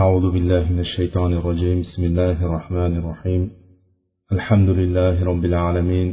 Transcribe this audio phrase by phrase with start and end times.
[0.00, 1.76] أعوذ بالله من الشيطان الرجيم.
[1.86, 3.42] بسم الله الرحمن الرحيم.
[4.36, 6.08] الحمد لله رب العالمين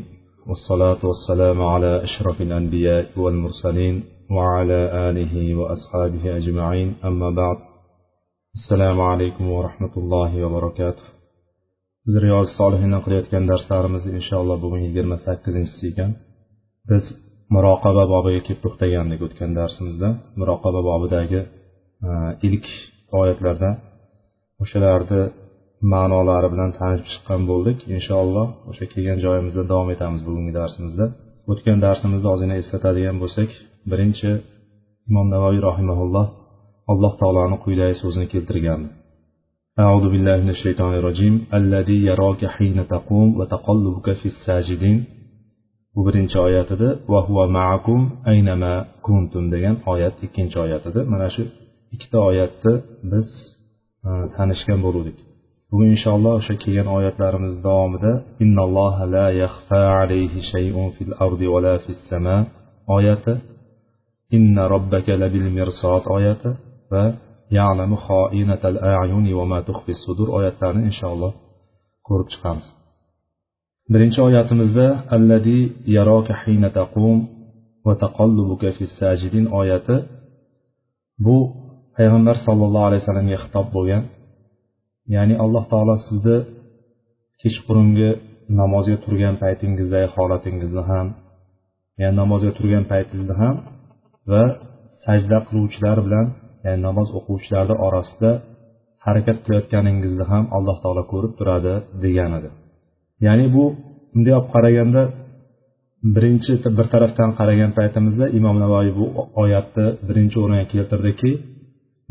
[0.48, 3.96] والصلاة والسلام على أشرف الأنبياء والمرسلين
[4.36, 4.80] وعلى
[5.10, 6.90] آله وأصحابه أجمعين.
[7.10, 7.58] أما بعد
[8.60, 11.06] السلام عليكم ورحمة الله وبركاته.
[12.06, 16.12] Biz riyoz solihindan qilayotgan darslarimizni inshaalloh bugun yigirma sakkizinchisi ekan.
[16.90, 17.04] Biz
[17.56, 20.10] muroqaba bobiga kelib to'xtagandik o'tgan darsimizda.
[20.40, 21.40] Muroqaba bobidagi
[22.48, 22.68] ilk
[23.21, 23.71] oyatlarda
[24.63, 25.23] o'shalarni
[25.93, 31.07] ma'nolari bilan tanishib chiqqan bo'ldik inshaalloh o'sha kelgan joyimizda davom etamiz bugungi darsimizda
[31.53, 33.51] o'tgan darsimizda ozgina eslatadigan bo'lsak
[33.91, 34.31] birinchi
[35.11, 36.27] imom navoiy rahimaulloh
[36.93, 38.91] alloh taoloni quyidagi so'zini keltirgandi
[39.85, 44.99] أعوذ بالله من الشيطان الرجيم الذي يراك حين تقوم وتقلبك في الساجدين
[45.95, 48.01] bu birinchi oyat edi va huva maakum
[48.33, 48.73] aynama
[49.07, 51.43] kuntum degan oyat ikkinchi oyat edi mana shu
[51.96, 52.74] ikkita oyatni
[53.12, 53.28] biz
[54.08, 55.18] e, tanishgan bo'luvdik
[55.70, 58.12] bugun inshaalloh o'sha kelgan oyatlarimiz davomida
[58.44, 62.38] innalloha la yaxfa alayhi shay'un fil ardi va la fis sama
[62.98, 63.34] oyati
[64.38, 66.50] inna robbaka labil mirsod oyati
[66.92, 67.04] va
[67.58, 71.32] ya'lamu xoinatal a'yuni va ma tukhfi sudur oyatlarini inshaalloh
[72.08, 72.68] ko'rib chiqamiz.
[73.92, 75.60] Birinchi oyatimizda alladi
[75.98, 77.18] yaroka hina taqum
[77.86, 79.96] va taqallubuka fis sajidin oyati.
[81.26, 81.38] Bu
[82.00, 84.04] payg'ambar sollallohu alayhi vasallamga xitob bo'lgan.
[85.16, 86.38] Ya'ni alloh taolo sizni
[87.42, 88.10] kechqurungi
[88.62, 91.08] namozga turgan paytingizdagi holatingizni ham
[92.02, 93.56] ya'ni namozga turgan paytingizni ham
[94.32, 94.44] va
[95.06, 96.26] sajda qiluvchilar bilan
[96.66, 98.32] ya'ni namoz o'quvchilarni orasida
[99.06, 102.50] harakat qilayotganingizni ham alloh taolo ko'rib turadi degan edi
[103.26, 103.64] ya'ni bu
[104.14, 105.02] bunday olib qaraganda
[106.16, 109.06] birinchi bir tarafdan qaragan paytimizda imom navoiy bu
[109.44, 111.32] oyatni birinchi o'ringa keltirdiki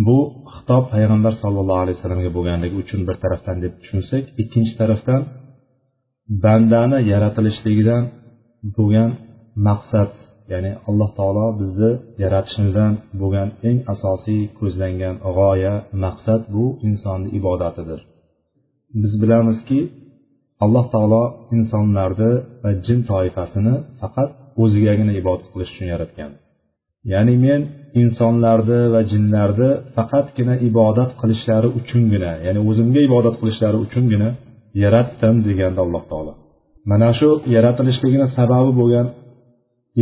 [0.06, 0.18] bu
[0.54, 5.20] xitob payg'ambar sollallohu alayhi vasallamga bo'lganligi uchun bir tarafdan deb tushunsak ikkinchi tarafdan
[6.44, 8.02] bandani yaratilishligidan
[8.76, 9.10] bo'lgan
[9.69, 10.10] maqsad
[10.53, 11.91] ya'ni alloh taolo bizni
[12.22, 18.00] yaratishimizdan bo'lgan eng asosiy ko'zlangan g'oya maqsad bu insonni ibodatidir.
[19.03, 19.80] Biz bilamizki
[20.65, 21.25] alloh taolo
[21.56, 22.32] insonlarni
[22.62, 24.30] va jin toifasini faqat
[24.62, 26.32] o'zigagina ibodat qilish uchun yaratgan.
[27.12, 27.60] Ya'ni men
[28.03, 34.28] insonlarni va jinlarni faqatgina ibodat qilishlari uchungina ya'ni o'zimga ibodat qilishlari uchungina
[34.82, 36.32] yaratdim degandi alloh taolo.
[36.91, 39.06] Mana shu yaratilishligini sababi bo'lgan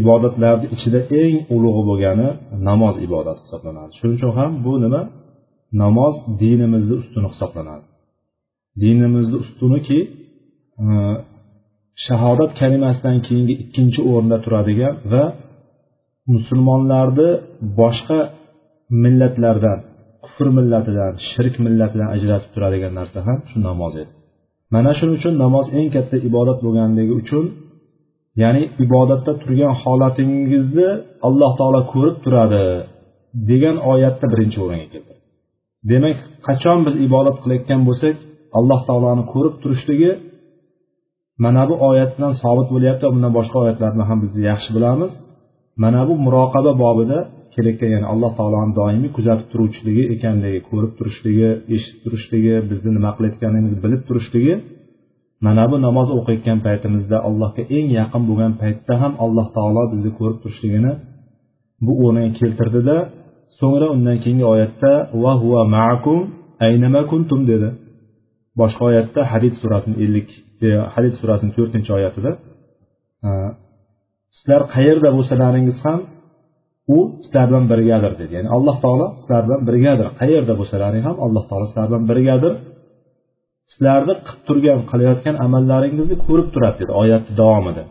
[0.01, 2.29] ibodatlarni ichida eng ulug'i bo'lgani
[2.69, 3.93] namoz ibodati hisoblanadi.
[3.99, 5.03] Shuning uchun ham bu nima?
[5.83, 7.85] Namoz dinimizni ustuni hisoblanadi.
[8.83, 9.99] Dinimizni ustuniki
[10.85, 10.87] e,
[12.07, 15.25] shahodat kalimasidan keyingi ikkinchi o'rinda turadigan va
[16.33, 17.31] musulmonlarni
[17.81, 18.21] boshqa
[19.03, 19.79] millatlardan
[20.25, 24.13] kufr millatidan shirk millatidan ajratib turadigan narsa ham shu namoz edi.
[24.75, 27.45] Mana shuning uchun namoz eng katta ibodat bo'lganligi uchun
[28.43, 30.89] ya'ni ibodatda turgan holatingizni
[31.29, 32.65] alloh taolo ko'rib turadi
[33.51, 35.13] degan oyatni birinchi o'ringa keldi.
[35.91, 38.17] Demak qachon biz ibodat qilayotgan bo'lsak
[38.59, 40.13] alloh taoloni ko'rib turishligi
[41.45, 45.13] mana bu oyatdan sobit bo'lyapti bundan boshqa oyatlarni ham biz yaxshi bilamiz.
[45.83, 47.19] Mana bu muroqaba bobida
[47.55, 53.79] kelayotgan ya'ni alloh taoloni doimiy kuzatib turuvchiligi ekanligi ko'rib turishligi eshitib turishligi bizni nima qilayotganimizni
[53.85, 54.55] bilib turishligi
[55.47, 60.39] mana bu namoz o'qiyotgan paytimizda allohga eng yaqin bo'lgan paytda ham alloh taolo bizni ko'rib
[60.43, 60.93] turishligini
[61.87, 62.97] bu o'rniga keltirdida
[63.61, 66.19] so'ngra undan keyingi oyatda va huva maakum
[66.67, 67.69] aynama kuntum dedi.
[68.61, 70.29] Boshqa oyatda hadid surasini ellik
[70.67, 72.31] e, hadid surasini to'rtinchi oyatida
[74.37, 76.01] sizlar qayerda bo'lsalaringiz ham
[76.97, 78.33] u sizlar bilan birgadir dedi.
[78.39, 80.07] Ya'ni alloh taolo sizlar bilan birgadir.
[80.21, 82.53] Qayerda bo'lsalaring ham alloh taolo sizlar bilan birgadir.
[83.73, 87.85] Sizlarni qilib turgan qilayotgan amallaringizni ko'rib turadi dedi oyatni davomida.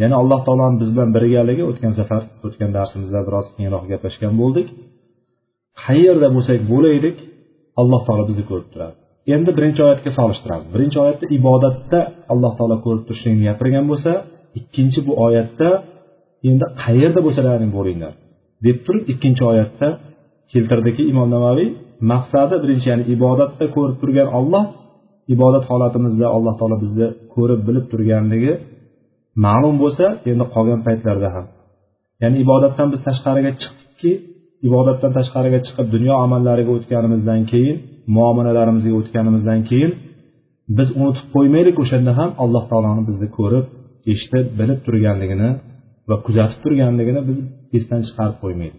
[0.00, 4.68] Ya'ni alloh taoloni biz bilan birgaligi o'tgan safar o'tgan darsimizda biroz kengroq gaplashgan bo'ldik.
[5.84, 7.16] Qayerda bo'lsak bo'laylik
[7.80, 8.96] alloh taolo bizni ko'rib turadi.
[9.34, 10.66] Endi birinchi oyatga solishtiramiz.
[10.74, 11.98] Birinchi oyatda ibodatda
[12.32, 14.12] alloh taolo ko'rib turishligini gapirgan bo'lsa
[14.60, 15.68] ikkinchi bu oyatda
[16.48, 18.12] endi qayerda bo'lsalaring bo'ringlar
[18.66, 19.88] deb turib ikkinchi oyatda
[20.52, 21.68] keltirdiki imom navaviy
[22.12, 24.64] maqsadi birinchi ya'ni ibodatda ko'rib turgan olloh
[25.34, 28.52] ibodat holatimizda alloh taolo bizni ko'rib bilib turganligi
[29.44, 31.46] ma'lum bo'lsa endi qolgan paytlarda ham.
[32.22, 34.12] Ya'ni ibodatdan biz tashqariga chiqdikki
[34.68, 37.76] ibodatdan tashqariga chiqib dunyo amallariga o'tganimizdan keyin
[38.16, 39.92] muomalalarimizga o'tganimizdan keyin
[40.78, 43.66] biz unutib qo'ymaylik o'shanda ham alloh taoloni bizni ko'rib
[44.12, 45.50] eshitib bilib turganligini
[46.10, 47.38] va kuzatib turganligini biz
[47.78, 48.78] esdan chiqarib qo'ymaydi.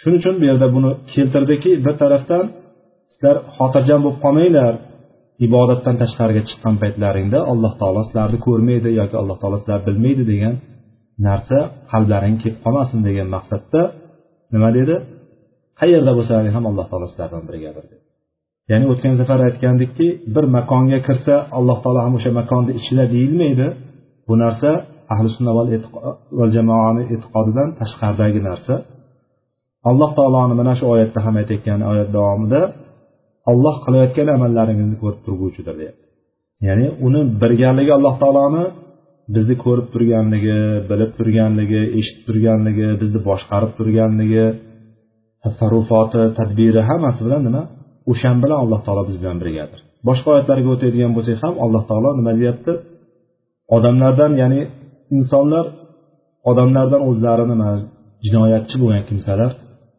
[0.00, 2.44] Shuning uchun bu yerda buni keltirdiki bir tarafdan
[3.12, 4.74] sizlar xotirjam bo'lib qolmanglar
[5.46, 10.54] ibodatdan tashqariga chiqqan paytlaringda alloh taolo sizlarni ko'rmaydi yoki alloh taolo sizlarni bilmaydi degan
[11.28, 11.58] narsa
[11.92, 13.82] qalblaring kelib qolmasin degan maqsadda
[14.54, 14.94] nima dedi?
[15.80, 18.04] Qayerda bo'lsalaring ham alloh taolo sizlardan birgadir dedi
[18.70, 23.66] ya'ni o'tgan safar aytgandikki bir makonga kirsa alloh taolo ham o'sha makonni ichida deyilmaydi.
[24.28, 24.70] Bu narsa
[25.12, 25.52] ahli sunna
[26.38, 28.74] va jamoani e'tiqodidan tashqaridagi narsa.
[29.90, 32.60] Alloh taoloni mana shu oyatda ham aytayotgan oyat davomida
[33.52, 36.04] olloh qilayotgan amallaringizni ko'rib turguvchidir deyapti.
[36.66, 38.64] Ya'ni uni birganligi alloh taoloni
[39.34, 40.58] bizni ko'rib turganligi
[40.90, 44.46] bilib turganligi eshitib turganligi bizni boshqarib turganligi
[45.44, 47.62] tasarrufoti tadbiri hammasi bilan nima?
[48.12, 49.80] O'shan bilan alloh taolo biz bilan birgadir.
[50.08, 52.72] Boshqa oyatlarga o'tadigan bo'lsak ham alloh taolo nima deyapti?
[53.76, 54.60] Odamlardan ya'ni
[55.16, 55.66] insonlar
[56.50, 57.56] odamlardan o'zlarini
[58.24, 59.50] jinoyatchi bo'lgan kimsalar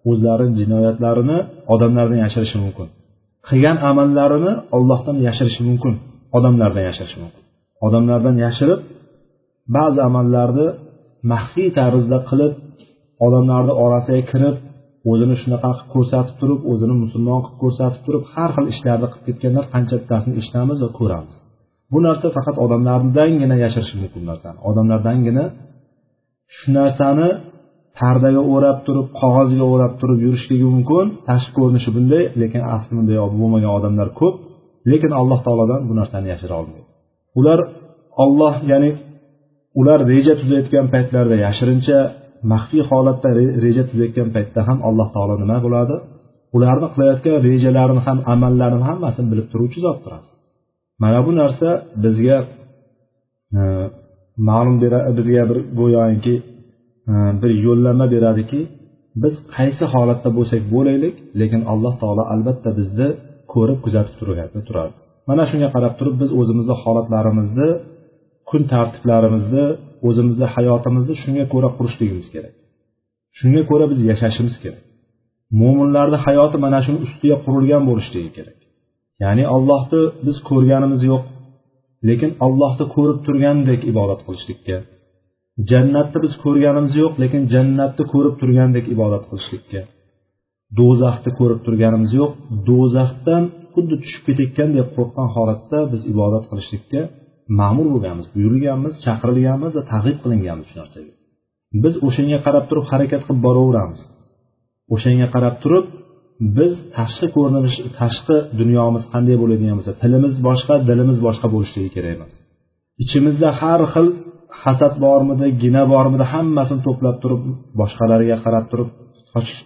[0.10, 1.38] o'zlarini jinoyatlarini
[1.74, 2.88] odamlardan yashirishi mumkin.
[3.48, 5.94] Qilgan amallarini ollohdan yashirishi mumkin
[6.38, 7.44] odamlardan yashirishi mumkin.
[7.86, 8.80] Odamlardan yashirib
[9.76, 10.68] ba'zi amallarni
[11.32, 12.54] maxfiy tarzda qilib
[13.26, 14.56] odamlarni orasiga kirib
[15.12, 19.66] o'zini shunaqa qilib ko'rsatib turib o'zini musulmon qilib ko'rsatib turib har xil ishlarni qilib ketganlar
[19.74, 21.34] qancha bittasini eshitamiz va ko'ramiz.
[21.92, 25.46] Bu narsa faqat odamlardangina yashirishi mumkin narsani odamlardangina
[26.56, 27.28] shu narsani
[28.00, 31.06] pardaga o'rab turib qog'ozga o'rab turib yurishligi mumkin.
[31.30, 34.36] Tashqi ko'rinishi bunday lekin asli bunday bo'lmagan odamlar ko'p.
[34.92, 36.88] Lekin alloh taolodan bu narsani yashira olmaydi.
[37.40, 37.60] Ular
[38.24, 38.90] olloh ya'ni
[39.80, 41.98] ular reja tuzayotgan paytlarida yashirincha
[42.54, 43.30] maxfiy holatda
[43.66, 45.96] reja tuzayotgan paytda ham alloh taolo nima bo'ladi?
[46.56, 50.12] Ularni qilayotgan rejalarini ham amallarini hammasini bilib turuvchi zotdir
[51.02, 51.70] mana bu narsa
[52.04, 52.38] bizga
[53.58, 53.62] e,
[54.50, 54.76] ma'lum
[55.18, 56.36] bizga bir go'yoki
[57.12, 58.62] e, bir yo'llanma beradiki
[59.24, 63.08] biz qaysi holatda bo'lsak bo'laylik lekin alloh taolo albatta bizni
[63.54, 64.16] ko'rib kuzatib
[64.68, 64.94] turadi.
[65.30, 67.70] Mana shunga qarab turib biz o'zimizni holatlarimizni
[68.50, 69.66] kun tartiblarimizni
[70.08, 72.54] o'zimizni hayotimizni shunga ko'ra qurishligimiz kerak.
[73.40, 74.84] Shunga ko'ra biz yashashimiz kerak.
[75.62, 78.58] Mo'minlarni hayoti mana shuni ustiga qurilgan bo'lishligi kerak.
[79.24, 81.24] Ya'ni allohni biz ko'rganimiz yo'q
[82.10, 84.78] lekin allohni ko'rib turgandek ibodat qilishlikka
[85.70, 89.82] jannatni biz ko'rganimiz yo'q lekin jannatni ko'rib turgandek ibodat qilishlikka
[90.80, 92.32] do'zaxni ko'rib turganimiz yo'q
[92.70, 97.02] do'zaxdan xuddi tushib ketayotgandek qo'rqqan holatda biz ibodat qilishlikka
[97.60, 101.14] ma'mur bo'lganmiz buyurilganmiz chaqirilganmiz va targ'ib qilinganmiz shu narsaga.
[101.84, 104.00] Biz o'shanga qarab turib harakat qilib boraveramiz.
[104.96, 105.86] O'shanga qarab turib
[106.58, 112.34] biz tashqi ko'rinish tashqi dunyomiz qanday bo'ladigan bo'lsa tilimiz boshqa dilimiz boshqa bo'lishligi kerak emas.
[113.04, 114.08] Ichimizda har xil
[114.64, 117.42] hasad bormidi gina bormidi hammasini to'plab turib
[117.80, 118.90] boshqalarga qarab turib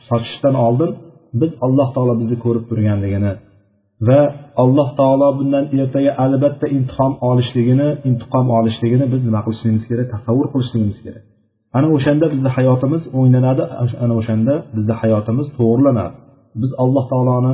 [0.09, 0.91] sochishdan oldin
[1.41, 3.31] biz alloh taolo bizni ko'rib turganligini
[4.07, 4.21] va
[4.63, 10.99] alloh taolo bundan ertaga albatta imtihon olishligini intiqom olishligini biz nima qilishligimiz kerak tasavvur qilishligimiz
[11.05, 11.23] kerak.
[11.77, 13.63] Ana o'shanda bizni hayotimiz o'ynanadi
[14.03, 16.15] ana o'shanda bizni hayotimiz to'g'rilanadi.
[16.61, 17.53] Biz alloh taoloni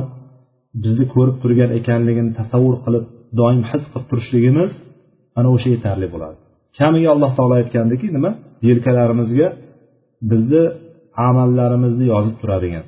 [0.84, 3.04] bizni ko'rib turgan ekanligini tasavvur qilib
[3.40, 4.70] doim his qilib turishligimiz
[5.38, 6.36] ana o'sha yetarli bo'ladi.
[6.78, 8.30] Kamiga alloh taolo aytgandiki nima?
[8.68, 9.48] Yelkalarimizga
[10.30, 10.62] bizni
[11.28, 12.84] amallarimizni yozib turadigan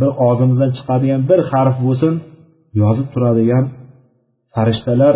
[0.00, 2.14] bir og'zimizdan chiqadigan bir harf bo'lsin
[2.82, 3.64] yozib turadigan
[4.54, 5.14] farishtalar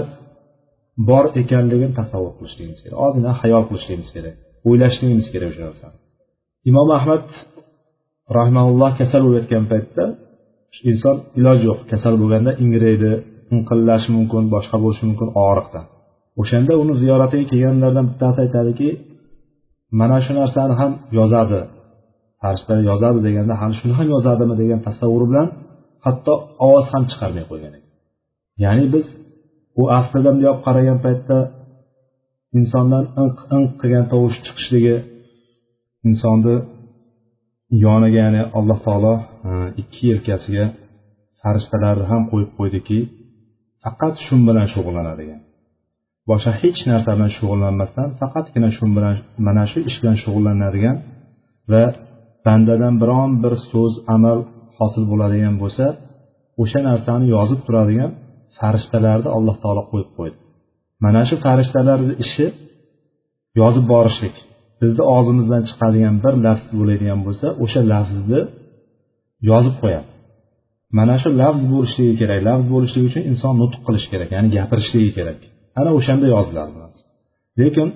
[1.08, 2.98] bor ekanligini tasavvur qilishligimiz kerak.
[3.06, 4.34] Ozgina hayol qilishligimiz kerak
[4.68, 5.96] o'ylashligimiz kerak o'sha narsani.
[6.70, 7.26] Imom ahmad
[8.38, 10.04] rahmaulloh kasal bo'layotgan paytda
[10.90, 13.12] inson iloji yo'q kasal bo'lganda ingraydi
[13.54, 15.84] inqillashi mumkin boshqa bo'lishi mumkin og'riqdan
[16.40, 18.88] o'shanda uni ziyoratiga kelganlardan bittasi aytadiki
[20.00, 21.60] mana shu narsani ham yozadi
[22.42, 24.54] farishtalar yozadi deganda ham shuni ham yozadimi?
[24.62, 25.48] degan tasavvur bilan
[26.06, 26.32] hatto
[26.66, 27.92] ovoz ham chiqarmay qo'ygan ekan.
[28.64, 29.06] Ya'ni biz
[29.80, 31.38] u aslida bunday qaragan paytda
[32.58, 34.96] insondan inq inq qilgan tovush chiqishligi
[36.08, 36.56] insonni
[37.84, 39.14] yoniga ya'ni alloh taolo
[39.48, 39.50] e,
[39.82, 40.64] ikki yelkasiga
[41.40, 42.98] farishtalarni ham qo'yib qo'ydiki
[43.84, 45.40] faqat shu bilan shug'ullanadigan
[46.30, 49.14] boshqa hech narsa bilan shug'ullanmasdan faqatgina shu bilan
[49.46, 50.96] mana shu ish bilan shug'ullanadigan
[51.72, 51.84] va
[52.46, 54.38] bandadan biron bir so'z amal
[54.78, 55.86] hosil bo'ladigan bo'lsa
[56.62, 58.10] o'sha narsani yozib turadigan
[58.58, 60.36] farishtalarni alloh taolo qo'yib qo'ydi.
[61.04, 62.46] Mana shu farishtalarni ishi
[63.60, 64.36] yozib borishlik.
[64.82, 68.40] Bizni og'zimizdan chiqadigan bir lafz bo'ladigan bo'lsa o'sha lafzni
[69.50, 70.08] yozib qo'yadi.
[70.98, 75.38] Mana shu lafz bo'lishligi kerak lafz bo'lishligi uchun inson nutq qilishi kerak ya'ni gapirishligi kerak.
[75.80, 76.72] Ana o'shanda yoziladi
[77.60, 77.88] lekin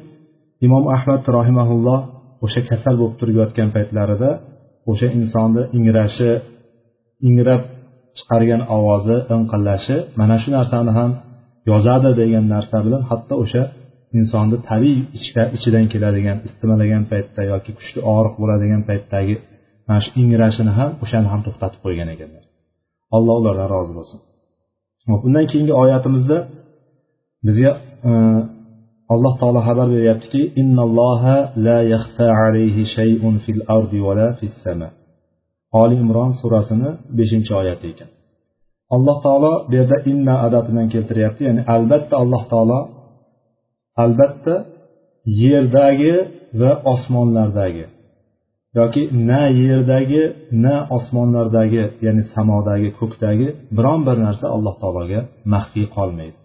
[0.67, 2.01] imom ahmad rohimaulloh
[2.45, 4.31] o'sha kasal bo'lib turib yotgan paytlarida
[4.91, 6.31] o'sha insonni ingrashi
[7.29, 7.63] ingrab
[8.19, 11.11] chiqargan ovozi inqillashi mana shu narsani ham
[11.71, 13.63] yozadi degan narsa bilan hatto o'sha
[14.19, 15.01] insonni tabiiy
[15.57, 19.35] ichidan keladigan istimalagan paytda yoki kuchli og'riq bo'ladigan paytdagi
[19.87, 22.45] mana shu ingrashini ham o'shani ham to'xtatib qo'ygan ekanlar.
[23.17, 24.19] Alloh ulardan rozi bo'lsin.
[25.27, 26.39] Undan keyingi oyatimizda
[27.47, 27.73] bizga
[28.09, 28.11] e,
[29.15, 30.43] alloh taolo xabar beryaptiki
[35.83, 38.11] oli imron surasini beshinchi oyati ekan.
[38.95, 42.79] Alloh taolo bu yerda inna adati bilan keltiryapti ya'ni albatta alloh taolo
[44.05, 44.55] albatta
[45.43, 46.15] yerdagi
[46.61, 47.87] va osmonlardagi
[48.79, 50.23] yoki na yerdagi
[50.65, 55.21] na osmonlardagi ya'ni samodagi ko'kdagi biron bir narsa alloh taologa
[55.55, 56.37] maxfiy qolmaydi.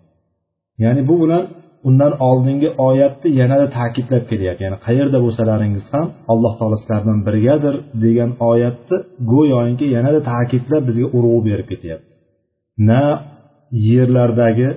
[0.83, 1.43] Ya'ni bu bilan
[1.87, 7.75] undan oldingi oyatni yanada ta'kidlab kelyapti ya'ni qayerda bo'lsalaringiz ham alloh taolo sizlar bilan birgadir
[8.03, 8.97] degan oyatni
[9.31, 12.11] go'yoki yanada ta'kidlab bizga urg'u berib ketyapti.
[12.89, 13.03] Na
[13.89, 14.69] yerlardagi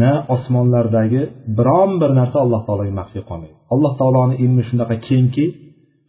[0.00, 1.22] na osmonlardagi
[1.58, 3.56] biron bir narsa alloh taologa maxfiy qolmaydi.
[3.74, 5.46] Alloh taoloni ilmi shunaqa kengki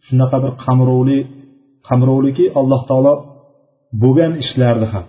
[0.06, 1.18] shunaqa bir qamrovli
[1.88, 3.14] qamrovliki alloh taolo
[4.02, 5.06] bo'lgan ishlarni ham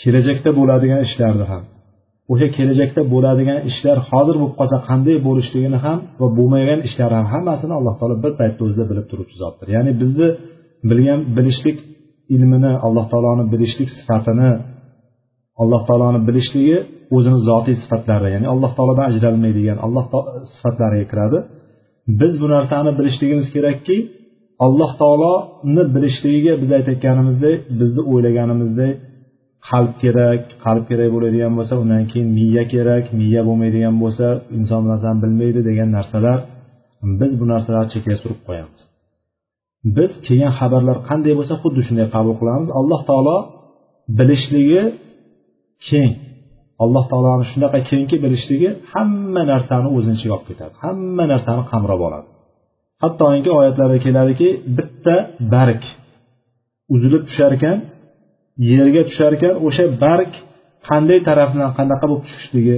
[0.00, 1.62] kelajakda bo'ladigan ishlarni ham
[2.32, 7.74] o'sha kelajakda bo'ladigan ishlar hozir bo'lib qolsa qanday bo'lishligini ham va bo'lmagan ishlar ham hammasini
[7.78, 9.66] alloh taolo bir paytda o'zida bilib turuvchi zotdir.
[9.76, 10.28] Ya'ni bizni
[10.90, 11.78] bilgan bilishlik
[12.34, 14.50] ilmini alloh taoloni bilishlik sifatini
[15.62, 16.78] alloh taoloni bilishligi
[17.16, 20.04] o'zini zotiy sifatlari ya'ni alloh taolodan ajralmaydigan alloh
[20.54, 21.38] sifatlariga kiradi.
[22.20, 23.96] Biz bu narsani bilishligimiz kerakki
[24.66, 28.92] alloh taoloni bilishligiga biz aytayotganimizdek bizni o'ylaganimizdek
[29.68, 34.26] qalb kerak qalb kerak bo'ladigan bo'lsa undan keyin miya kerak miya bo'lmaydigan bo'lsa
[34.58, 36.38] inson bu narsani bilmaydi degan narsalar
[37.20, 38.80] biz bu narsalarni chekkaga surib qo'yamiz.
[39.96, 42.68] Biz kelgan xabarlar qanday bo'lsa xuddi shunday qabul qilamiz.
[42.80, 43.36] Alloh taolo
[44.18, 44.82] bilishligi
[45.88, 46.12] keng.
[46.84, 50.74] Alloh taoloni shunaqa kengki bilishligi hamma narsani o'zini ichiga olib ketadi.
[50.84, 52.28] Hamma narsani qamrab oladi.
[53.02, 55.14] Hattoki oyatlarda keladiki bitta
[55.54, 55.82] barg
[56.94, 57.76] uzilib tushar ekan
[58.72, 60.30] yerga tushar ekan o'sha barg
[60.88, 62.76] qanday tarafdan qanaqa bo'lib tushishligi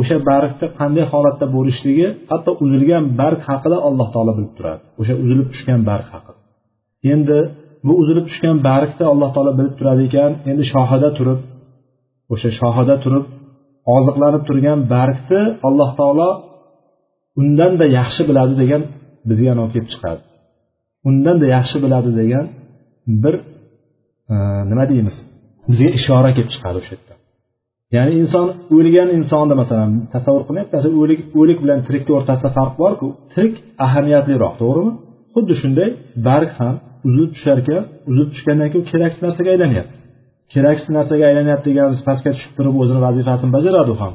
[0.00, 4.82] o'sha bargni qanday holatda bo'lishligi hatto uzilgan barg haqida alloh taolo bilib turadi.
[5.00, 6.38] O'sha uzilib tushgan barg haqida.
[7.12, 7.38] Endi
[7.86, 11.40] bu uzilib tushgan bargni alloh taolo bilib turadi ekan endi shohida turib
[12.32, 13.24] o'sha shohida turib
[13.96, 16.28] oziqlanib turgan bargni alloh taolo
[17.40, 18.82] undanda yaxshi biladi degan
[19.28, 20.20] bizga anavi kelib chiqadi.
[21.08, 22.44] Undanda yaxshi biladi degan
[23.22, 23.34] bir
[24.32, 24.36] e,
[24.70, 25.16] nima deymiz?
[25.70, 27.14] Bizga ishora kelib chiqadi o'sha yerda.
[27.96, 28.46] Ya'ni inson
[28.76, 33.54] o'lgan insonni masalan tasavvur qilyapti o'lik o'lik bilan tirikni o'rtasida farq borku tirik
[33.86, 34.92] ahamiyatliroq to'g'rimi?
[35.34, 35.88] Xuddi shunday
[36.28, 36.74] barg ham
[37.06, 39.99] uzilib tushar ekan uzilib tushgandan keyin keraksiz narsaga aylanyapti
[40.52, 44.14] keraksiz narsaga aylanyapti deganimiz pastga tushib turib o'zini vazifasini bajaradi u ham.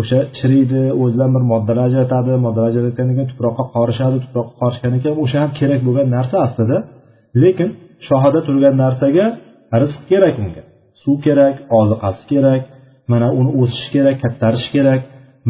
[0.00, 5.38] O'sha chiriydi o'zidan bir moddalar ajratadi moddalar ajratgandan keyin tuproqqa qorishadi tuproqqa qorishgandan keyin o'sha
[5.42, 6.76] ham kerak bo'lgan narsa aslida.
[7.42, 7.68] Lekin
[8.08, 9.26] shohada turgan narsaga
[9.82, 10.62] rizq kerak unga
[11.02, 12.62] suv kerak oziqasi kerak
[13.12, 15.00] mana uni o'sishi kerak kattarishi kerak.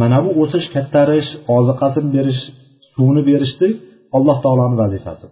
[0.01, 2.41] Mana bu o'sish kattarish oziqasini berish
[2.95, 3.75] suvni berishlik
[4.17, 5.27] alloh taoloni vazifasi.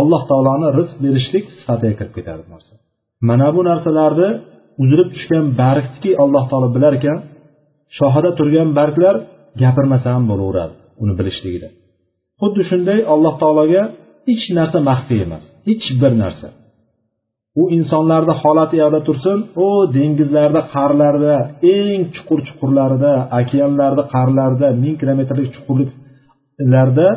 [0.00, 2.74] Alloh taoloni rizq berishlik sifatiga kirib ketadi bu narsa.
[3.28, 4.30] Mana bu narsalarni
[4.82, 7.18] uzilib tushgan bargniki alloh taolo bilar ekan
[7.98, 9.16] shohida turgan barglar
[9.62, 11.68] gapirmasa ham bo'laveradi uni bilishligida.
[12.40, 13.82] Xuddi shunday alloh taologa
[14.28, 16.48] hech narsa maxfiy emas hech bir narsa.
[17.60, 21.34] U insonlarni holati yoqda tursin u dengizlarda qa'rlarda
[21.76, 27.08] eng chuqur chuqurlarida okeanlarni qa'rlarida ming kilometrlik chuqurliklarda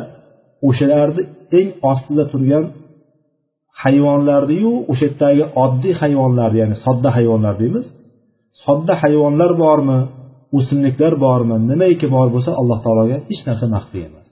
[0.68, 1.22] o'shalarni
[1.58, 2.64] eng ostida turgan
[3.82, 7.86] hayvonlarniyu o'sha yerdagi oddiy hayvonlarni ya'ni sodda hayvonlar deymiz.
[8.64, 9.98] Sodda hayvonlar bormi
[10.58, 14.26] o'simliklar bormi nimaiki bor bo'lsa alloh taologa hech narsa maxfiy emas.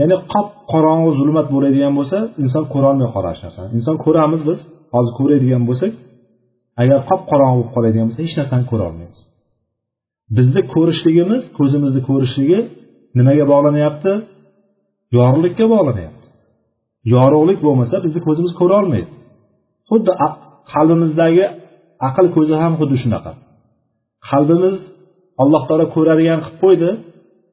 [0.00, 3.68] Ya'ni qop qorong'i zulmat bo'ladigan bo'lsa inson ko'rolmay qoladi hech narsani.
[3.78, 4.58] Inson ko'ramiz biz
[4.94, 5.92] hozir ko'radigan bo'lsak
[6.82, 9.20] agar qop qorong'i bo'lib qoladigan bo'lsa hech narsani ko'rolmaymiz.
[10.36, 12.58] Bizni ko'rishligimiz ko'zimizni ko'rishligi
[13.18, 14.12] nimaga bog'lanyapti?
[15.16, 16.21] Yorug'likka bog'lanyapti.
[17.14, 19.10] Yorug'lik bo'lmasa bizni ko'zimiz ko'rolmaydi
[19.90, 20.12] xuddi
[20.72, 21.44] qalbimizdagi
[22.08, 23.32] aql ko'zi ham xuddi shunaqa.
[24.30, 24.76] Qalbimiz
[25.42, 26.90] alloh taolo ko'radigan qilib qo'ydi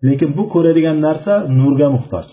[0.07, 2.27] lekin bu ko'radigan narsa nurga muhtoj.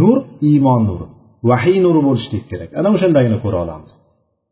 [0.00, 0.18] Nur
[0.50, 1.06] iymon nuri.
[1.50, 2.70] Vahiy nuri bo'lishligi kerak.
[2.78, 3.90] Ana o'shandagina ko'ra olamiz.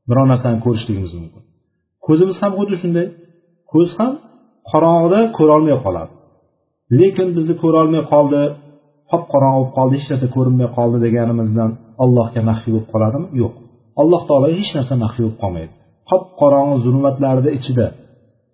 [0.08, 1.42] Biror narsani ko'rishligimiz mumkin.
[2.06, 3.06] Ko'zimiz ham xuddi shunday.
[3.72, 4.12] Ko'z ham
[4.70, 6.12] qorong'ida ko'rolmay qoladi.
[7.00, 8.42] Lekin bizni ko'rolmay qoldi
[9.10, 11.70] qop qorong'i bo'lib qoldi hech narsa ko'rinmay qoldi deganimizdan
[12.04, 13.26] allohga maxfiy bo'lib qoladimi?
[13.42, 13.54] Yo'q.
[14.00, 15.72] Alloh taologa hech narsa maxfiy bo'lib qolmaydi.
[16.10, 17.86] Qop qorong'i zulmatlarni ichida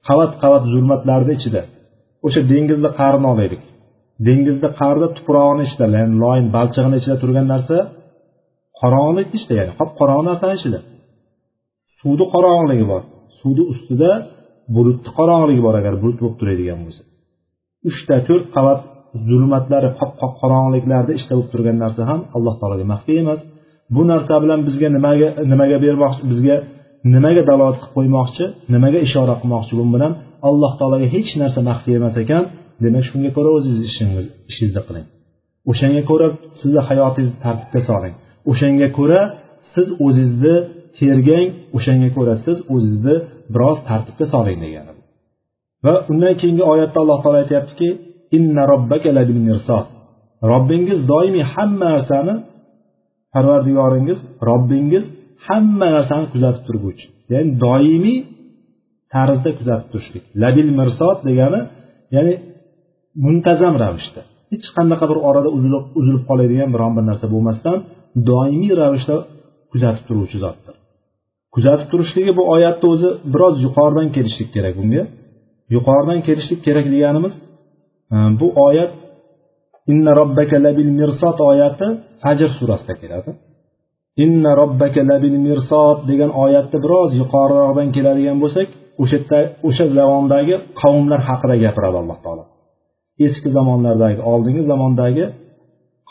[0.08, 1.62] qavat qavat zulmatlarni ichida
[2.26, 3.62] o'sha dengizni qa'rini olaylik
[4.26, 7.76] dengizni qa'rida tuprog'ini ichida ya'ni loyin balchig'ini ichida turgan narsa
[8.80, 10.78] qorong'ilik ichida ya'ni qop qorong'i narsani ichida.
[12.00, 13.02] Suvni qorong'iligi bor.
[13.38, 14.10] Suvni ustida
[14.76, 17.02] bulutni qorong'iligi bor agar bulut bo'lib turadigan bo'lsa.
[17.88, 18.80] Uchta to'rt qavat
[19.28, 23.40] zulmatlari qop qop qorong'iliklarni ichida bo'lib turgan narsa ham alloh taologa maxfiy emas.
[23.94, 26.56] Bu narsa bilan bizga nimaga nimaga bermoqchi bizga
[27.14, 30.12] nimaga dalolat qilib qo'ymoqchi nimaga ishora qilmoqchi bu bilan
[30.48, 32.42] alloh taologa hech narsa maxfiy emas ekan.
[32.84, 35.06] Demak shunga ko'ra o'zingiz ishingiz ishingizni qiling.
[35.70, 36.26] O'shanga ko'ra
[36.60, 38.14] sizni hayotingizni tartibga soling.
[38.50, 39.20] O'shanga ko'ra
[39.74, 40.56] siz o'zingizni
[40.98, 43.16] tergang o'shanga ko'ra siz o'zingizni
[43.54, 44.92] biroz tartibga soling degani
[45.84, 47.88] va undan keyingi oyatda alloh taolo aytyaptiki
[48.36, 49.86] inna robbaka labil mirsod
[50.50, 52.34] robbingiz doimiy hamma narsani
[53.34, 55.04] parvardigoringiz robbingiz
[55.46, 57.06] hamma narsani kuzatib turguvchi.
[57.32, 58.18] Ya'ni doimiy
[59.14, 60.24] tarzda kuzatib turishlik.
[60.42, 61.60] Labil mirsod degani
[62.14, 62.34] ya'ni
[63.24, 64.20] muntazam ravishda.
[64.52, 67.78] Hech qanaqa bir orada uzilib uzilib qoladigan biron bir narsa bo'lmasdan
[68.30, 69.14] doimiy ravishda
[69.72, 70.74] kuzatib turuvchi zotdir.
[71.54, 75.02] Kuzatib turishligi bu oyatni o'zi biroz yuqoridan kelishlik kerak bunga.
[75.74, 77.34] Yuqoridan kelishlik kerak deganimiz
[78.40, 78.92] bu oyat
[79.92, 81.86] inna robbaka labil mirsot oyati
[82.22, 83.30] fajr surasida keladi.
[84.24, 88.68] Inna robbaka labil mirsot degan oyatni biroz yuqoriroqdan keladigan bo'lsak
[89.02, 89.38] o'sha yerda
[89.68, 92.44] o'sha zamondagi qavmlar haqida gapiradi alloh taolo.
[93.26, 95.24] Eski zamonlardagi oldingi zamondagi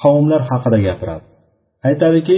[0.01, 1.25] qavmlar haqida gapiradi.
[1.87, 2.37] Aytadiki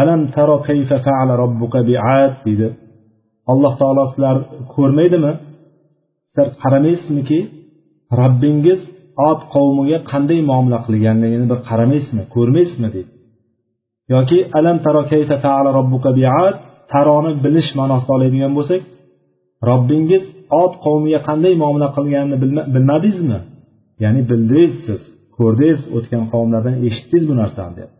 [0.00, 2.68] alam taro kayfa faala robbuka biad deydi.
[3.52, 4.36] Alloh taolo sizlar
[4.74, 5.32] ko'rmaydimi?
[6.28, 7.38] Sizlar qaramaysizmiki
[8.20, 8.80] robbingiz
[9.28, 13.12] ot qavmiga qanday muomala qilganligini bir qaramaysizmi ko'rmaysizmi deydi
[14.14, 15.02] yoki alam taro
[15.78, 16.56] robbuka biat
[16.92, 18.82] taroni bilish ma'nosida oladigan bo'lsak
[19.68, 20.24] robbingiz
[20.62, 22.36] ot qavmiga qanday muomala qilganini
[22.74, 23.38] bilmadingizmi?
[24.04, 25.00] Ya'ni bildingiz siz
[25.36, 27.90] ko'rdingiz o'tgan qavmlardan eshitdingiz bu narsani deb.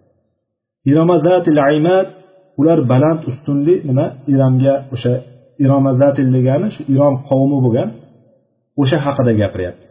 [2.61, 4.07] Ular baland ustunli nima?
[4.33, 5.12] Iromga o'sha
[5.64, 7.88] iromazatil degani shu irom qavmi bo'lgan
[8.83, 9.87] o'sha haqida gapiryapti.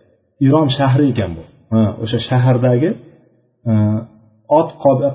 [0.46, 1.44] Irom shahri ekan bu.
[2.04, 2.90] O'sha shahardagi
[4.60, 4.70] ot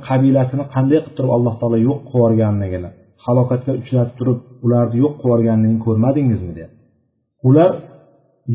[0.08, 2.90] qabilasini qanday qilib turib alloh taolo yo'q qilib yuborganligini
[3.24, 6.78] halokatga uchratib turib ularni yo'q qilib yuborganligini ko'rmadingizmi deyapti.
[7.48, 7.70] Ular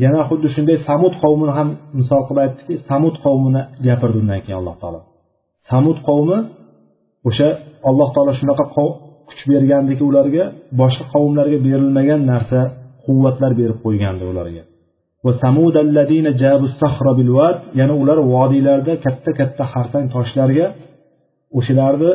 [0.04, 4.76] yana xuddi shunday samud qavmini ham misol qilib aytdiki samud qavmini gapirdi undan keyin alloh
[4.82, 5.00] taolo.
[5.70, 6.38] Samud qavmi
[7.28, 7.48] o'sha
[7.90, 8.64] alloh taolo shunaqa
[9.28, 10.44] kuch bergandiki ularga
[10.80, 12.60] boshqa qavmlarga berilmagan narsa
[13.04, 14.62] quvvatlar berib qo'ygandi ularga.
[17.80, 20.66] Yana ular vodiylarda katta katta xarsang toshlarga
[21.58, 22.12] o'shalarni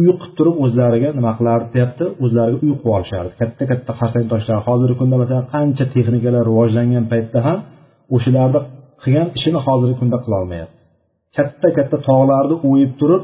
[0.00, 2.04] uy qilib turib o'zlariga nima qilardi deyapti?
[2.24, 3.32] O'zlariga uy qilib olishardi.
[3.40, 4.58] Katta katta xarsang toshlar.
[4.68, 7.58] Hozirgi kunda masalan qancha texnikalar rivojlangan paytda ham
[8.16, 8.60] o'shalarni
[9.02, 10.78] qilgan ishini hozirgi kunda qilolmayapti
[11.36, 13.22] katta katta tog'larni o'yib turib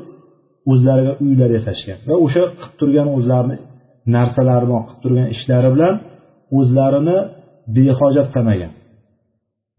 [0.72, 3.56] o'zlariga uylar yasashgan va o'sha qilib turgan o'zlarini
[4.16, 5.94] narsalari bilan qilib turgan ishlari bilan
[6.58, 7.16] o'zlarini
[7.76, 8.72] behojat sanagan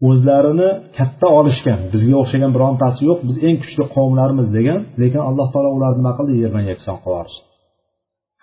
[0.08, 5.70] o'zlarini katta olishgan bizga o'xshagan birontasi yo'q biz eng kuchli qavmlarmiz degan lekin alloh taolo
[5.78, 6.32] ularni nima qildi?
[6.42, 7.42] Yerdan yakson qilib yuborishdi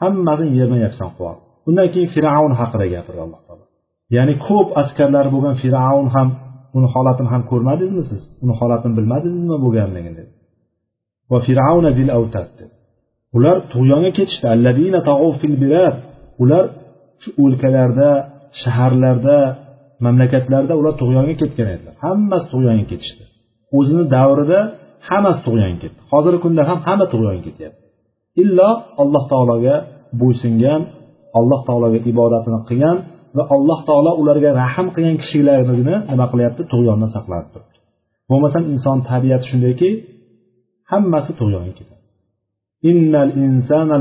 [0.01, 3.63] hammasini yerdan yakson qilib yubordi undan keyin fir'avn haqida gapirdi alloh taolo.
[4.15, 6.27] Ya'ni ko'p askarlari bo'lgan fir'avn ham
[6.77, 8.21] uni holatini ham ko'rmadingizmi siz?
[8.43, 10.31] Uni holatini bilmadingizmi bo'lganligini dedi
[11.31, 12.49] va fir'avna bil avtad
[13.37, 14.45] ular tug'yonga ketishdi.
[14.55, 14.99] Alladina
[15.41, 15.95] fil bilad.
[16.43, 16.63] Ular
[17.21, 18.09] shu o'lkalarda
[18.61, 19.37] shaharlarda
[20.05, 21.93] mamlakatlarda ular tug'yonga ketgan edilar.
[22.05, 23.23] Hammasi tug'yonga ketishdi.
[23.77, 24.59] O'zini davrida
[25.09, 25.99] hammasi tug'yonga ketdi.
[26.11, 27.81] Hozirgi kunda ham hamma tug'yonga ketyapti.
[28.43, 28.69] Illo
[29.01, 29.75] alloh taologa
[30.21, 30.81] bo'ysungan
[31.39, 32.97] alloh taologa ibodatini qilgan
[33.37, 36.61] va alloh taolo ularga rahm qilgan kishilarnigina nima qilyapti?
[36.73, 37.77] Tug'yondan saqlanib turibdi.
[38.29, 39.89] Bo'lmasam inson tabiati shundayki
[40.91, 42.03] hammasi tug'yonga ketadi.
[42.89, 43.97] Innal insana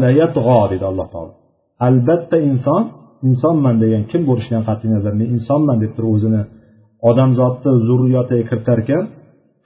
[0.73, 1.33] dedi alloh taolo.
[1.87, 2.83] Albatta inson
[3.29, 6.43] insonman degan kim bo'lishidan qat'iy nazar men insonman deb turib o'zini
[7.11, 9.03] odamzodni zurriyotiga kiritar ekan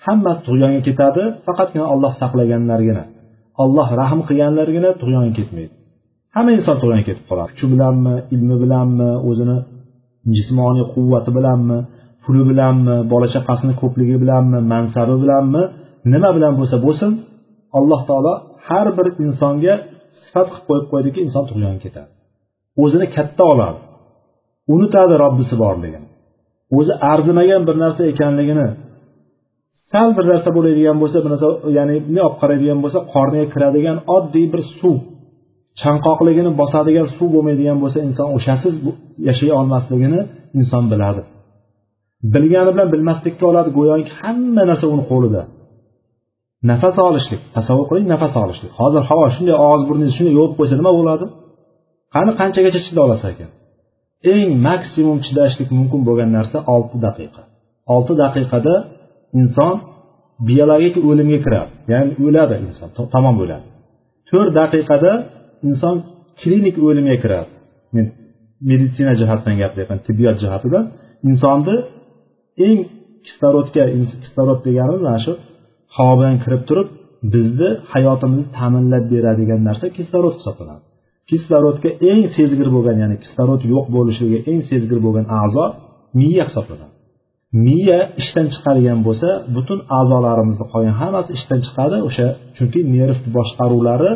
[0.07, 3.05] hammasi tug'yonga ketadi faqatgina olloh saqlaganlargina
[3.63, 5.73] olloh rahm qilganlargina tug'yonga ketmaydi.
[6.35, 9.57] Hamma inson tug'yonga ketib qoladi kuchi bilanmi ilmi bilanmi o'zini
[10.37, 11.79] jismoniy quvvati bilanmi
[12.25, 15.63] puli bilanmi bola chaqasini ko'pligi bilanmi mansabi bilanmi
[16.13, 17.11] nima bilan bo'lsa bo'lsin
[17.79, 18.35] alloh taolo
[18.69, 19.75] har bir insonga
[20.23, 22.11] sifat qilib qo'yib qo'ydiki inson tug'yonga ketadi.
[22.83, 23.79] O'zini katta oladi
[24.75, 26.09] unutadi robbisi borligini
[26.79, 28.69] o'zi arzimagan bir narsa ekanligini
[29.93, 34.47] sal bir narsa bo'ladigan bo'lsa bir narsa ya'ni bunday olib qaraydigan bo'lsa qorniga kiradigan oddiy
[34.53, 34.97] bir suv
[35.83, 38.75] chanqoqligini bosadigan suv bo'lmaydigan bo'lsa inson o'shasiz
[39.29, 40.21] yashay olmasligini
[40.59, 41.23] inson biladi.
[42.35, 45.43] Bilgani bilan bilmaslikka oladi go'yoki hamma narsa uni qo'lida.
[46.71, 48.73] Nafas olishlik tasavvur qiling nafas olishlik.
[48.81, 51.25] Hozir havo shunday og'iz burningizni shunday yopib qo'ysa nima bo'ladi?
[52.15, 53.51] Qani qanchagacha chida olasiz ekan
[54.35, 57.43] eng maksimum chidashlik mumkin bo'lgan narsa olti daqiqa.
[57.95, 58.75] Olti daqiqada
[59.41, 59.75] inson
[60.49, 61.73] biologik o'limga kiradi.
[61.93, 63.67] Ya'ni o'ladi inson tamom o'ladi.
[64.29, 65.13] To'rt daqiqada
[65.69, 65.97] inson
[66.41, 67.51] klinik o'limga kiradi.
[67.95, 68.07] Men
[68.71, 70.85] meditsina jihatidan gapiryapman tibbiyot jihatidan
[71.29, 71.77] insonni
[72.67, 72.79] eng
[73.27, 73.83] kislorodga
[74.25, 75.33] kislorod deganimiz mana shu
[75.97, 76.89] havo bilan kirib turib
[77.35, 80.85] bizni hayotimizni ta'minlab beradigan narsa kislorod hisoblanadi.
[81.29, 85.65] Kislorodga eng sezgir bo'lgan ya'ni kislorod yo'q bo'lishiga eng sezgir bo'lgan a'zo
[86.19, 86.95] miya hisoblanadi.
[87.67, 91.97] Miya ishdan chiqadigan bo'lsa butun a'zolarimizni qolgan hammasi ishdan chiqadi.
[92.09, 94.13] O'sha chunki nerv boshqaruvlari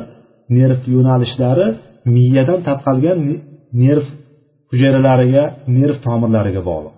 [0.58, 1.66] nerv yo'nalishlari
[2.14, 3.18] miyadan tarqalgan
[3.82, 4.04] nerv
[4.70, 5.44] hujayralariga
[5.78, 6.94] nerv tomirlariga bog'liq.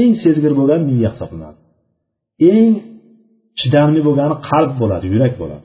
[0.00, 1.58] Eng sezgir bo'lgan miya hisoblanadi.
[2.52, 2.70] Eng
[3.60, 5.64] chidamli bo'lgani qalb bo'ladi yurak bo'ladi.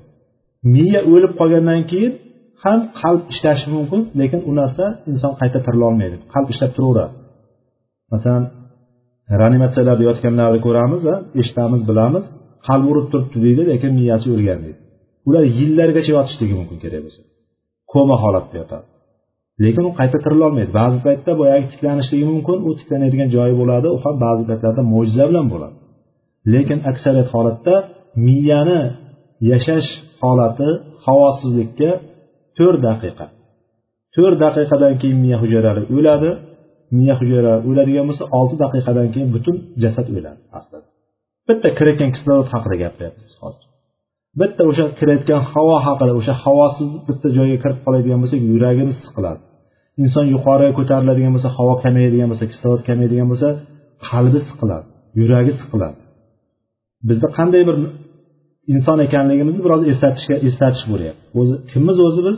[0.76, 2.14] Miya o'lib qolgandan keyin
[2.64, 6.16] ham qalb ishlashi mumkin lekin u narsa inson qayta tirilolmaydi.
[6.34, 7.14] Qalb ishlab turaveradi.
[8.14, 8.44] Masalan
[9.42, 11.02] reanimatsiyalarda yotganlarni ko'ramiz
[11.42, 12.24] eshitamiz bilamiz
[12.68, 14.80] qalbi urib turibdi deydi lekin miyasi o'lgan deydi.
[15.28, 17.22] Ular yillargacha yotishligi mumkin kerak bo'lsa.
[17.92, 18.86] Koma holatda yotadi.
[19.64, 20.72] Lekin u qayta tirilolmaydi.
[20.80, 25.46] Ba'zi paytda boyagi tiklanishligi mumkin u tiklanadigan joyi bo'ladi u ham ba'zi paytlarda mo'jiza bilan
[25.54, 25.76] bo'ladi.
[26.54, 27.76] Lekin aksariyat holatda
[28.26, 28.82] miyani
[29.52, 29.90] yashash
[30.24, 30.70] holati
[31.06, 31.92] havosizlikka
[32.58, 33.26] to'rt daqiqa.
[34.16, 36.30] To'rt daqiqadan keyin miya hujayralari o'ladi.
[36.98, 40.88] Miya hujayralari o'ladigan bo'lsa olti daqiqadan keyin butun jasad o'ladi aslida.
[41.48, 43.64] Bitta kirayotgan kislorod haqida gapiryapmiz hozir.
[44.40, 49.42] Bitta o'sha kirayotgan havo haqida o'sha havosiz bitta joyga kirib qoladigan bo'lsak yuragimiz siqiladi.
[50.04, 53.50] Inson yuqoriga ko'tariladigan bo'lsa havo kamayadigan bo'lsa kislorod kamayadigan bo'lsa
[54.10, 54.88] qalbi siqiladi
[55.20, 56.00] yuragi siqiladi.
[57.10, 57.76] Bizni qanday bir
[58.74, 61.24] inson ekanligimizni biroz eslatishga eslatish bo'lyapti.
[61.40, 62.38] O'zi kimmiz o'zi biz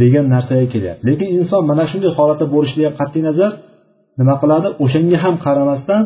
[0.00, 1.02] degan narsaga kelyapti.
[1.08, 3.52] Lekin inson mana shunday holatda bo'lishidan qat'iy nazar
[4.20, 4.68] nima qiladi?
[4.84, 6.02] O'shanga ham qaramasdan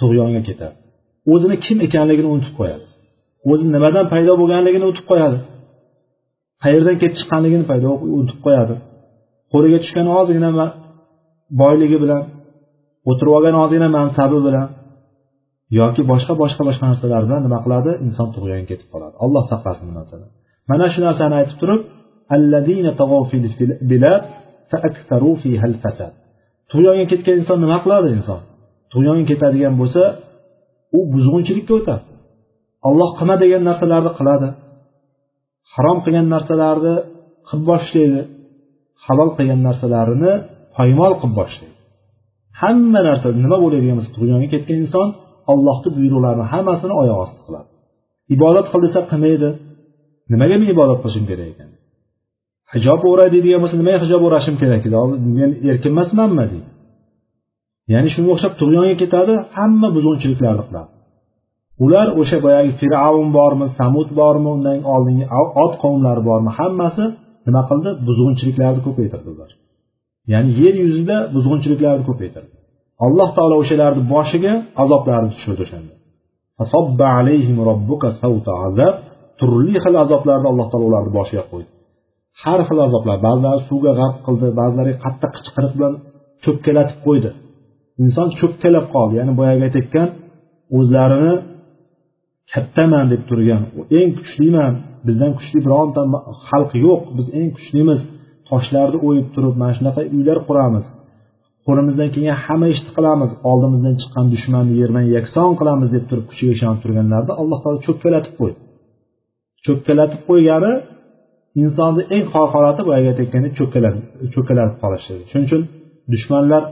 [0.00, 0.74] tug'yonga ketadi.
[1.32, 2.84] O'zini kim ekanligini unutib qo'yadi.
[3.50, 5.38] O'zi nimadan paydo bo'lganligini unutib qo'yadi.
[6.64, 8.74] Qayerdan kelib chiqqanligini paydo unutib qo'yadi.
[9.52, 10.50] Qo'liga tushgan ozgina
[11.60, 12.22] boyligi bilan
[13.10, 14.66] o'tirib olgan ozgina mansabi bilan
[15.78, 17.90] yoki boshqa boshqa boshqa narsalar bilan nima qiladi?
[18.06, 19.14] Inson tug'yon ketib qoladi.
[19.24, 20.30] Alloh saqlasin bu narsadan
[20.70, 21.82] mana shu narsani aytib turib
[26.70, 28.40] tug'yonga ketgan inson nima qiladi inson?
[28.92, 30.02] Tug'yonga ketadigan bo'lsa
[30.98, 32.04] u buzg'unchilikka o'tadi.
[32.88, 34.48] Olloh qilma degan narsalarni qiladi.
[35.74, 36.94] Harom qilgan narsalarni
[37.48, 38.20] qilib boshlaydi.
[39.04, 40.32] Halol qilgan narsalarini
[40.76, 41.76] poymol qilib boshlaydi.
[42.60, 45.08] Hamma narsa nima bo'ladigan bo'lsa tug'yonga ketgan inson
[45.52, 47.68] ollohni buyruqlarini hammasini oyoq osti qiladi.
[48.34, 49.48] Ibodat qil desa qilmaydi.
[50.32, 51.70] Nimaga men ibodat qilishim kerak ekan?
[52.74, 54.96] Hijob o'ray deydigan bo'lsa nimaga hijob o'rashim kerak edi?
[55.38, 56.68] Men erkin emasmanmi deydi.
[57.92, 60.90] Ya'ni shunga o'xshab tug'yonga ketadi hamma buzg'unchiliklarni qiladi.
[61.84, 65.26] Ular o'sha boyagi fir'avn bormi samud bormi undan oldingi
[65.64, 67.04] ot qavmlari bormi hammasi
[67.46, 67.90] nima qildi?
[68.06, 69.50] Buzg'unchiliklarni ko'paytirdi ular
[70.32, 72.57] ya'ni yer yuzida buzg'unchiliklarni ko'paytirdi.
[73.06, 75.94] Alloh taolo o'shalarni boshiga azoblarni tushirdi o'shanda.
[79.40, 81.70] Turli xil azoblarni alloh taolo ularni boshiga qo'ydi.
[82.42, 85.94] Har xil azoblar ba'zilari suvga g'arq qildi ba'zilari qattiq qichqiriq bilan
[86.44, 87.30] cho'kkalatib qo'ydi.
[88.02, 89.14] Inson cho'kkalab qoldi.
[89.20, 90.08] Ya'ni boyagi aytayotgan
[90.78, 91.34] o'zlarini
[92.52, 93.62] kattaman deb turgan
[93.98, 94.72] eng kuchliman
[95.06, 96.00] bizdan kuchli bironta
[96.48, 98.00] xalq yo'q biz eng kuchlimiz
[98.48, 100.84] toshlarni o'yib turib mana shunaqa uylar quramiz.
[101.68, 106.80] Qo'limizdan kelgan hamma ishni qilamiz oldimizdan chiqqan dushmanni yerdan yakson qilamiz deb turib kuchiga ishonib
[106.84, 108.58] turganlarni alloh taolo cho'kkalatib qo'ydi.
[109.66, 110.72] Cho'kkalatib qo'ygani
[111.62, 114.04] insonni eng xor holati boyagi aytayotgandek cho'kkalanib
[114.34, 115.62] cho'kkalatib qolishligi shuning uchun
[116.12, 116.62] dushmanlar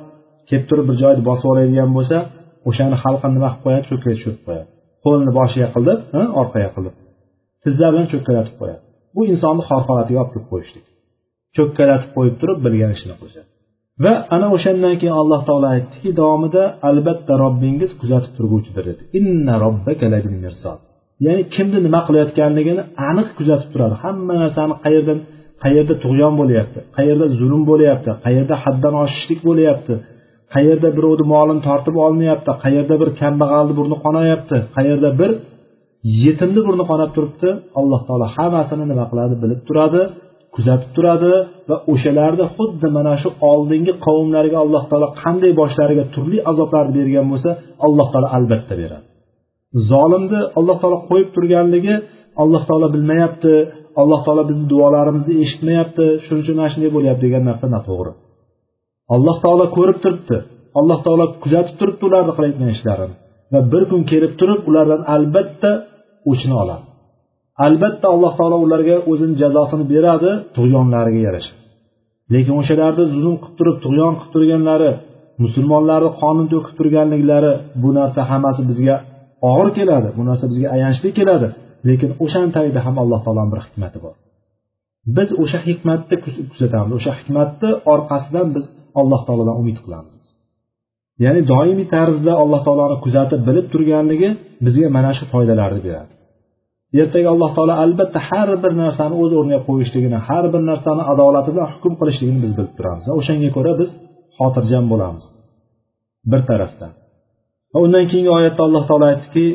[0.48, 2.16] kelib turib bir joyni bosib oladigan bo'lsa
[2.68, 3.84] o'shani xalqi nima qilib qo'yadi?
[3.90, 4.66] Cho'kkaga tushirib qo'yadi.
[5.04, 5.98] Qo'lini boshiga qilib
[6.40, 6.94] orqaga qilib
[7.64, 8.82] tizlar bilan cho'kkalatib qo'yadi.
[9.14, 10.86] Bu insonni xor holatiga olib kelib qo'yishlik.
[11.56, 13.48] Cho'kkalatib qo'yib turib bilgan ishini qilishadi.
[14.04, 19.02] Va ana o'shandan keyin alloh taolo aytdiki davomida albatta robbingiz kuzatib turguvchidir dedi.
[19.18, 19.54] Inna
[21.24, 23.94] ya'ni kimni nima qilayotganligini aniq kuzatib turadi.
[24.02, 25.18] Hamma narsani qayerdan
[25.64, 29.94] qayerda tug'yon bo'lyapti qayerda zulm bo'lyapti qayerda haddan oshishlik bo'lyapti
[30.54, 35.30] qayerda birovni molini tortib olinyapti qayerda bir kambag'alni burni qonayapti qayerda bir
[36.24, 37.48] yetimni burni qonab turibdi.
[37.80, 40.02] Alloh taolo hammasini nima qiladi bilib turadi.
[40.56, 41.32] Kuzatib turadi
[41.68, 47.50] va o'shalarni xuddi mana shu oldingi qavmlarga alloh taolo qanday boshlariga turli azoblarni bergan bo'lsa
[47.86, 49.06] alloh taolo albatta beradi.
[49.90, 51.94] Zolimni alloh taolo qo'yib turganligi
[52.42, 53.52] alloh taolo bilmayapti
[54.00, 58.12] alloh taolo bizni duolarimizni eshitmayapti shuning uchun mana shunday bo'lyapti degan narsa noto'g'ri
[59.14, 60.36] alloh taolo ko'rib turibdi
[60.78, 63.16] alloh taolo kuzatib turibdi ularni qilayotgan ishlarini
[63.52, 65.70] va bir kun kelib turib ulardan albatta
[66.30, 66.84] o'chini oladi.
[67.64, 71.52] Albatta alloh taolo ularga o'zini jazosini beradi tug'yonlariga yarasha.
[72.34, 74.90] Lekin o'shalarni zulm qilib turib tug'yon qilib turganlari
[75.44, 78.96] musulmonlarni qonun to'kib turganliklari bu narsa hammasi bizga
[79.50, 81.48] og'ir keladi bu narsa bizga ayanchli keladi.
[81.88, 84.14] Lekin o'shani tagida ham alloh taoloni bir hikmati bor.
[85.16, 86.16] Biz o'sha hikmatni
[86.52, 88.64] kuzatamiz o'sha hikmatni orqasidan biz
[89.00, 90.14] alloh taolodan umid qilamiz.
[91.24, 94.28] Ya'ni doimiy tarzda alloh taoloni kuzatib bilib turganligi
[94.66, 96.12] bizga mana shu foydalarni beradi.
[97.02, 101.68] Ertaga alloh taolo albatta har bir narsani o'z o'rniga qo'yishligini har bir narsani adolati bilan
[101.74, 103.04] hukm qilishligini biz bilib turamiz.
[103.08, 103.90] Va o'shanga ko'ra biz
[104.38, 105.24] xotirjam bo'lamiz.
[106.30, 106.92] Bir tarafdan.
[107.72, 109.46] Va undan keyingi oyatda alloh taolo aytdiki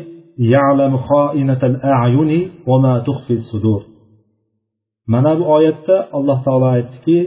[5.13, 7.19] mana bu oyatda alloh taolo aytdiki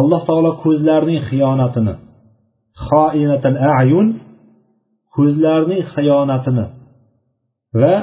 [0.00, 1.94] alloh taolo ko'zlarning xiyonatini
[2.86, 4.06] xoinatal ayun
[5.16, 6.66] ko'zlarning xiyonatini
[7.80, 7.94] va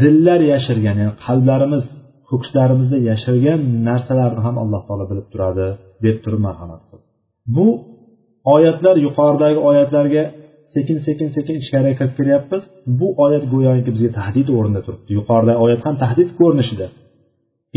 [0.00, 1.84] dillar yashirgan ya'ni qalblarimiz
[2.30, 5.66] ko'kslarimizda yashirgan narsalarni ham alloh taolo bilib turadi
[6.04, 7.04] deb turib marhamat qildi.
[7.56, 7.66] Bu
[8.54, 10.22] oyatlar yuqoridagi oyatlarga
[10.74, 12.62] sekin sekin sekin ichkariga kirib kelyapmiz.
[13.00, 15.10] Bu oyat go'yoki bizga tahdid o'rnida turibdi.
[15.18, 16.86] Yuqoridagi oyat ham tahdid ko'rinishida.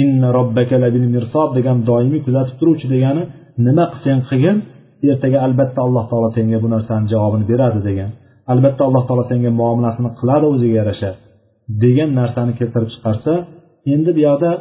[0.04, 0.76] Inna robbaka
[1.16, 3.24] mirsod degan doimiy kuzatib turuvchi degani
[3.68, 4.58] nima qilsang qilgin
[5.12, 8.10] ertaga albatta alloh taolo senga bu narsani javobini beradi degan.
[8.54, 11.12] Albatta alloh taolo senga muomalasini qiladi o'ziga yarasha.
[11.84, 13.34] Degan narsani keltirib chiqarsa
[13.94, 14.52] endi bu yoqda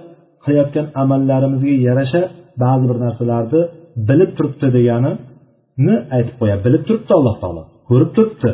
[0.44, 2.22] qilayotgan amallarimizga yarasha
[2.62, 3.60] ba'zi bir narsalarni
[4.08, 8.50] bilib turibdi deganini aytib qo'yadi bilib turibdi alloh taolo ko'rib turibdi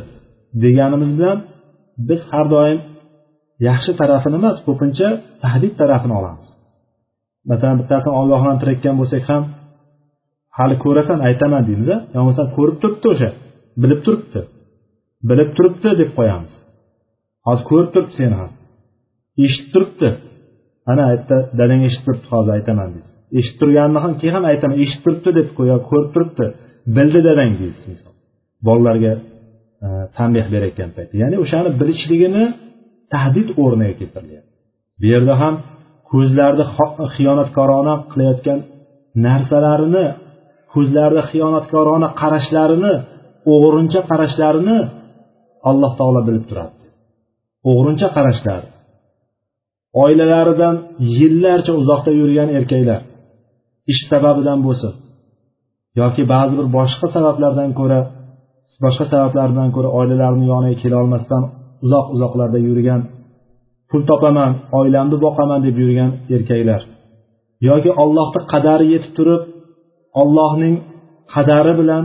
[0.64, 1.38] deganimiz bilan
[2.08, 2.78] biz har doim
[3.68, 5.08] yaxshi tarafini emas ko'pincha
[5.42, 6.48] tahdid tarafini olamiz.
[7.50, 9.42] Masalan bittasini ogohlantirayotgan bo'lsak ham
[10.58, 13.30] hali ko'rasan aytaman deymiz yo bo'lmasam ko'rib turibdi o'sha
[13.82, 14.40] bilib turibdi
[15.28, 16.52] bilib turibdi deb qo'yamiz.
[17.46, 18.50] Hozir ko'rib turibdi seni ham
[19.44, 20.08] eshitib turibdi.
[20.90, 25.02] Ana yerda dadang eshitib turibdi hozir aytaman deysiz eshitib turganini ham keyin ham aytaman eshitib
[25.24, 26.46] turibdi deb yo ko'rib turibdi.
[26.96, 27.98] Bildi dadang deysiz
[28.66, 29.12] bolalarga
[29.86, 31.14] e, tanbeh berayotgan paytda.
[31.22, 32.44] Ya'ni o'shani bilishligini
[33.14, 34.52] tahdid o'rniga keltirilyapti.
[35.00, 35.54] Bu yerda ham
[36.10, 36.64] ko'zlarni
[37.14, 38.58] xiyonatkorona qilayotgan
[39.26, 40.06] narsalarini
[40.74, 42.94] ko'zlarida xiyonatkorona qarashlarini
[43.52, 44.78] o'g'rincha qarashlarini
[45.70, 46.83] alloh taolo bilib turadi
[47.70, 48.62] o'g'rincha qarashlar.
[50.02, 50.76] Oilalaridan
[51.18, 53.00] yillarcha uzoqda yurgan erkaklar
[53.92, 54.92] ish sababidan bo'lsin
[56.00, 58.00] yoki ba'zi bir boshqa sabablardan ko'ra
[58.84, 61.42] boshqa sabablardan ko'ra oilalarini yoniga kela olmasdan
[61.84, 63.00] uzoq uzoqlarda yurgan
[63.90, 66.80] pul topaman oilamni boqaman deb yurgan erkaklar
[67.68, 69.42] yoki ollohni qadari yetib turib
[70.22, 70.74] ollohning
[71.34, 72.04] qadari bilan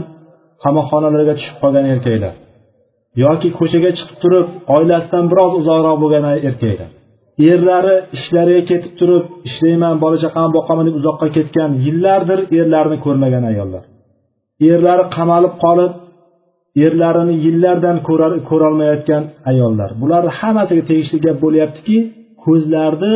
[0.62, 2.34] qamoqxonalarga tushib qolgan erkaklar.
[3.24, 4.46] Yoki ko'chaga chiqib turib
[4.76, 6.90] oilasidan biroz uzoqroq bo'lgan erkaklar
[7.52, 13.82] erlari ishlariga ketib turib ishlayman bola chaqamni boqaman deb uzoqqa ketgan yillardir erlarini ko'rmagan ayollar.
[14.72, 15.92] Erlari qamalib qolib
[16.86, 17.96] erlarini yillardan
[18.50, 19.90] ko'rolmayotgan ayollar.
[20.02, 21.96] Bularni hammasiga tegishli gap bo'lyaptiki
[22.44, 23.14] ko'zlarni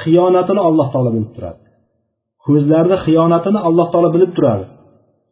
[0.00, 1.60] xiyonatini alloh taolo bilib turadi.
[2.46, 4.64] Ko'zlarni xiyonatini alloh taolo bilib turadi.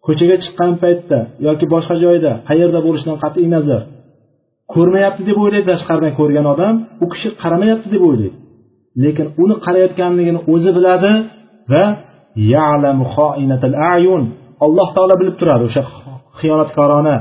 [0.07, 3.83] Ko'chaga chiqqan paytda yoki boshqa joyda qayerda bo'lishidan qat'iy nazar.
[4.75, 8.37] Ko'rmayapti deb o'ylaydi tashqaridan ko'rgan odam u kishi qaramayapti deb o'ylaydi.
[9.03, 11.13] Lekin uni qarayotganligini o'zi biladi
[11.73, 11.85] va
[14.65, 15.83] alloh taolo bilib turadi o'sha
[16.41, 17.17] xiyonatkorona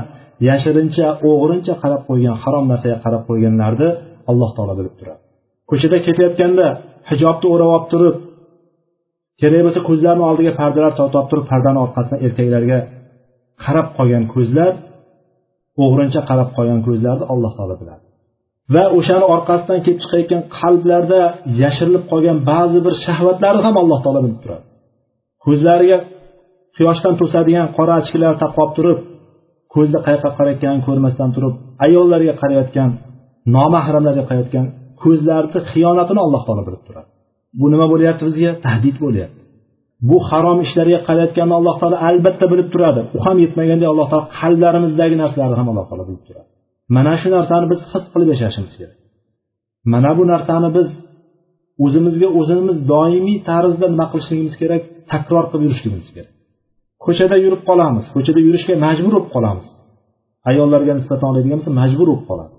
[0.48, 3.88] yashirincha o'g'rincha qarab qo'ygan harom narsaga qarab qo'yganlarni
[4.30, 5.20] alloh taolo bilib turadi.
[5.70, 6.66] Ko'chada ketayotganda
[7.10, 8.16] hijobni o'rab olib turib
[9.42, 12.78] kerak bo'lsa ko'zlarini oldiga pardalar tortib turib pardani orqasidan erkaklarga
[13.64, 14.72] qarab qolgan ko'zlar
[15.84, 18.04] o'g'rincha qarab qolgan ko'zlarni alloh taolo biladi.
[18.74, 21.20] Va o'shani orqasidan kelib chiqayotgan qalblarda
[21.62, 24.64] yashirilib qolgan ba'zi bir shahvatlarni ham alloh taolo bilib turadi.
[25.44, 25.98] Ko'zlariga
[26.76, 28.98] quyoshdan to'sadigan qora ochkilar taqib turib
[29.74, 31.54] ko'zni qayoqqa qarayotganini ko'rmasdan turib
[31.86, 32.90] ayollarga qarayotgan
[33.56, 34.66] nomahramlarga qarayotgan
[35.02, 37.08] ko'zlarni xiyonatini alloh taolo bilib turadi.
[37.60, 38.50] Bu nima bo'lyapti bizga?
[38.66, 39.40] Tahdid bo'lyapti.
[40.08, 43.00] Bu harom ishlarga qarayotganini alloh taolo albatta bilib turadi.
[43.16, 46.48] U ham yetmaganda alloh taolo qalblarimizdagi narsalarni ham alloh taolo bilib turadi.
[46.96, 48.96] Mana shu narsani biz his qilib yashashimiz kerak.
[49.92, 50.88] Mana bu narsani biz
[51.84, 54.82] o'zimizga o'zimiz doimiy tarzda nima qilishligimiz kerak?
[55.12, 56.32] Takror qilib yurishligimiz kerak.
[57.04, 58.04] Ko'chada yurib qolamiz.
[58.14, 59.66] Ko'chada yurishga majbur bo'lib qolamiz.
[60.50, 62.51] Ayollarga nisbatan oladigan bo'lsa majbur bo'lib qoladi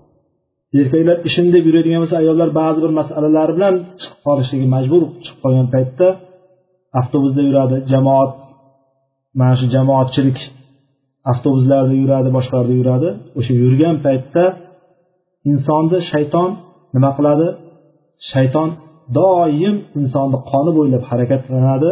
[0.80, 5.68] erkaklar ishim deb yuradigan bo'lsa ayollar ba'zi bir masalalar bilan chiqib qolishligi majbur chiqib qolgan
[5.74, 6.06] paytda
[7.00, 8.30] avtobusda yuradi jamoat
[9.38, 10.38] mana shu jamoatchilik
[11.30, 13.08] avtobuslarda yuradi boshqalarda yuradi.
[13.38, 14.44] O'sha yurgan paytda
[15.50, 16.50] insonni shayton
[16.94, 17.46] nima qiladi?
[18.32, 18.68] Shayton
[19.18, 21.90] doim insonni qoni bo'ylab harakatlanadi.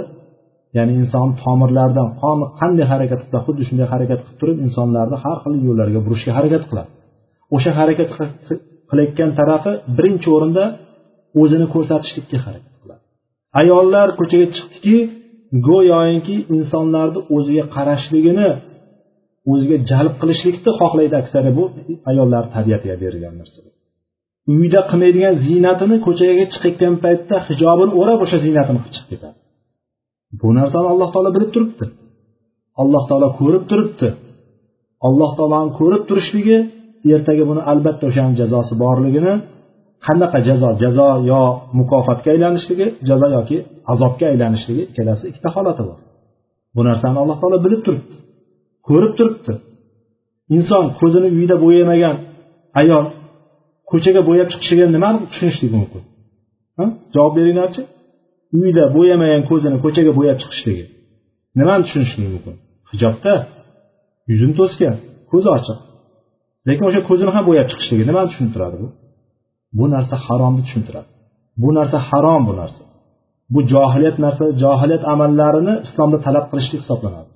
[0.76, 5.54] Ya'ni inson tomirlaridan qon qanday harakat qilsa xuddi shunday harakat qilib turib insonlarni har xil
[5.68, 6.90] yo'llarga burishga harakat qiladi.
[7.56, 8.08] O'sha harakat
[8.92, 10.64] qilayotgan tarafi birinchi o'rinda
[11.42, 13.02] o'zini ko'rsatishlikka harakat qiladi
[13.60, 14.96] ayollar ko'chaga chiqdiki
[15.68, 18.48] go'yoki insonlarni o'ziga qarashligini
[19.52, 21.64] o'ziga jalb qilishlikni xohlaydi aksariyat bu
[22.10, 23.58] ayollar tabiatiga berilgan narsa.
[24.56, 29.38] Uyda qilmaydigan ziynatini ko'chaga chiqayotgan paytda hijobini o'rab o'sha ziynatini qilib chiqib ketadi.
[30.40, 31.84] Bu narsani alloh taolo bilib turibdi.
[32.82, 34.08] Alloh taolo ko'rib turibdi.
[35.06, 36.58] Alloh taoloni ko'rib turishligi
[37.16, 39.34] ertaga buni albatta o'shani jazosi borligini
[40.06, 41.42] qanaqa jazo jazo yo
[41.78, 43.56] mukofotga aylanishligi jazo yoki
[43.92, 45.98] azobga aylanishligi ikkalasi ikkita holati bor.
[46.74, 48.14] Bu narsani alloh taolo bilib turibdi
[48.88, 49.52] ko'rib turibdi.
[50.56, 52.16] Inson ko'zini uyida bo'yamagan
[52.80, 53.04] ayol
[53.90, 56.02] ko'chaga bo'yab chiqishiga nimani tushunishlik mumkin?
[57.14, 57.82] Javob beringlarchi.
[58.60, 60.84] Uyda bo'yamagan ko'zini ko'chaga bo'yab chiqishligi
[61.58, 62.54] nimani tushunishlik mumkin?
[62.92, 63.32] Hijobda
[64.30, 64.94] yuzini to'sgan
[65.30, 65.78] ko'zi ochiq.
[66.68, 68.88] Lekin o'sha ko'zini ham bo'yab chiqishligi nimani tushuntiradi bu?
[69.78, 71.08] Bu narsa haromni tushuntiradi.
[71.62, 72.82] Bu narsa harom bu narsa.
[73.54, 77.30] Bu johiliyat narsa johiliyat amallarini islomda talab qilishlik hisoblanadi.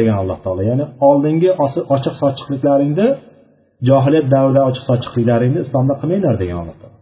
[0.00, 0.62] Degan alloh taolo.
[0.70, 1.50] Ya'ni oldingi
[1.94, 3.08] ochiq sochiqliklaringni
[3.88, 6.96] johiliyat davrida ochiq sochiqliklaringni islomda qilmanglar degan alloh taolo.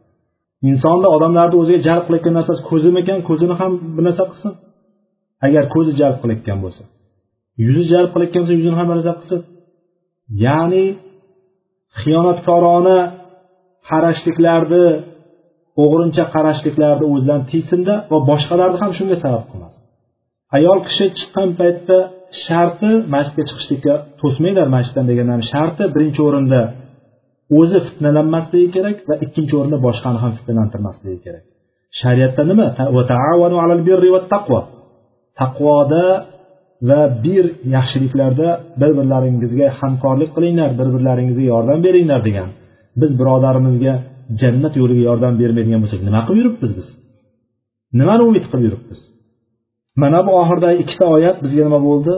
[0.71, 4.53] Insonni odamlarni o'ziga jalb qilayotgan narsasi ko'zimikan ko'zini ham bir narsa qilsin.
[5.47, 6.83] Agar ko'zi jalb qilayotgan bo'lsa.
[7.65, 9.41] Yuzi jalb qilayotgan bo'lsa yuzini ham bir qilsin.
[10.45, 10.85] Ya'ni
[12.01, 12.99] xiyonatkorona
[13.89, 14.87] qarashliklarni
[15.83, 19.83] o'g'rincha qarashliklarni o'zidan tiysinda va boshqalarni ham shunga sabab qilmasin
[20.57, 21.99] ayol kishi chiqqan paytda
[22.45, 26.61] sharti masjidga chiqishlikka to'smanglar masjiddan degandan sharti birinchi o'rinda
[27.59, 31.45] o'zi fitnalanmasligi kerak va ikkinchi o'rinda boshqani ham fitnalantirmasligi kerak.
[32.01, 32.67] Shariatda nima?
[35.41, 36.05] Taqvoda
[36.83, 37.45] va bir
[37.77, 38.49] yaxshiliklarda
[38.81, 42.49] bir birlaringizga hamkorlik qilinglar bir birlaringizga yordam beringlar degan.
[43.01, 43.95] Biz birodarimizga
[44.41, 46.89] jannat yo'liga yordam bermaydigan bo'lsak nima qilib yuribmiz biz?
[47.99, 49.01] Nimani umid qilib yuribmiz?
[50.03, 52.15] Mana bu oxiridagi ikkita oyat bizga nima bo'ldi?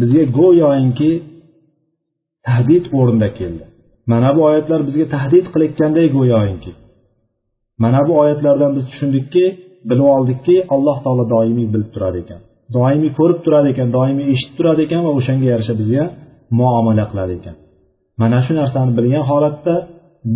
[0.00, 1.12] Bizga go'yoki
[2.46, 3.64] tahdid o'rnida keldi.
[4.12, 6.72] Mana bu oyatlar bizga tahdid qilayotganday go'yoki.
[7.82, 9.44] Mana bu oyatlardan biz tushundikki
[9.88, 12.40] bilib oldikki alloh taolo doimiy bilib turar ekan.
[12.76, 16.04] Doimiy ko'rib turadi ekan doimiy eshitib turadi ekan va o'shanga yarasha bizga
[16.58, 17.56] muomala qiladi ekan.
[18.20, 19.74] Mana shu narsani bilgan holatda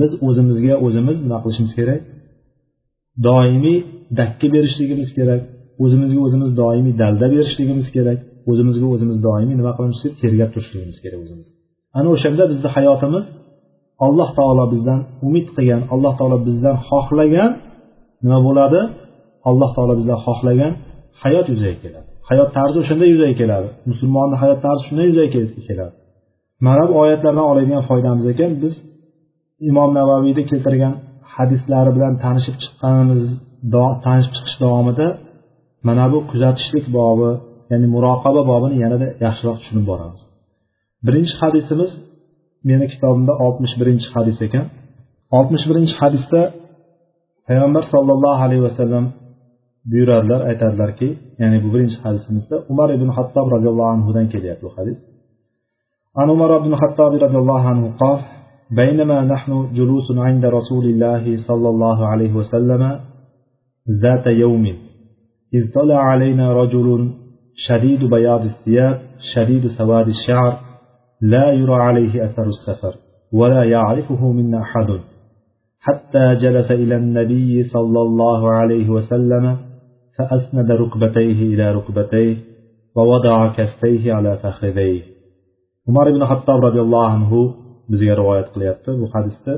[0.01, 2.01] biz o'zimizga o'zimiz nima qilishimiz kerak?
[3.27, 3.79] Doimiy
[4.18, 5.42] dakki berishligimiz kerak
[5.85, 8.18] o'zimizga o'zimiz doimiy dalda berishligimiz kerak
[8.51, 10.16] o'zimizga o'zimiz doimiy nima qilishimiz kerak?
[10.22, 11.46] Tergab turishligimiz kerak o'zimiz.
[11.98, 13.24] Ana o'shanda bizni hayotimiz
[14.07, 17.51] alloh taolo bizdan umid qilgan alloh taolo bizdan xohlagan
[18.24, 18.81] nima bo'ladi?
[19.48, 20.72] Alloh taolo bizdan xohlagan
[21.22, 22.08] hayot yuzaga keladi.
[22.28, 23.68] Hayot tarzi o'shanda yuzaga keladi.
[23.90, 25.30] Musulmonni hayot tarzi shunday yuzaga
[25.68, 25.94] keladi.
[26.66, 28.74] Mana bu oyatlardan oladigan foydamiz ekan biz
[29.68, 30.94] imom navaviyda keltirgan
[31.34, 33.24] hadislari bilan tanishib chiqqanimiz
[34.04, 35.06] tanishib chiqish davomida
[35.88, 37.30] mana bu kuzatishlik bobi
[37.70, 40.20] ya'ni muroqaba bobini yanada yaxshiroq tushunib boramiz.
[41.06, 41.90] Birinchi hadisimiz
[42.68, 44.66] meni kitobimda oltmish birinchi hadis ekan.
[45.36, 46.40] Oltmish birinchi hadisda
[47.48, 49.04] payg'ambar sollallohu alayhi vasallam
[49.90, 51.09] buyuradilar aytadilarki
[51.40, 54.98] ya'ni bu birinchi hadisimizda umar ibn hattob roziyallohu anhudan kelyapti bu hadis.
[56.18, 58.20] عن عمر بن الخطاب رضي الله عنه قال
[58.70, 62.83] بينما نحن جلوس عند رسول الله صلى الله عليه وسلم
[64.02, 64.65] ذات يوم
[65.54, 67.10] إذ طلع علينا رجل
[67.69, 68.98] شديد بياض الثياب
[69.35, 70.52] شديد سواد الشعر
[71.21, 72.94] لا يرى عليه أثر السفر
[73.33, 75.00] ولا يعرفه منا أحد
[75.81, 79.56] حتى جلس إلى النبي صلى الله عليه وسلم
[80.17, 82.37] فأسند ركبتيه إلى ركبتيه
[82.96, 85.13] ووضع كفيه على فخذيه
[85.89, 87.39] umar ibn hattob roziyallohu anhu
[87.91, 89.54] bizga rivoyat qilyapti bu hadisda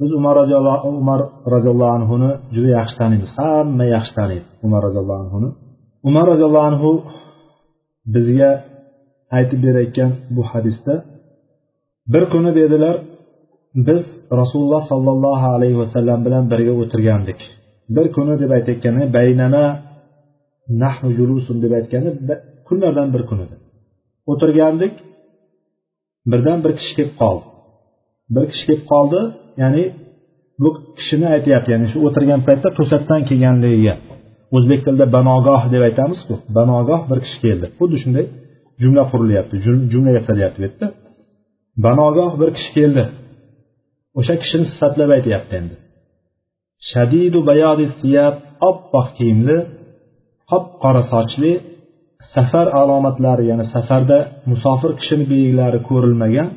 [0.00, 1.20] biz umar roziyallohu umar
[1.54, 5.48] roziyallohu anhuni juda yaxshi taniymiz hamma yaxshi taniydi umar roziyallohu anhuni
[6.08, 6.90] umar roziyallohu anhu
[8.14, 8.50] bizga
[9.38, 10.94] aytib berayotgan bu hadisda
[12.12, 12.96] bir kuni dedilar
[13.88, 14.02] biz
[14.40, 17.40] rasululloh sollallohu alayhi vasallam bilan birga o'tirgandik
[17.96, 19.64] bir kuni deb aytayotganda baynana
[20.83, 22.09] nahnu julusun deb aytgani
[22.67, 23.55] kunlardan bir kun edi
[24.31, 24.93] o'tirgandik
[26.31, 27.45] birdan bir kishi kelib qoldi.
[28.35, 29.19] Bir kishi kelib qoldi
[29.61, 29.83] ya'ni
[30.61, 33.95] bu kishini aytyapti ya'ni shu o'tirgan paytda to'satdan kelganligiga.
[34.55, 37.65] O'zbek tilida banogoh deb aytamizku banogoh bir kishi keldi.
[37.79, 38.25] Xuddi shunday
[38.81, 39.55] jumla qurilyapti
[39.91, 40.87] jumla yasalyapti bu yerda.
[41.85, 43.03] Banogoh bir kishi keldi.
[44.19, 45.75] O'sha kishini sifatlab aytyapti endi.
[46.89, 48.35] Shadidu bayodi siyab
[48.69, 49.57] oppoq kiyimli
[50.51, 51.51] qop qora sochli
[52.35, 54.17] safar alomatlari ya'ni safarda
[54.51, 56.49] musofir kishini belgilari ko'rilmagan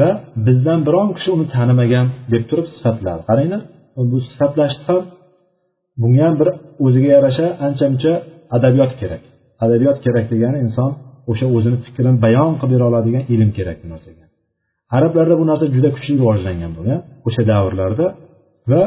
[0.00, 0.10] va
[0.46, 3.62] bizdan biron kishi uni tanimagan deb turib sifatladi qaranglar
[4.10, 5.02] bu sifatlashni ham
[6.00, 6.48] bunga ham bir
[6.86, 8.12] o'ziga yarasha ancha muncha
[8.56, 9.22] adabiyot kerak.
[9.64, 10.90] Adabiyot kerak degani inson
[11.30, 14.24] o'sha o'zini fikrini bayon qilib bera oladigan ilm kerak bu narsaga.
[14.96, 18.06] Arablarda bu narsa juda kuchli rivojlangan bo'lgan o'sha davrlarda
[18.70, 18.82] va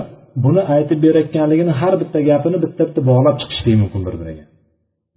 [0.45, 4.45] buni aytib berayotganligini har bitta gapini bitta bitta bog'lab chiqishlik mumkin bir biriga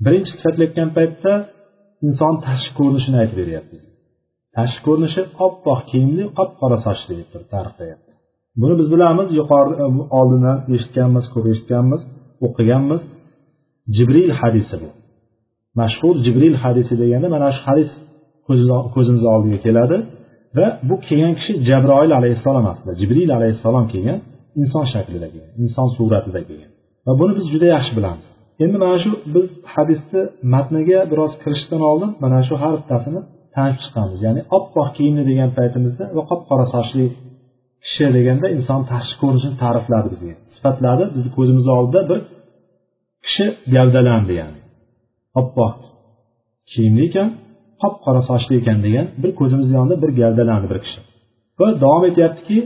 [0.04, 1.32] birinchi sifatlayotgan paytda
[2.06, 3.76] inson tashqi ko'rinishini aytib beryapti.
[4.56, 8.12] Tashqi ko'rinishi oppoq kiyimli qop qora sochli deb turib ta'riflayapti
[8.60, 9.86] buni biz bilamiz yuqori e,
[10.18, 12.02] oldindan eshitganmiz ko'p eshitganmiz
[12.46, 13.02] o'qiganmiz.
[13.96, 14.88] Jibril hadisi bu.
[15.80, 17.90] Mashhur jibril hadisi deganda mana shu hadis
[18.94, 19.96] ko'zimiz oldiga keladi.
[20.56, 24.18] Va bu kelgan kishi jabroil alayhissalom aslida jibril alayhissalom kelgan
[24.62, 26.70] inson shaklida kelgan inson suratida kelgan
[27.07, 28.26] va buni biz juda yaxshi bilamiz.
[28.64, 30.20] Endi mana shu biz hadisni
[30.55, 33.20] matniga biroz kirishdan oldin mana shu har bittasini
[33.55, 34.18] tanib chiqamiz.
[34.26, 37.07] Ya'ni oppoq kiyimli degan paytimizda va qop qora sochli
[37.84, 40.34] kishi deganda inson tashqi ko'rinishini ta'rifladi bizga.
[40.55, 42.18] Sifatladi bizni ko'zimiz oldida bir
[43.24, 44.61] kishi gavdalandi ya'ni.
[45.40, 45.74] Oppoq
[46.70, 47.28] kiyimli ekan
[47.82, 51.00] qop qora sochli ekan degan bir ko'zimiz yonida bir gavdalandi bir kishi.
[51.61, 52.59] Va davom etyaptiki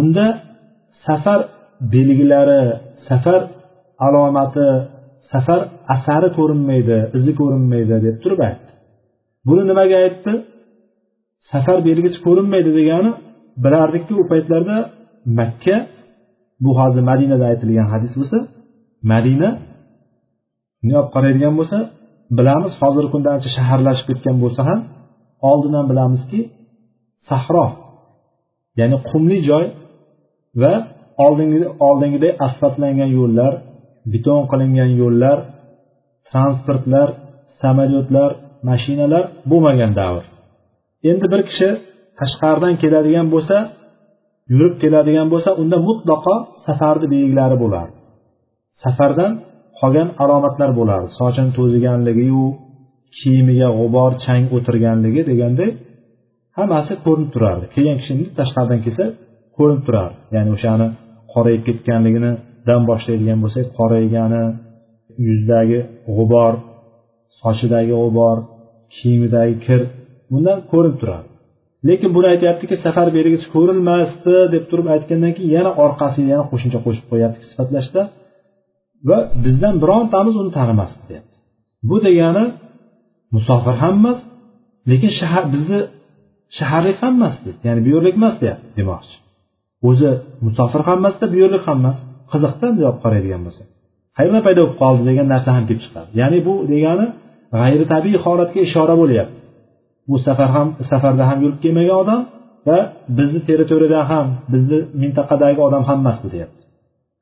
[0.00, 0.26] unda
[1.08, 1.40] safar
[1.92, 2.62] belgilari
[3.08, 3.40] safar
[4.06, 4.66] alomati
[5.32, 5.60] safar
[5.94, 8.70] asari ko'rinmaydi izi ko'rinmaydi deb turib aytdi.
[9.48, 10.32] Buni nimaga aytdi?
[11.52, 13.10] Safar belgisi ko'rinmaydi degani
[13.64, 14.76] bilardikki u paytlarda
[15.38, 15.76] makka
[16.64, 18.38] bu hozir madinada aytilgan hadis bo'lsa
[19.12, 19.48] madina
[20.80, 21.78] bunday olib qaraydigan bo'lsa
[22.38, 24.80] bilamiz hozirgi kunda ancha shaharlashib ketgan bo'lsa ham
[25.50, 26.40] oldindan bilamizki
[27.28, 27.66] sahro
[28.80, 29.64] ya'ni qumli joy
[30.62, 30.72] va
[31.88, 33.52] oldingiday asfaltlangan yo'llar
[34.12, 35.38] beton qilingan yo'llar
[36.30, 37.08] transportlar
[37.62, 38.30] samolyotlar
[38.68, 40.24] mashinalar bo'lmagan davr.
[41.10, 41.68] Endi bir kishi
[42.20, 43.56] tashqaridan keladigan bo'lsa
[44.52, 46.34] yurib keladigan bo'lsa unda mutlaqo
[46.66, 47.96] safarni belgilari bo'lardi.
[48.84, 49.32] Safardan
[49.80, 51.08] qolgan alomatlar bo'lardi.
[51.20, 52.44] Sochini to'ziganligiyu
[53.18, 55.70] kiyimiga g'ubor chang o'tirganligi deganday
[56.58, 57.64] hammasi ko'rinib turardi.
[57.74, 59.04] Kelgan kishini tashqaridan kelsa
[59.56, 60.16] ko'rinib turardi.
[60.34, 60.86] Ya'ni o'shani
[61.38, 64.44] qorayib ketganligidan boshlaydigan bo'lsak qoraygani
[65.26, 65.80] yuzdagi
[66.16, 66.54] g'ubor
[67.40, 68.36] sochidagi g'ubor
[68.94, 69.80] kiyimidagi kir
[70.30, 71.28] bundan ko'rinib turadi.
[71.88, 77.06] Lekin buni aytyaptiki safar belgisi ko'rinmasdi deb turib aytgandan keyin yana orqasiga yana qo'shimcha qo'shib
[77.10, 78.02] qo'yyapti sifatlashda
[79.08, 81.36] va bizdan birontamiz uni tanimasdi deyapti.
[81.88, 82.44] Bu degani
[83.34, 84.18] musofir ham emas
[84.90, 85.80] lekin shahar bizni
[86.58, 87.34] shaharlik ham emas
[87.66, 89.14] ya'ni bu yerlik emas deyapti demoqchi.
[89.88, 90.10] O'zi
[90.46, 91.96] musofir ham emasda bu yerlik ham emas
[92.32, 93.62] qiziqda bunday olib qaraydigan bo'lsa.
[94.16, 96.08] Qayerdan paydo bo'lib qoldi degan narsa ham kelib chiqadi.
[96.20, 97.06] Ya'ni bu degani
[97.60, 99.38] g'ayri tabiiy holatga ishora bo'lyapti.
[100.10, 102.20] Bu safar ham safarda ham yurib kelmagan odam
[102.68, 102.78] va
[103.18, 106.60] bizni territoriyadan ham bizni mintaqadagi odam ham emas bu deyapti.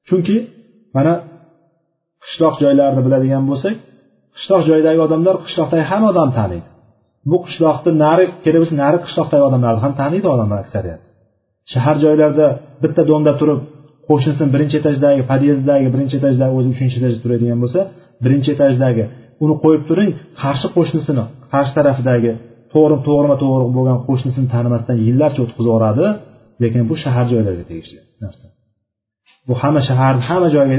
[0.09, 0.37] Chunki
[0.97, 1.15] mana
[2.25, 3.77] qishloq joylarni biladigan bo'lsak
[4.37, 6.69] qishloq joydagi odamlar qishloqdagi hamma odamni taniydi.
[7.31, 11.03] Bu qishloqni nari kelib nari qishloqdagi odamlarni ham taniydi odamlar aksariyat.
[11.73, 12.47] Shahar joylarda
[12.83, 13.61] bitta domda turib
[14.09, 17.81] qo'shnisini birinchi etajdagi podyezddagi birinchi etajdagi o'zi uchinchi etajda turadigan bo'lsa
[18.25, 19.05] birinchi etajdagi.
[19.45, 20.11] Uni qo'yib turing
[20.43, 22.33] qarshi qo'shnisini qarshi tarafidagi
[22.73, 26.07] to'g'ri to'g'rima to'g'ri bo'lgan qo'shnisini tanimasdan yillarcha o'tkazib yuboradi
[26.63, 28.47] lekin bu shahar joylariga tegishli narsa.
[29.49, 30.77] Bu hamma shaharni hamma joyga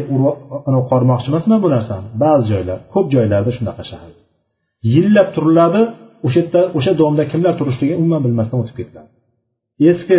[0.92, 4.12] qormoqchi emasman bu narsani ba'zi joylar ko'p joylarda shunaqa shahar.
[4.94, 5.82] Yillab turiladi
[6.26, 9.10] o'sha yerda o'sha domda kimlar turishligini umuman bilmasdan o'tib ketiladi.
[9.92, 10.18] Eski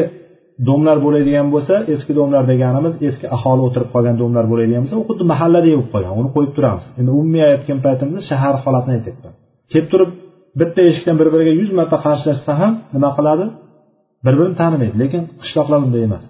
[0.69, 5.25] domlar bo'ladigan bo'lsa eski domlar deganimiz eski aholi o'tirib qolgan domlar bo'ladigan bo'lsa u xuddi
[5.33, 6.85] mahallada bo'lib qolgan uni qo'yib turamiz.
[7.01, 9.33] Endi umumiy aytgan paytimizda shahar holatini aytyapman
[9.73, 10.11] kelib turib
[10.61, 13.45] bitta eshikdan bir biriga yuz marta qarshilashsa ham nima qiladi?
[14.27, 16.25] Bir birini tanimaydi lekin qishloqlar unday emas.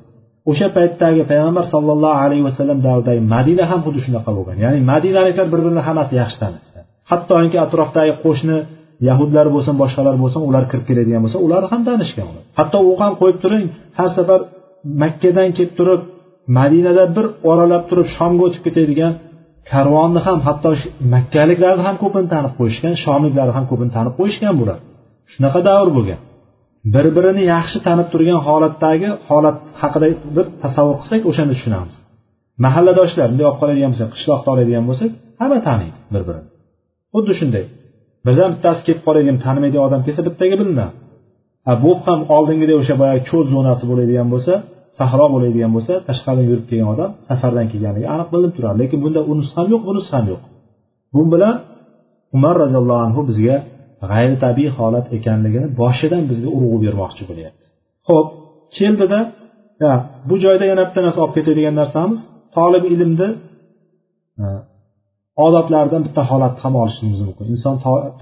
[0.51, 4.57] O'sha paytdagi payg'ambar sollallohu alayhi vasallam davridagi madina ham xuddi shunaqa bo'lgan.
[4.65, 6.69] Ya'ni madinaliklar bir birini hammasi yaxshi taniydi
[7.11, 8.57] hattoki atrofdagi qo'shni
[9.09, 12.29] yahudlar bo'lsin boshqalar bo'lsin ular kirib keladigan bo'lsa ular ham tanishgan
[12.59, 13.65] hatto u ham qo'yib turing
[13.99, 14.41] har safar
[15.03, 16.01] makkadan kelib turib
[16.59, 19.13] madinada bir oralab turib shomga o'tib ketadigan
[19.71, 20.71] karvonni ham hatto
[21.15, 24.79] makkaliklarni ham ko'pini tanib qo'yishgan shomliklarni ham ko'pini tanib qo'yishgan bular
[25.33, 26.21] shunaqa davr bo'lgan.
[26.95, 31.95] Bir birini yaxshi tanib turgan holatdagi holat haqida bir tasavvur qilsak o'shanda tushunamiz.
[32.65, 36.49] Mahalladoshlar bunday olib qoladigan bo'lsak qishloqda oladigan bo'lsak hamma taniydi bir birini
[37.15, 37.65] xuddi shunday.
[38.27, 40.95] Birdan bittasi ketib qoladigan tanimaydigan odam kelsa bittaga bilinadi
[41.85, 44.53] bu ham oldingidek o'sha boyagi cho'l zonasi bo'ladigan bo'lsa
[44.99, 48.77] sahro bo'ladigan bo'lsa tashqaridan yurib kelgan odam safardan kelganligi aniq bilinib turadi.
[48.83, 50.43] Lekin bunda unisi ham yo'q bunisi ham yo'q.
[51.15, 51.55] Bu bilan
[52.37, 53.57] umar roziyallohu anhu bizga
[54.11, 57.65] g'ayritabiiy holat ekanligini boshidan bizga urg'u bermoqchi bo'lyapti.
[58.09, 58.29] Ho'p
[58.79, 59.21] keldida
[60.29, 62.19] bu joyda yana bitta narsa olib ketadigan narsamiz
[62.57, 63.29] tolib ilmni
[65.47, 67.47] odoblaridan bitta holatni ham olishimiz mumkin.
[67.55, 67.77] Inson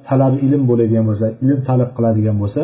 [0.08, 2.62] talabi ilm bo'ladigan bo'lsa ilm talab qiladigan bo'lsa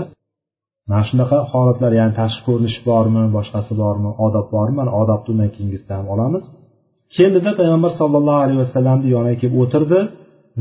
[0.88, 5.92] mana shunaqa holatlar ya'ni tashqi ko'rinish bormi boshqasi bormi odob bormi mana odobni undan keyingisida
[5.98, 6.44] ham olamiz.
[7.16, 9.98] Keldida payg'ambar sollallohu alayhi vasallamni yoniga kelib o'tirdi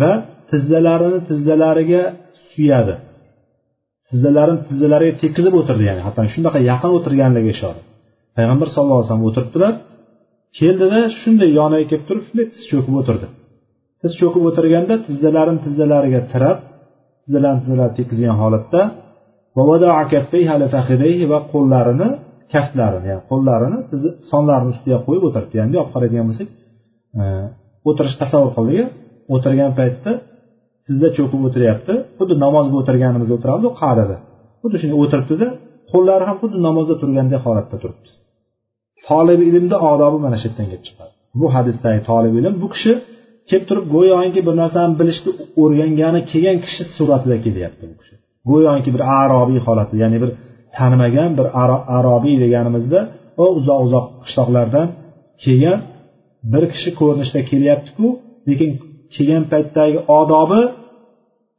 [0.01, 0.11] va
[0.51, 2.03] tizzalarini tizzalariga
[2.51, 2.95] suyadi.
[4.09, 7.81] Tizzalarini tizzalariga tekizib o'tirdi ya'ni hatto shunaqa yaqin o'tirganligiga ishora.
[8.37, 9.73] Payg'ambar sallallohu alayhi vasallam o'tiribdilar.
[10.59, 13.27] Keldida shunday yoniga kelib turib shunday tiz cho'kib o'tirdi.
[14.01, 16.57] Tiz cho'kib o'tirganda tizzalarini tizzalariga tirab
[17.23, 18.81] tizzalarini tizzalariga tekizgan holatda
[21.31, 22.07] va qo'llarini
[22.53, 23.77] kaftlarini ya'ni qo'llarini
[24.31, 25.55] sonlarini ustiga qo'yib o'tiribdi.
[25.59, 26.47] Ya'ni olib qaraydigan bo'lsak
[27.21, 27.23] e,
[27.89, 28.87] o'tirish tasavvur qildik
[29.35, 30.11] o'tirgan paytda
[30.87, 34.15] tizza cho'kib o'tiryapti xuddi namozga o'tirganimizda o'tiramiz qa'dada?
[34.61, 35.47] Xuddi shunday o'tiribdida
[35.91, 38.09] qo'llari ham xuddi namozda turgandek holatda turibdi.
[39.07, 41.13] Tolib ilmni odobi mana shu yerdan kelib chiqadi.
[41.39, 42.93] Bu hadisdagi tolib ilm bu kishi
[43.51, 45.31] kelib turib go'yoki bir narsani bilishni
[45.61, 48.15] o'rgangani kelgan kishi suratida kelyapti bu kishi.
[48.49, 50.31] Go'yoki bir arobiy holati ya'ni bir
[50.77, 51.47] tanimagan bir
[51.97, 52.99] arobiy deganimizda
[53.43, 54.87] u uzoq uzoq qishloqlardan
[55.43, 55.79] kelgan
[56.51, 58.07] bir kishi ko'rinishda kelyaptiku
[58.49, 58.69] lekin
[59.15, 60.61] kelgan paytdagi odobi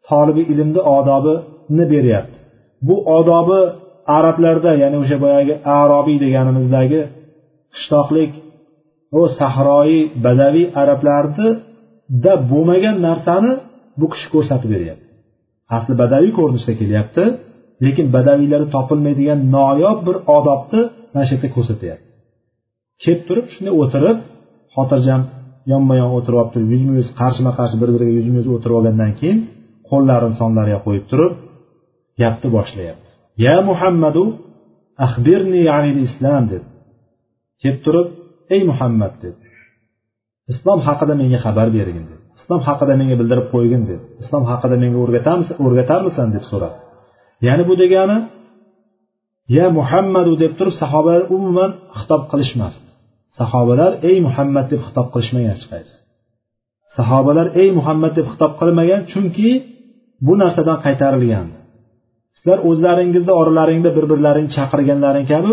[0.08, 2.36] tolibi ilmni odobini beryapti.
[2.86, 3.60] Bu odobi
[4.16, 7.00] arablarda ya'ni o'sha boyagi arobiy deganimizdagi
[7.74, 8.32] qishloqlik
[9.18, 10.66] u sahroyiy badaviy
[12.24, 13.52] da bo'lmagan narsani
[14.00, 15.06] bu kishi ko'rsatib beryapti.
[15.76, 17.24] Asli badaviy ko'rinishda kelyapti
[17.84, 20.80] lekin badaviylarda topilmaydigan noyob bir odobni
[21.12, 22.06] mana shu yerda ko'rsatyapti.
[23.02, 24.18] Kelib turib shunday o'tirib
[24.74, 25.22] xotirjam
[25.72, 29.12] yonma yon o'tirib olib turib yuzma yuz qarshima qarshi bir biriga yuzma yuz o'tirib olgandan
[29.20, 29.38] keyin
[29.90, 31.32] qo'llarini sonlariga qo'yib turib
[32.20, 33.08] gapni boshlayapti.
[33.44, 34.24] Ya muhammadu
[35.06, 35.60] axbirni
[36.08, 36.64] islom deb
[37.62, 38.08] kelib turib
[38.54, 39.42] ey muhammad dedi.
[40.52, 44.98] Islom haqida menga xabar bergin dedi islom haqida menga bildirib qo'ygin dedi islom haqida menga
[45.64, 46.76] o'rgatarmisan deb so'radi.
[47.46, 48.18] Ya'ni bu degani
[49.56, 52.88] ya muhammadu deb turib sahobalar umuman xitob qilishmasdi
[53.38, 55.94] sahobalar ey muhammad deb xitob qilishmagan hech qaysi
[56.96, 59.50] sahobalar ey muhammad deb xitob qilmagan chunki
[60.26, 61.46] bu narsadan qaytarilgan.
[62.36, 65.52] Sizlar o'zlaringizda oralaringda bir birlaringni chaqirganlaring kabi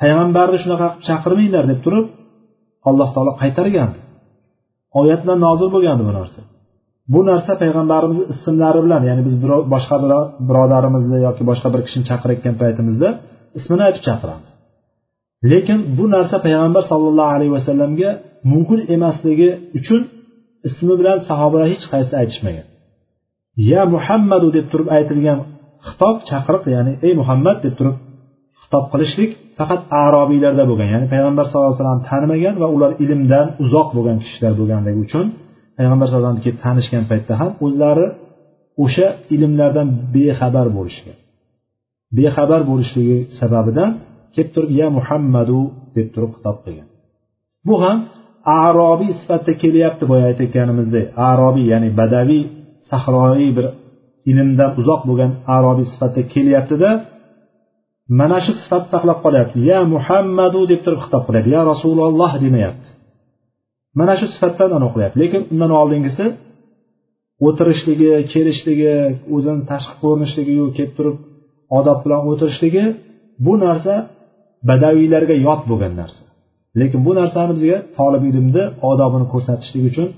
[0.00, 2.06] payg'ambarni shunaqa qilib chaqirmanglar deb turib
[2.88, 3.90] alloh taolo qaytargan.
[5.00, 6.40] Oyatlar nozil bo'lgandi bu narsa.
[7.12, 9.34] Bu narsa payg'ambarimizni ismlari bilan ya'ni biz
[9.74, 9.96] boshqa
[10.48, 13.08] birodarimizni yoki boshqa bir kishini chaqirayotgan paytimizda
[13.58, 14.48] ismini aytib chaqiramiz.
[15.52, 18.10] Lekin bu narsa payg'ambar sollallohu alayhi vasallamga
[18.52, 20.00] mumkin emasligi uchun
[20.68, 22.66] ismi bilan sahobalar hech qaysi aytishmagan.
[23.70, 25.38] Ya muhammadu deb turib aytilgan
[25.88, 27.96] xitob chaqiriq ya'ni ey muhammad deb turib
[28.62, 29.30] xitob qilishlik
[29.62, 34.52] faqat arobiylarda bo'lgan ya'ni payg'ambar sallallohu alayhi vasallam tanimagan va ular ilmdan uzoq bo'lgan kishilar
[34.60, 35.26] bo'lganligi uchun
[35.78, 38.06] payg'ambar sallallohu alayhi vasallam tanishgan paytda ham o'zlari
[38.84, 41.16] o'sha ilmlardan bexabar bo'lishgan.
[42.16, 43.90] Bexabar bo'lishligi sababidan
[44.34, 45.60] kelib turib ya muhammadu
[45.96, 46.88] deb turib xitob qilgan.
[47.66, 47.98] Bu ham
[48.64, 52.42] arobiy sifatida kelyapti boya aytayotganimizdek arobiy ya'ni badaviy
[52.90, 53.66] sahroiy bir
[54.30, 56.90] ilmdan uzoq bo'lgan arobiy sifatida kelyaptida
[58.08, 59.58] mana shu sifat saqlab qolyapti.
[59.70, 62.88] Ya muhammadu deb turib xitob qilyapti ya rasululloh demayapti.
[63.98, 66.24] Mana shu sifatdan anaqa qilyapti lekin undan oldingisi
[67.46, 68.94] o'tirishligi kelishligi
[69.34, 71.16] o'zini tashqi ko'rinishligiyu kelib turib
[71.78, 72.84] odob bilan o'tirishligi
[73.46, 73.94] bu narsa
[74.68, 76.22] badaviylarga yot bo'lgan narsa.
[76.80, 80.08] Lekin bu narsani bizga tolib ilmni odobini ko'rsatishlik uchun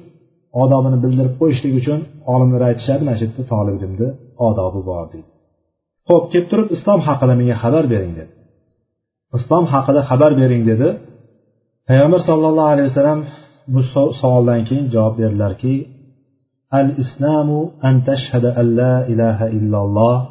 [0.63, 1.99] odobini bildirib qo'yishlik uchun
[2.33, 4.09] olimlar aytishadi mana shu yerda tolib ilmni
[4.49, 5.34] odobi bor deydi
[6.10, 8.34] ho'p kelib turib islom haqida menga xabar bering dedi
[9.38, 10.90] islom haqida xabar bering dedi
[11.88, 13.20] payg'ambar sollallohu alayhi vasallam
[13.74, 13.80] bu
[14.22, 15.76] savoldan keyin javob berdilarki
[16.74, 17.50] الإسلام
[17.88, 20.30] أن تشهد أن لا إله إلا الله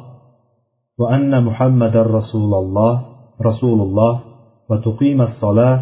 [0.99, 3.05] وأن محمد رسول الله
[3.41, 4.19] رسول الله
[4.69, 5.79] وتقيم الصلاة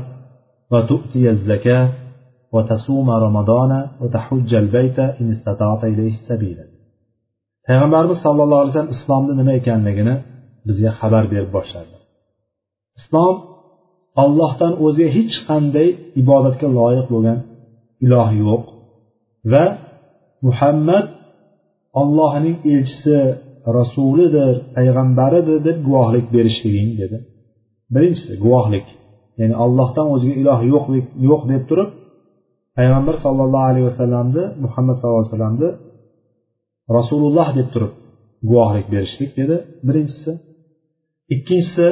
[0.71, 1.89] وتؤتي الزكاة
[2.53, 6.70] وتصوم رمضان وتحج البيت إن استطعت إليه سبيلا
[7.66, 10.14] Payg'ambarimiz sallallohu alayhi vasallam islomni nima ekanligini
[10.66, 11.94] bizga xabar berib boshladi.
[12.98, 13.36] Islom
[14.22, 15.88] ollohdan o'zga hech qanday
[16.22, 17.38] ibodatga loyiq bo'lgan
[18.04, 18.62] iloh yo'q
[19.52, 19.64] va
[20.46, 21.06] muhammad
[22.00, 23.18] ollohning elchisi
[23.78, 27.18] rasulidir payg'ambaridir deb guvohlik berishliging dedi.
[27.94, 28.86] Birinchisi guvohlik.
[29.40, 30.84] Ya'ni allohdan o'zga iloh yo'q
[31.28, 31.90] yo'q deb turib
[32.78, 35.70] payg'ambar sollallohu alayhi vasallamni muhammad sallallohu alayhi vasallamni
[36.98, 37.92] rasululloh deb turib
[38.48, 40.32] guvohlik berishlik dedi birinchisi.
[41.34, 41.86] Ikkinchisi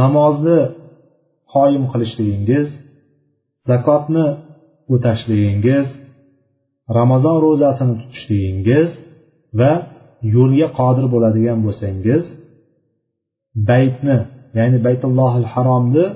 [0.00, 0.60] namozni
[1.54, 2.68] qoyim qilishligingiz
[3.70, 4.26] zakotni
[4.94, 5.88] o'tashligingiz
[6.98, 8.88] ramazon ro'zasini tutishligingiz
[9.60, 9.72] va
[10.36, 12.22] yo'lga qodir bo'ladigan bo'lsangiz
[13.70, 14.18] baytni
[14.58, 16.06] ya'ni baytullohil haromni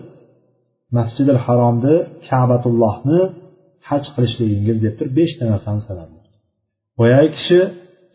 [0.96, 1.94] masjidil haromni
[2.28, 3.20] kabatullohni
[3.88, 6.16] haj qilishligingiz deb turib beshta narsani sanadi
[6.98, 7.60] boyagi kishi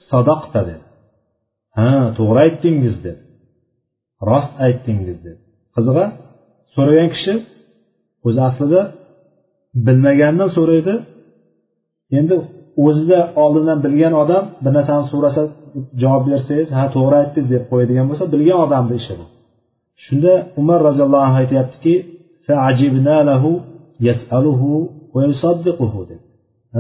[0.09, 0.81] sadoqta deb
[1.77, 3.17] ha to'g'ri aytdingiz deb
[4.29, 5.37] rost aytdingiz deb
[5.75, 6.05] qizig'a
[6.75, 7.33] so'ragan kishi
[8.27, 8.81] o'zi aslida
[9.85, 10.93] bilmagandan so'raydi.
[12.19, 12.35] Endi
[12.85, 15.41] o'zida oldindan bilgan odam bir narsani so'rasa
[16.01, 19.25] javob bersangiz ha to'g'ri aytdingiz deb qo'yadigan bo'lsa bilgan odamni ishi bu
[20.03, 21.93] shunda umar roziyallohu anhu aytyaptiki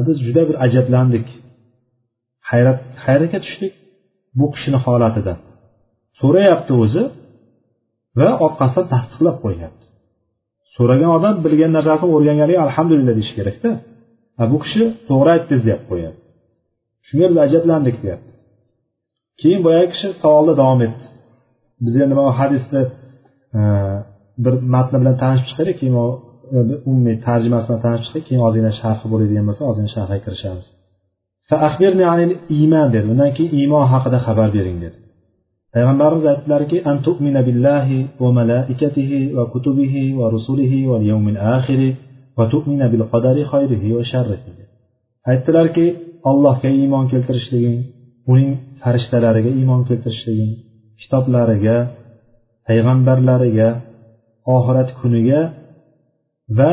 [0.07, 1.27] biz juda bir ajablandik.
[2.49, 3.73] Hayrat hayratga tushdik
[4.39, 5.37] bu kishini holatidan.
[6.19, 7.03] So'rayapti o'zi
[8.19, 9.85] va orqasidan tasdiqlab qo'yyapti
[10.77, 13.69] so'ragan odam bilgan narsasini o'rganganiga alhamdulillah deyish kerakda.
[14.51, 16.17] Bu kishi to'g'ri aytdingiz deb qo'yadi
[17.07, 18.31] shunga biz ajablandik deyapti.
[19.41, 21.05] Keyin boyagi kishi savolda davom etdi.
[21.85, 22.81] Biz endi mana hadisni
[23.57, 23.61] e,
[24.43, 25.95] bir matni bilan tanishib chiqaylik keyin
[26.55, 30.65] e, umumiy tarjimasi bilan tanishib chiqaylik keyin ozgina sharhi bo'ladigan bo'lsa ozgina sharhga kirishamiz.
[32.57, 34.97] Iymon dedi undan keyin iymon haqida xabar bering dedi
[35.73, 36.77] payg'ambarimiz aytdilarki
[37.47, 41.89] billahi va malaikatihi va kutubihi va rusulihi va yawmil axiri
[42.37, 44.51] va tu'mina bil qadari khayrihi va sharrihi
[45.31, 45.85] aytdilarki
[46.29, 47.77] allohga iymon keltirishliging
[48.31, 48.49] uning
[48.81, 50.53] farishtalariga iymon keltirishliging
[51.01, 51.77] kitoblariga
[52.67, 53.69] payg'ambarlariga
[54.55, 55.41] oxirat kuniga
[56.59, 56.71] va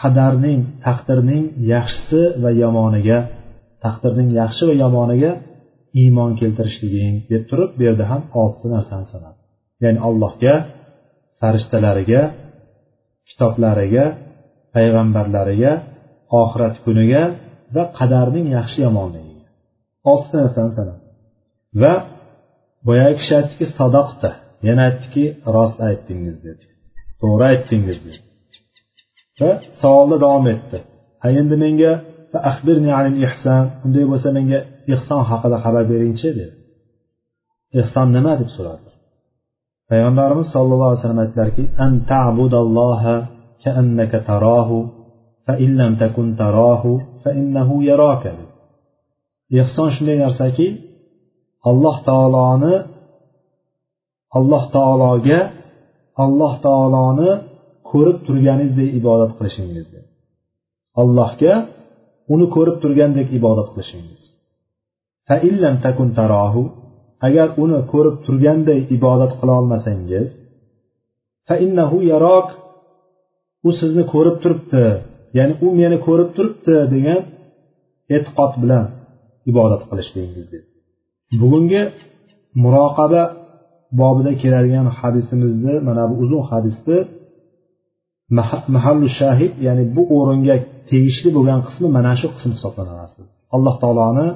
[0.00, 3.18] qadarning taqdirning yaxshisi va yomoniga
[3.84, 5.32] taqdirning yaxshi va yomoniga
[6.02, 9.38] iymon keltirishliging deb turib bu yerda ham oltita narsani sanadi
[9.82, 10.54] ya'ni allohga
[11.40, 12.22] farishtalariga
[13.28, 14.04] kitoblariga
[14.74, 15.72] payg'ambarlariga
[16.40, 17.22] oxirat kuniga
[17.74, 19.46] va qadarning yaxshi yomonligiga.
[20.10, 21.02] Oltita narsani sanadi
[21.82, 21.92] va
[22.86, 24.30] boyagi kishi aytdiki sadoqda
[24.68, 25.24] yana aytdiki
[25.54, 26.64] rost aytdingiz dedi.
[27.20, 28.20] To'g'ri aytdingiz dedi.
[29.40, 29.50] Va
[29.82, 30.78] savolda davom etdi.
[31.22, 31.92] Ha endi menga
[33.84, 34.58] unday bo'lsa menga
[34.94, 36.54] ehson haqida xabar beringchi dedi.
[37.80, 38.90] Ehson nima deb so'radi
[39.90, 41.64] payg'ambarimiz sollallohu alayhi vasallam aytdilarki
[42.12, 43.14] ta'budalloha
[43.64, 44.78] kaannaka tarahu
[45.46, 45.72] fa in
[46.02, 46.90] takun tarahu
[47.22, 48.32] fa innahu yaraka
[49.60, 50.66] ehson shunday narsaki
[51.70, 52.74] alloh taoloni
[54.38, 55.40] alloh taologa
[56.24, 57.30] alloh taoloni
[57.90, 59.86] ko'rib turganingizdek ibodat qilishingiz
[61.02, 61.54] allohga
[62.34, 64.22] uni ko'rib turgandek ibodat qilishingiz.
[67.26, 70.28] Agar uni ko'rib turganday ibodat qila olmasangiz
[73.68, 74.84] u sizni ko'rib turibdi
[75.38, 77.20] ya'ni u meni ko'rib turibdi degan
[78.16, 78.84] e'tiqod bilan
[79.50, 80.64] ibodat qilishligingiz
[81.40, 81.82] bugungi
[82.62, 83.22] muroqaba
[84.00, 86.98] bobida keladigan hadisimizni mana bu uzun hadisni
[88.76, 90.56] mahallu shahid ya'ni bu o'ringa
[90.90, 93.22] tegishli bo'lgan qismi mana shu qism hisoblanadi
[93.56, 94.28] alloh taoloni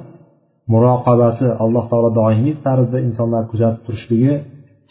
[0.73, 4.33] muroqabasi alloh taolo doimiy tarzda insonlar kuzatib turishligi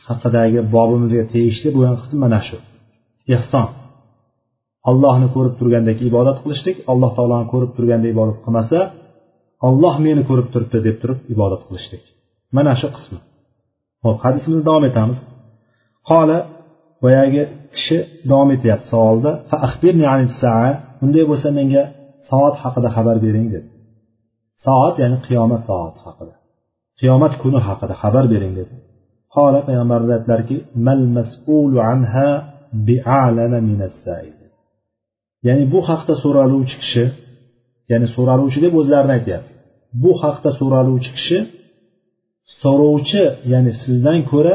[0.08, 2.56] haqidagi bobimizga tegishli bo'lgan qism mana shu.
[3.34, 3.66] Ehson.
[4.90, 8.78] Allohni ko'rib turgandek ibodat qilishlik alloh taoloni ko'rib turganda ibodat qilmasa
[9.68, 12.04] olloh meni ko'rib turibdi deb turib ibodat qilishlik.
[12.56, 13.18] Mana shu qismi.
[14.04, 15.18] Ho'p hadisimizni davom etamiz.
[16.10, 16.38] Qola
[17.04, 17.42] boyagi
[17.74, 17.98] kishi
[18.30, 19.30] davom etyapti savolda.
[21.04, 21.82] Unday bo'lsa menga
[22.30, 23.68] soat haqida xabar bering dedi.
[24.64, 26.34] Soat ya'ni qiyomat soati haqida.
[27.00, 28.74] Qiyomat kuni haqida xabar bering dedi.
[29.34, 32.28] Qola payg'ambarimiz aytdilarki mal mas'ulu anha
[32.88, 33.58] bi'alana
[35.46, 37.04] ya'ni bu haqda so'raluvchi kishi
[37.92, 39.52] ya'ni so'raluvchi deb o'zlarini aytyapti.
[40.02, 41.38] Bu haqda so'raluvchi kishi
[42.62, 44.54] so'rovchi ya'ni sizdan ko'ra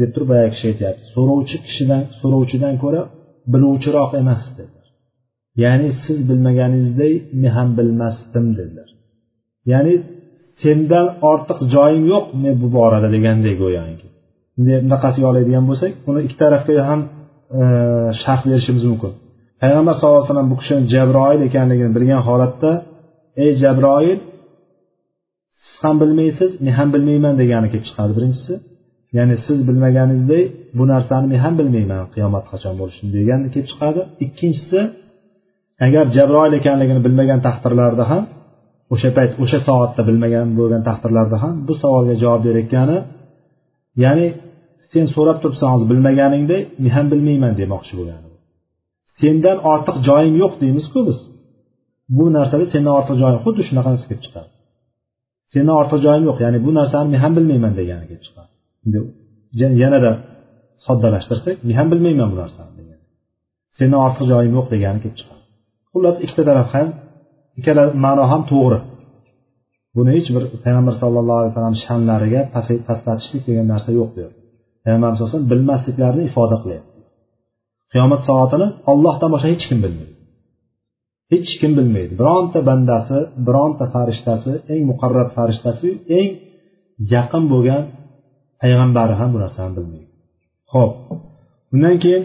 [0.00, 1.02] deb turib boyagi kishi aytyapti.
[1.14, 3.02] So'rovchi kishidan so'rovchidan ko'ra
[3.52, 4.42] biluvchiroq emas
[5.64, 8.88] ya'ni siz bilmaganingizdek men ham bilmasdim dedilar.
[9.72, 9.94] Ya'ni
[10.62, 14.06] sendan ortiq joyim yo'q men bu borada degandek go'yoki.
[14.58, 17.00] Bunaqasiga oladigan bo'lsak buni ikki tarafga ham
[17.60, 17.62] e,
[18.22, 19.12] sharh berishimiz mumkin.
[19.62, 22.72] Payg'ambar sallallohu alayhi vasallam bu kishini jabroil ekanligini bilgan holatda
[23.44, 24.18] ey jabroil
[25.66, 28.54] siz ham bilmaysiz men ham bilmayman degani kelib chiqadi birinchisi.
[29.16, 30.44] Ya'ni siz bilmaganingizdek
[30.78, 34.00] bu narsani men ham bilmayman qiyomat qachon bo'lishini degani kelib chiqadi.
[34.24, 34.80] Ikkinchisi
[35.84, 38.24] agar jabroil ekanligini bilmagan taqdirlarida ham
[38.94, 42.98] o'sha payt o'sha soatda bilmagan bo'lgan taqdirlarda ham bu savolga javob berayotgani
[44.04, 44.26] ya'ni
[44.92, 48.28] sen so'rab turibsan hozir bilmaganingda men ham bilmayman demoqchi bo'lgani.
[49.20, 51.18] Sendan ortiq joyim yo'q deymizku biz.
[52.16, 54.48] Bu narsada sendan ortiq joyim xuddi narsa kelib chiqadi.
[55.52, 58.50] Sendan ortiq joyim yo'q ya'ni bu narsani men ham bilmayman degani kelib chiqadi.
[59.82, 60.10] Yanada
[60.86, 62.76] soddalashtirsak men ham bilmayman bu narsani
[63.78, 65.35] sendan ortiq joyim yo'q degani kelib chiqadi.
[65.96, 66.88] Xullas ikkita taraf ham
[67.58, 68.78] ikkala ma'no ham to'g'ri.
[69.96, 72.40] Buni hech bir payg'ambar sallallohu alayhi vasallam sha'nlariga
[72.88, 74.38] pastlatishlik degan narsa yo'q bu yerda
[74.84, 76.96] payg'ambar alayhi vasallam bilmasliklarini ifoda qilyapti.
[77.92, 80.14] Qiyomat soatini ollohdan boshqa hech kim bilmaydi.
[81.32, 82.12] Hech kim bilmaydi.
[82.20, 85.88] Bironta bandasi bironta farishtasi eng muqarrab farishtasi
[86.18, 86.30] eng
[87.14, 87.82] yaqin bo'lgan
[88.62, 90.10] payg'ambari ham bu narsani bilmaydi.
[90.72, 90.92] Ho'p
[91.74, 92.24] undan keyin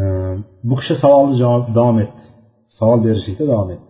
[0.00, 0.36] ehm,
[0.68, 1.36] bu kishi savolni
[1.78, 2.22] davom etdi.
[2.78, 3.86] Savol berishlikda davom etdi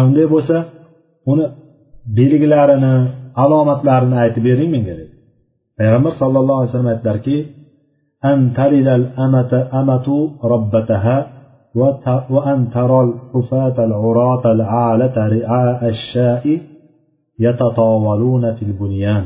[0.00, 0.56] unday bo'lsa
[1.32, 1.44] uni
[2.18, 2.94] belgilarini
[3.42, 5.14] alomatlarini aytib bering menga dedi
[5.78, 7.36] payg'ambar sallallohu alayhi vasallam aytdilarki
[8.32, 10.08] أن تلد الأمة أمة
[10.52, 11.16] ربتها
[12.34, 16.44] وأن ترى الحفاة العراة العالة رعاء الشاء
[17.38, 19.24] يتطاولون في البنيان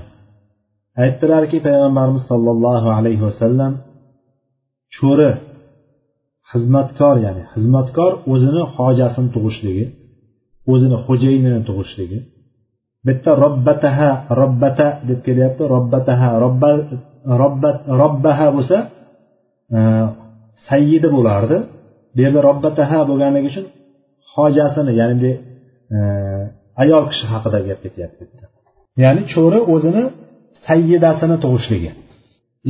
[1.04, 3.72] aytdilarki payg'ambarimiz sollallohu alayhi vasallam
[4.96, 5.30] cho'ri
[6.50, 9.86] xizmatkor ya'ni xizmatkor o'zini hojasini tug'ishligi
[10.72, 12.18] o'zini xo'jayinini tug'ishligi.
[13.06, 14.10] Bitta robbataha
[14.40, 16.70] robbata deb kelyapti robbataha robba
[17.42, 18.76] robbat robbaha bo'lsa
[19.76, 19.78] e,
[20.68, 21.56] sayyidi bo'lardi.
[22.14, 23.64] Bu yerda robbataha bo'lganligi uchun
[24.34, 25.32] hojasini ya'ni
[25.96, 25.98] e,
[26.82, 28.22] ayol kishi haqida gap ketyapti
[29.04, 30.02] ya'ni cho'ri o'zini
[30.68, 31.90] sayyidasini tug'ishligi.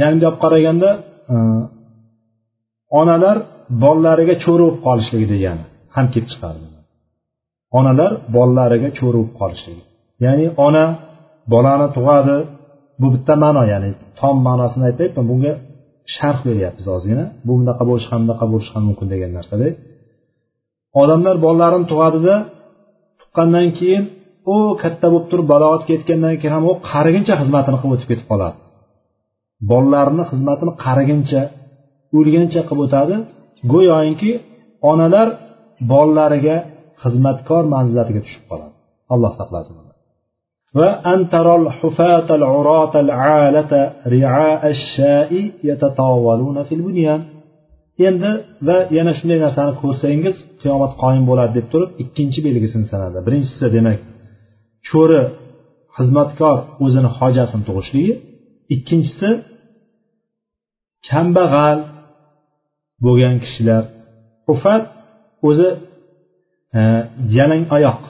[0.01, 0.91] Ya'ni bunday olib qaraganda
[1.33, 1.37] e,
[3.01, 3.37] onalar
[3.83, 5.65] bolalariga cho'ri bo'lib qolishligi degani
[5.97, 6.59] ham kelib chiqadi
[7.79, 9.83] onalar bolalariga cho'ri bo'lib qolishligi
[10.25, 10.85] ya'ni ona
[11.53, 12.37] bolani tug'adi.
[13.01, 15.53] Bu bitta ma'no ya'ni tom ma'nosini aytyapman bunga
[16.17, 17.25] sharh beryapmiz ozgina.
[17.47, 19.69] Bu bunaqa bo'lishi ham bunaqa bo'lishi ham mumkin degan narsada
[21.03, 22.35] odamlar bolalarini tug'adida
[23.21, 24.05] tuqqandan keyin
[24.55, 28.57] u katta bo'lib turib balog'atga yetgandan keyin ham u qariguncha xizmatini qilib o'tib ketib qoladi.
[29.71, 31.43] Bolalarini xizmatini qariguncha
[32.17, 33.17] o'rgancha qilib o'tadi.
[33.73, 34.33] Go'yoki
[34.91, 35.29] onalar
[35.91, 36.57] bolalariga
[37.03, 38.75] xizmatkor manzilatiga tushib qoladi.
[39.15, 39.75] Alloh saqlasin
[40.79, 43.81] va antarol hufatal urotal alata
[44.15, 47.21] ri'a ash-sha'i yatatawaluna fil bunyan.
[48.09, 48.31] Endi
[48.69, 53.19] va yana shunday narsani ko'rsangiz qiyomat qoyim bo'ladi deb turib ikkinchi belgisini sanadi.
[53.27, 53.99] Birinchisi demak
[54.89, 55.21] cho'ri
[55.97, 58.15] xizmatkor o'zini hojasini tug'ishligi.
[58.75, 59.31] Ikkinchisi
[61.09, 61.79] kambag'al
[63.05, 63.85] bo'lgan kishilar.
[64.53, 64.85] Ufat
[65.49, 65.69] o'zi
[66.79, 66.81] e,
[67.39, 68.01] yalang oyoq.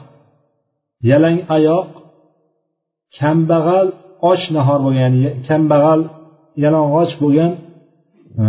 [1.10, 1.88] Yalang oyoq
[3.18, 3.88] kambag'al
[4.30, 5.12] och nahor bo'lgan
[5.48, 6.00] kambag'al
[6.62, 7.52] yalang'och bo'lgan
[8.42, 8.44] e,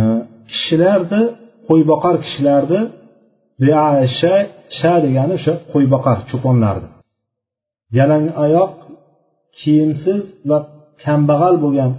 [0.50, 1.22] kishilarni
[1.68, 2.80] qo'yboqar kishilarni
[4.78, 6.88] sha degani o'sha qo'yboqar cho'ponlarni
[7.98, 8.72] yalang oyoq
[9.58, 10.58] kiyimsiz va
[11.04, 11.92] kambag'al bo'lgan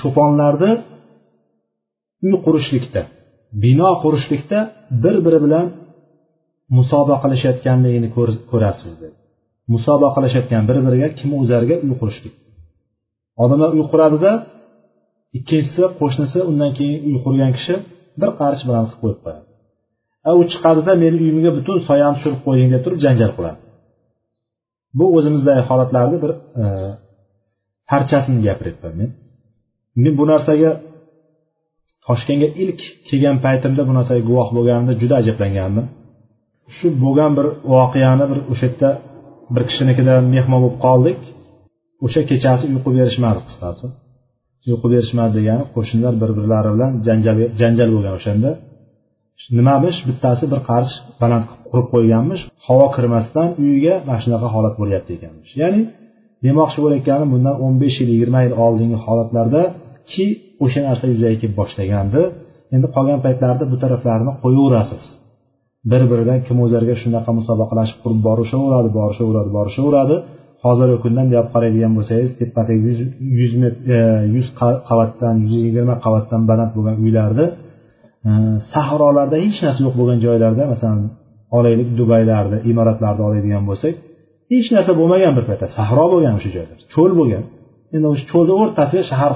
[0.00, 0.72] cho'ponlarni
[2.24, 3.02] uy qurishlikda.
[3.62, 4.58] Bino qurishlikda
[5.02, 5.66] bir biri bilan
[6.76, 8.08] musobaqalashayotganligini
[8.50, 9.16] ko'rasiz dedi.
[9.74, 12.34] Musobaqalashayotgan bir biriga kim o'zlariga uy qurishlik?
[13.42, 14.32] Odamlar uy quradida
[15.38, 17.74] ikkinchisi qo'shnisi undan keyin uy qurgan kishi
[18.20, 19.44] bir qarich bilan qilib qo'yib qo'yadi.
[20.28, 23.60] A u chiqadida meni uyimga butun soyamni tushirib qo'yding deb turib janjal qiladi.
[24.98, 26.32] Bu o'zimizdagi holatlarni bir
[26.62, 26.64] e,
[27.90, 29.10] parchasini gapiryapman men
[30.02, 30.70] men bu narsaga
[32.06, 35.86] toshkentga ilk kelgan paytimda bu narsaga guvoh bo'lganimda juda ajablangandim.
[36.76, 38.90] Shu bo'lgan bir voqeani bir o'sha yerda
[39.54, 41.20] bir kishinikida mehmon bo'lib qoldik.
[42.04, 43.86] O'sha kechasi uyqu berishmadi qisqasi.
[44.70, 46.92] Uyqu berishmadi degani qo'shnilar bir birlari bilan
[47.60, 48.50] janjal bo'lgan o'shanda.
[49.58, 52.42] Nimamish bittasi bir qarich baland qurib qo'yganmish.
[52.66, 55.52] Havo kirmasdan uyiga mana shunaqa holat bo'lyapti ekanmish.
[55.62, 55.80] Ya'ni
[56.46, 60.26] demoqchi bo'layotganim bundan o'n besh yil yigirma yil oldingi holatlardaki
[60.64, 62.20] o'sha narsa yuzaga kelib boshlagandi.
[62.74, 65.04] Endi qolgan paytlarda bu taraflarini qo'yaverasiz.
[65.90, 70.16] Bir biridan kim o'zlariga shunaqa musobaqalashib qurib borishaveradi borishaveradi borishaveradi.
[70.64, 73.00] Hozirgi kunda bunday olib qaraydigan bo'lsangiz tepasiga yuz
[73.40, 73.52] yuz
[73.94, 73.98] e,
[74.36, 74.46] yuz
[74.88, 77.46] qavatdan yuz yigirma qavatdan baland bo'lgan uylarni
[78.28, 78.30] e,
[78.74, 81.00] sahrolarda hech narsa yo'q bo'lgan joylarda masalan
[81.56, 83.94] olaylik dubaylarni imoratlarni oladigan bo'lsak
[84.52, 87.44] hech narsa bo'lmagan bir paytda sahro bo'lgan o'sha joylar cho'l bo'lgan.
[87.94, 89.32] Endi o'sha cho'lni o'rtasiga shahar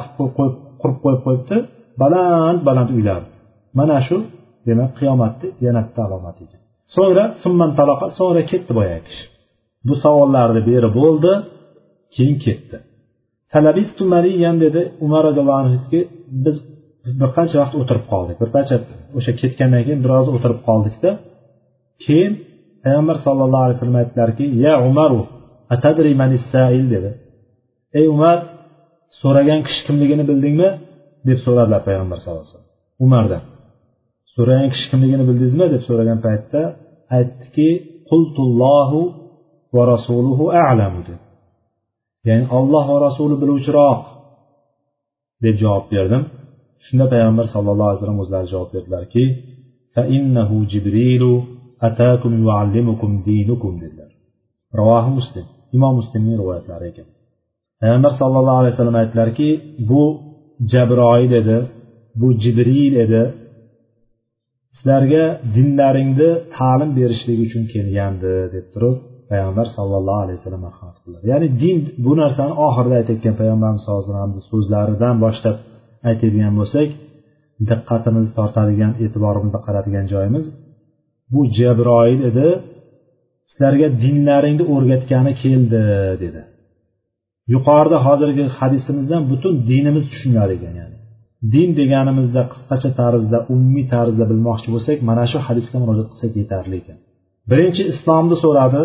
[0.81, 1.57] qurib qo'yib qo'yibdi.
[2.03, 3.22] Baland baland uylar.
[3.79, 4.16] Mana shu
[4.68, 6.61] demak qiyomatni yana bitta alomati ekan
[6.95, 9.24] so'ngra summan taloqa so'ngra ketdi boyagi kishi.
[9.89, 11.33] Bu savollarni berib bo'ldi
[12.14, 12.77] keyin ketdi.
[13.53, 16.01] Talabistu mariyan dedi umar roziyallohu anhuga
[16.45, 16.57] biz
[17.20, 18.37] bir qancha vaqt o'tirib qoldik.
[18.43, 18.77] Bir qancha
[19.18, 21.11] o'sha ketgandan keyin biroz o'tirib qoldikda
[22.05, 22.33] keyin
[22.83, 25.20] payg'ambar sallallohu alayhi vasallam aytdilarki ya umaru
[25.74, 26.11] atadri
[26.53, 27.11] sail dedi.
[27.99, 28.39] Ey umar
[29.21, 30.69] so'ragan kishi kimligini bildingmi?
[31.29, 32.73] deb so'radilar payg'ambar sallallohu alayhi vasallam.
[33.05, 33.43] Umardan.
[34.35, 35.67] So'ragan kishi kimligini bildingizmi?
[35.75, 36.62] deb so'ragan paytda
[37.17, 37.69] aytdiki
[38.11, 39.01] qultullohu
[39.75, 41.21] va rasuluhu a'lamu deb
[42.29, 44.01] ya'ni olloh va rasuli biluvchiroq
[45.45, 46.23] deb javob berdim.
[46.87, 49.25] Shunda payg'ambar sallallohu alayhi vasallam o'zlari javob berdilarki
[49.97, 51.23] فإنه جبريل
[51.83, 54.11] أتاكم يعلمكم dinukum dedilar.
[54.79, 55.47] Ravohi muslim
[55.77, 57.09] imom muslimning rivoyatlari ekan.
[57.83, 59.49] Payg'ambar sallallohu alayhi vasallam aytdilarki
[59.91, 60.05] bu
[60.72, 61.59] jabroil edi
[62.20, 63.22] bu jibril edi.
[64.77, 65.24] Sizlarga
[65.57, 68.97] dinlaringni ta'lim berishlik uchun kelgandi deb turib
[69.31, 71.22] payg'ambar sallallohu alayhi vasallam marhamat qildilar.
[71.33, 75.57] Ya'ni din bu narsani oxirida aytayotgan payg'ambarimiz sallallohu alayhi vasallamni so'zlaridan boshlab
[76.11, 76.89] aytadigan bo'lsak
[77.70, 80.45] diqqatimizni tortadigan e'tiborimizni qaratadigan joyimiz
[81.33, 82.49] bu jabroil edi
[83.51, 85.83] sizlarga dinlaringni o'rgatgani keldi
[86.24, 86.43] dedi.
[87.55, 90.97] Yuqorida hozirgi hadisimizdan butun dinimiz tushunar ekan ya'ni.
[91.55, 96.99] Din deganimizda qisqacha tarzda umumiy tarzda bilmoqchi bo'lsak mana shu hadisga murojaat qilsak yetarli ekan.
[97.51, 98.82] Birinchi islomni so'radi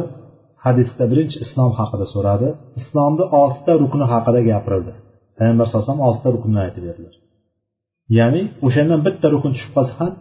[0.66, 2.48] hadisda birinchi islom haqida so'radi.
[2.82, 4.92] Islomni oltita rukni haqida gapirildi.
[5.38, 7.16] Payg'ambar sallallohu alayhi vasallam oltita ruknni aytib berdilar.
[8.18, 10.12] Ya'ni o'shandan bitta rukn tushib qolsa ham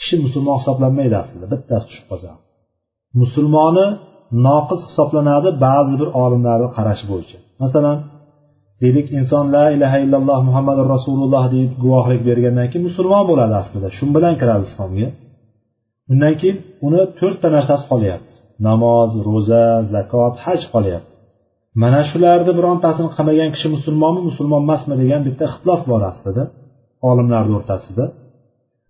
[0.00, 2.30] kishi musulmon hisoblanmaydi aslida bittasi tushib qolsa
[3.20, 3.86] musulmoni
[4.46, 7.38] noqis hisoblanadi ba'zi bir olimlarni qarashi bo'yicha.
[7.62, 7.98] Masalan
[8.80, 13.88] deylik inson la ilaha illalloh muhammadu rasululloh deb guvohlik bergandan keyin musulmon bo'ladi aslida.
[13.96, 15.08] Shu bilan kiradi islomga.
[16.12, 18.32] Undan keyin uni to'rtta narsasi qolyapti.
[18.66, 21.10] Namoz ro'za zakot haj qolyapti.
[21.82, 26.42] Mana shularni birontasini qilmagan kishi musulmonmi musulmon emasmi degan bitta ixtilof bor aslida
[27.10, 28.04] olimlarni o'rtasida.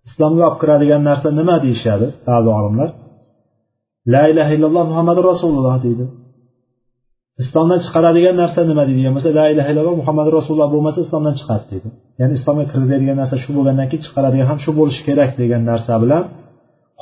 [0.07, 2.89] Islomga olib kiradigan narsa nima deyishadi ba'zi olimlar?
[4.13, 6.05] La ilaha illalloh muhammadu rasululloh deydi.
[7.43, 11.87] Islomdan chiqaradigan narsa nima deydigan bo'lsa la ilaha illalloh muhammad rasululloh bo'lmasa islomdan chiqadi deydi.
[12.19, 16.23] Ya'ni islomga kirgizadigan narsa shu bo'lgandan keyin chiqaradigan ham shu bo'lishi kerak degan narsa bilan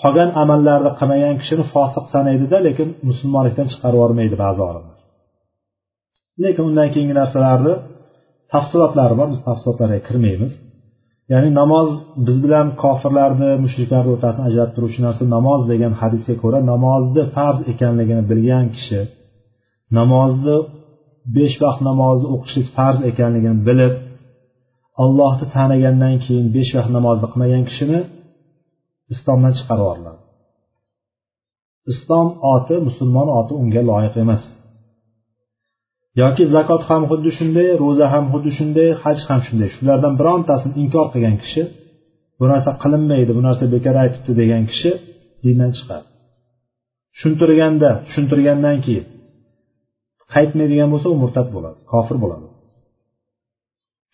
[0.02, 4.98] qolgan amallarni qilmagan kishini fosiq sanaydida lekin musulmonlikdan chiqarib yubormaydi ba'zi olimlar.
[6.44, 7.74] Lekin undan keyingi narsalarni
[8.54, 10.54] tafsilotlari bor biz tafsilotlarga kirmaymiz.
[11.34, 11.90] Ya'ni namoz
[12.28, 18.24] biz bilan kofirlarni mushriklarni o'rtasini ajratib turuvchi narsa namoz degan hadisga ko'ra namozni farz ekanligini
[18.32, 19.02] bilgan kishi
[20.00, 20.58] namozni
[21.36, 23.94] besh vaqt namozni o'qishlik farz ekanligini bilib
[25.04, 28.00] allohni tanigandan keyin besh vaqt namozni qilmagan kishini
[29.14, 30.26] islomdan chiqarib yuboriladi
[31.92, 34.44] islom oti musulmon oti unga loyiq emas.
[36.22, 39.70] Yoki zakot ham xuddi shunday ro'za ham xuddi shunday haj ham shunday.
[39.76, 41.62] Shulardan birontasini inkor qilgan kishi
[42.40, 44.92] bu narsa qilinmaydi bu narsa bekor aytibdi degan kishi
[45.44, 46.06] dindan chiqadi.
[47.14, 49.06] Tushuntirganda tushuntirgandan keyin
[50.34, 52.48] qaytmaydigan bo'lsa u murtad bo'ladi kofir bo'ladi.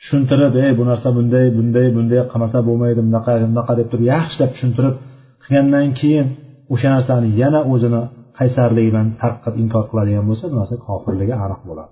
[0.02, 4.96] Tushuntirib ey bu narsa bunday bunday bunday qilmasa bo'lmaydi bunaqa bunaqa deb turib yaxshilab tushuntirib
[5.44, 6.28] qilgandan keyin
[6.74, 8.02] o'sha narsani yana o'zini
[8.38, 11.92] qaysarligi bilan tark qilib inkor qiladigan bo'lsa bu narsa kofirligi aniq bo'ladi.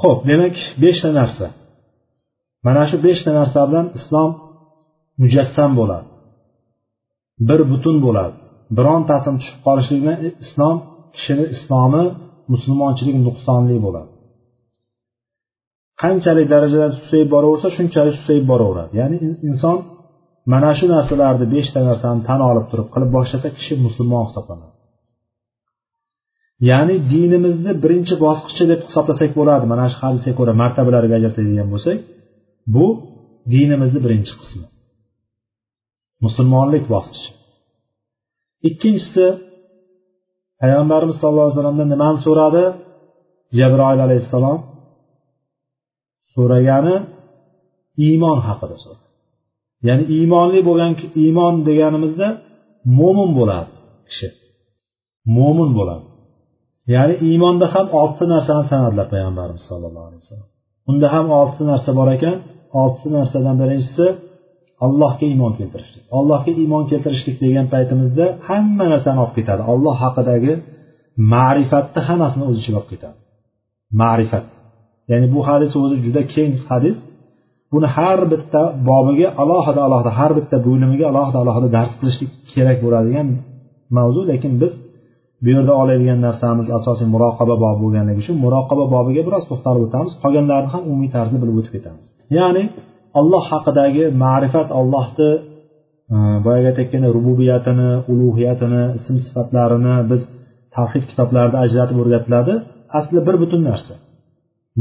[0.00, 1.46] Ho'p demak beshta narsa.
[2.66, 4.30] Mana shu beshta narsa bilan islom
[5.22, 6.06] mujassam bo'ladi.
[7.48, 8.34] Bir butun bo'ladi.
[8.76, 10.76] Birontasini tushib qolishligi bilan islom
[11.14, 12.04] kishini islomi
[12.52, 14.10] musulmonchilik nuqsonli bo'ladi.
[16.02, 18.92] Qanchalik darajada susayib boraversa shunchalik susayib boraveradi.
[19.00, 19.16] Ya'ni
[19.50, 19.76] inson
[20.52, 24.74] mana shu narsalarni beshta narsani tan olib turib qilib boshlasa kishi musulmon hisoblanadi.
[26.70, 29.64] Ya'ni dinimizni birinchi bosqichi deb hisoblasak bo'ladi.
[29.72, 31.98] Mana shu hadisga ko'ra martabalarga ajratadigan bo'lsak
[32.74, 32.86] bu
[33.52, 34.66] dinimizni birinchi qismi.
[36.24, 37.30] Musulmonlik bosqichi.
[38.68, 39.24] Ikkinchisi
[40.62, 42.64] payg'ambarimiz sallallohu alayhi vasallamdan nimani so'radi?
[43.58, 44.58] Jabroil alayhissalom
[46.34, 46.94] so'ragani
[48.06, 49.04] iymon haqida so'radi.
[49.88, 50.92] Ya'ni iymonli bo'lgan
[51.22, 52.28] iymon deganimizda
[52.98, 53.72] mo'min bo'ladi
[54.08, 54.28] kishi.
[55.36, 56.06] Mo'min bo'ladi.
[56.94, 60.48] Ya'ni iymonda ham oltita narsani sanadilar payg'ambarimiz sallallohu alayhi vasallam.
[60.90, 62.36] Unda ham oltita narsa bor ekan.
[62.80, 64.06] Oltita narsadan birinchisi
[64.86, 66.04] allohga iymon keltirishlik.
[66.18, 69.62] Allohga iymon keltirishlik degan paytimizda hamma narsani olib ketadi.
[69.72, 70.52] Alloh haqidagi
[71.34, 73.16] ma'rifatni hammasini o'z ichiga olib ketadi.
[74.02, 74.46] Ma'rifat.
[75.10, 76.96] Ya'ni bu hadis o'zi juda keng hadis.
[77.72, 83.28] Buni har bitta bobiga alohida alohida har bitta bo'limiga alohida alohida dars qilishlik kerak bo'ladigan
[83.96, 84.72] mavzu lekin biz
[85.42, 90.12] bu yerda oladigan narsamiz asosiy muroqaba bobi bo'lganligi uchun muroqaba bobiga biroz to'xtalib o'tamiz.
[90.22, 92.06] Qolganlarini ham umumiy tarzda bilib o'tib ketamiz.
[92.38, 92.62] Ya'ni
[93.20, 95.30] alloh haqidagi ma'rifat allohni
[96.14, 100.22] e, boyagi aytayotgandek rububiyatini ulug'iyatini ism sifatlarini biz
[100.76, 102.54] tavhid kitoblarida ajratib o'rgatiladi.
[102.98, 103.94] Asli bir butun narsa.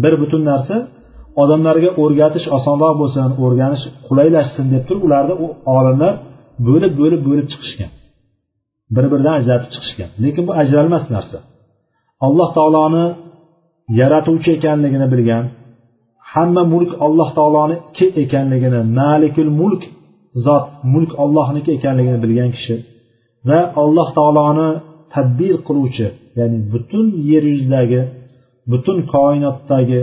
[0.04, 0.76] Bir butun narsa
[1.42, 5.34] odamlarga o'rgatish osonroq bo'lsin o'rganish qulaylashsin deb turib ularni
[5.78, 6.14] olimlar
[6.68, 7.92] bo'lib bo'lib bo'lib chiqishgan.
[8.96, 10.10] Bir biridan ajratib chiqishgan.
[10.24, 11.38] Lekin bu ajralmas narsa.
[12.26, 13.06] Alloh taoloni
[14.00, 15.44] yaratuvchi ekanligini bilgan
[16.34, 19.82] hamma mulk alloh taoloniki ekanligini malikul mulk
[20.46, 22.76] zot mulk ollohniki ekanligini bilgan kishi
[23.50, 24.70] va alloh taoloni
[25.14, 26.08] tadbir qiluvchi
[26.40, 28.02] ya'ni butun yer yuzidagi
[28.72, 30.00] butun koinotdagi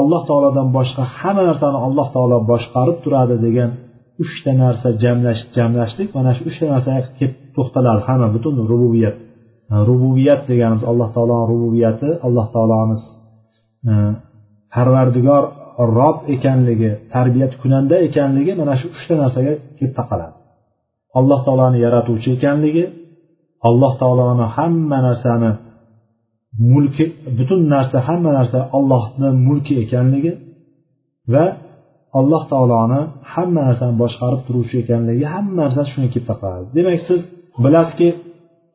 [0.00, 3.70] alloh taolodan boshqa hamma narsani alloh taolo boshqarib turadi degan
[4.24, 8.00] uchta narsa jamlash jamlashlik mana shu uchta narsaga kelib to'xtaladi.
[8.08, 9.16] Hamma butun rububiyat.
[9.88, 12.96] Rububiyat deganimiz alloh taoloni rububiyati alloh taoloni
[14.74, 15.44] parvardigor
[15.98, 20.34] rob ekanligi tarbiyat kunanda ekanligi mana shu uchta narsaga kelib taqaladi.
[21.18, 22.84] Alloh taoloni yaratuvchi ekanligi
[23.68, 25.50] alloh taoloni hamma narsani
[26.72, 27.04] mulki
[27.38, 30.32] butun narsa hamma narsa allohni mulki ekanligi
[31.32, 31.44] va
[32.18, 33.00] alloh taoloni
[33.32, 36.66] hamma narsani boshqarib turuvchi ekanligi hamma narsa shunga kelib taqaladi.
[36.76, 37.20] Demak siz
[37.64, 38.08] bilasizki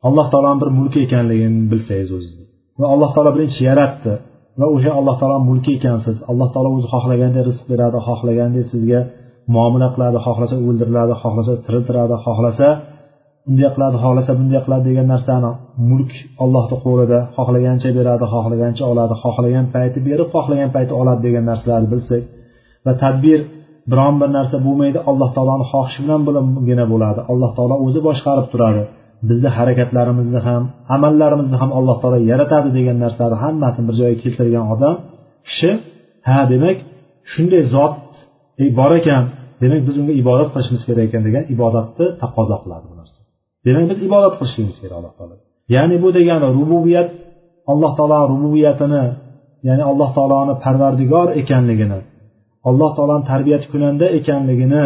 [0.07, 2.45] alloh taoloni bir mulki ekanligini bilsangiz o'zizni
[2.79, 4.13] va alloh taolo birinchi yaratdi.
[4.59, 6.17] Va o'sha alloh taolo mulki ekansiz.
[6.31, 8.99] Alloh taolo o'zi xohlaganday rizq beradi xohlaganday sizga
[9.55, 12.67] muomala qiladi xohlasa o'ldiriladi xohlasa tiriltiradi xohlasa
[13.49, 15.51] unday qiladi xohlasa bunday qiladi degan narsani
[15.89, 16.11] mulk
[16.43, 22.23] ollohni qo'lida xohlagancha beradi xohlagancha oladi xohlagan payti berib xohlagan payti oladi degan narsalarni bilsak
[22.85, 23.39] va tadbir
[23.91, 27.21] biron bir narsa bo'lmaydi alloh taoloni xohishi bilangina bo'ladi.
[27.31, 28.83] Alloh taolo o'zi boshqarib turadi.
[29.29, 30.63] Bizni harakatlarimizni ham
[30.95, 34.95] amallarimizni ham alloh taolo yaratadi degan narsalarni hammasini bir joyga keltirgan odam
[35.47, 35.71] kishi
[36.27, 36.77] ha demak
[37.31, 37.95] shunday zot
[38.79, 39.23] bor ekan
[39.61, 43.19] demak biz unga ibodat qilishimiz kerak ekan degan ibodatni taqozo qiladi bu narsa.
[43.65, 45.35] Demak biz ibodat qilishligimiz kerak alloh taolo.
[45.75, 47.09] Ya'ni bu degani rububiyat
[47.71, 49.03] alloh taolo rububiyatini
[49.67, 51.99] ya'ni alloh taoloni parvardigor ekanligini
[52.69, 54.85] alloh taoloni tarbiyat kunanda ekanligini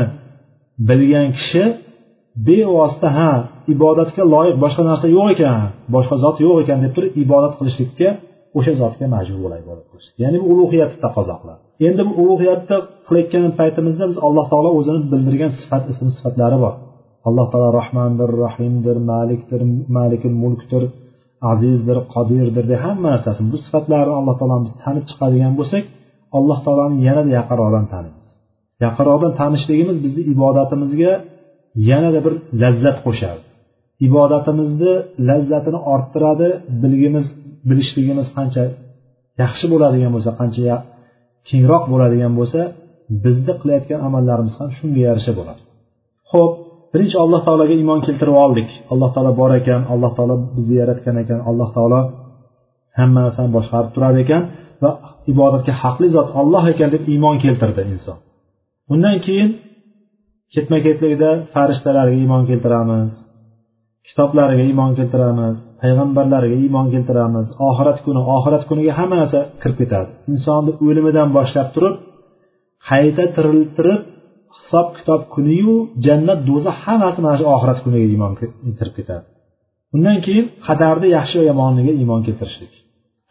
[0.89, 1.63] bilgan kishi
[2.47, 3.31] bevosita ha
[3.75, 5.57] ibodatga loyiq boshqa narsa yo'q ekan
[5.95, 8.09] boshqa zot yo'q ekan deb turib ibodat qilishlikka
[8.57, 9.85] o'sha zotga majbur bo'ladi ibodat
[10.23, 15.51] ya'ni bu ulug'iyatni taqozo qiladi endi bu ulug'iyatni qilayotgan paytimizda biz alloh taolo o'zini bildirgan
[15.59, 16.73] sifat ism sifatlari bor.
[17.27, 19.61] Alloh taolo rahmandir rahimdir malikdir
[19.97, 20.83] malikul mulkdir
[21.51, 25.83] azizdir qodirdir deb hamma narsasi bu sifatlarni alloh taoloni biz tanib chiqadigan bo'lsak
[26.37, 28.27] alloh taoloni yanada yaqinroqdan taniymiz.
[28.85, 31.11] Yaqinroqdan tanishligimiz bizni ibodatimizga
[31.89, 33.41] yanada bir lazzat qo'shadi.
[34.07, 34.93] Ibodatimizni
[35.29, 36.47] lazzatini orttiradi
[36.81, 37.25] bilgimiz
[37.69, 38.63] bilishligimiz qancha
[39.41, 40.75] yaxshi bo'ladigan bo'lsa qancha
[41.49, 42.61] kengroq bo'ladigan bo'lsa
[43.23, 45.61] bizni qilayotgan amallarimiz ham shunga yarasha bo'ladi.
[46.31, 46.51] Ho'p
[46.93, 48.69] birinchi alloh taologa iymon keltirib oldik.
[48.91, 51.99] Alloh taolo bor ekan alloh taolo bizni yaratgan ekan alloh taolo
[52.99, 54.43] hamma narsani boshqarib turar ekan
[54.83, 54.91] va
[55.31, 58.17] ibodatga haqli zot olloh ekan deb iymon keltirdi inson.
[58.93, 59.49] Undan keyin
[60.53, 63.11] ketma ketlikda farishtalarga iymon keltiramiz.
[64.07, 70.09] Kitoblariga iymon keltiramiz payg'ambarlarga iymon keltiramiz oxirat kuni oxirat kuniga hamma narsa kirib ketadi.
[70.31, 71.95] Insonni o'limidan boshlab turib
[72.89, 74.01] qayta tiriltirib
[74.57, 75.73] hisob kitob kuniyu
[76.05, 78.33] jannat do'zax hammasi mana shu oxirat kuniga iymon
[78.79, 79.25] kirib ketadi.
[79.95, 82.73] Undan keyin qadarni yaxshi va yomoniga iymon keltirishlik.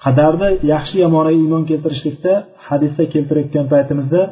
[0.05, 2.33] Qadarni yaxshi yomoniga iymon keltirishlikda
[2.67, 4.23] hadisda keltirayotgan paytimizda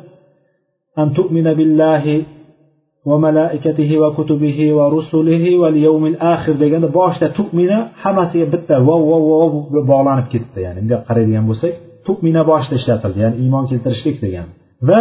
[3.09, 9.03] va malaikatihi va kutubihi va rusulihi va yawmil axir deganda boshida tu'mina hammasiga bitta vov
[9.11, 9.53] vov vov
[9.91, 10.59] bog'lanib ketdi.
[10.67, 11.73] Ya'ni bunday qaraydigan bo'lsak
[12.07, 13.19] tu'mina boshida ishlatildi.
[13.25, 14.47] Ya'ni iymon keltirishlik degan.
[14.89, 15.01] Va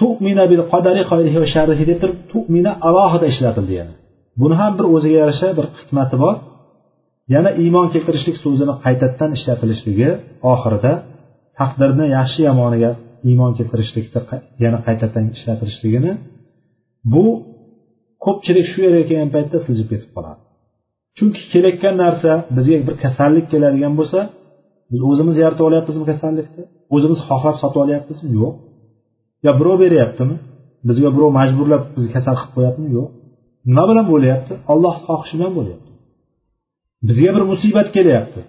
[0.00, 3.92] tu'mina bil qadari xayrihi va sharrihi deb turib tu'mina alohida ishlatildi yana.
[4.40, 6.34] Buni ham bir o'ziga yarasha bir hikmati bor.
[7.34, 10.10] Yana iymon keltirishlik so'zini qaytadan ishlatilishligi
[10.52, 10.92] oxirida
[11.60, 12.90] taqdirni yaxshi yomoniga
[13.30, 16.12] iymon keltirishlikni yana qaytadan ishlatilishligini
[17.12, 17.24] bu
[18.24, 20.40] ko'pchilik shu yerga kelgan paytda siljib ketib qoladi.
[21.16, 24.20] Chunki kelayotgan narsa bizga bir kasallik keladigan bo'lsa
[24.92, 26.62] biz o'zimiz yaratib olyapmizmi kasallikni.
[26.94, 28.54] O'zimiz xohlab sotib olyapmizmi yo'q.
[29.44, 30.36] Yo birov beryaptimi?
[30.88, 33.08] Bizga birov majburlab bizni kasal qilib qo'yaptimi yo'q.
[33.68, 34.52] Nima bilan bo'lyapti?
[34.72, 35.90] Olloh xohishi bilan bo'lyapti.
[37.08, 38.40] Bizga bir musibat kelyapti.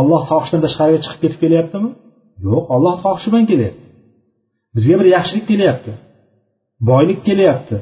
[0.00, 1.90] Olloh xohishidan tashqariga chiqib ketib kelyaptimi?
[2.46, 3.84] Yo'q olloh xohishi bilan kelyapti.
[4.76, 5.90] Bizga bir yaxshilik kelyapti.
[6.88, 7.76] Boylik kelyapti.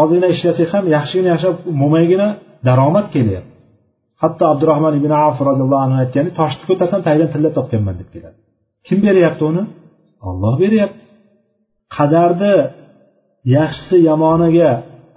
[0.00, 2.28] Ozgina ishlasak ham yaxshigina yashab mo'maygina
[2.66, 3.52] daromad kelyapti.
[4.22, 8.38] Hatto abdurahmon ibn af roziyallohu anhu aytgani toshni ko'tarsam tagidan tilla topganman deb keladi.
[8.86, 9.62] Kim beryapti uni?
[10.28, 11.02] Olloh beryapti.
[11.96, 12.54] Qadarni
[13.56, 14.70] yaxshisi yomoniga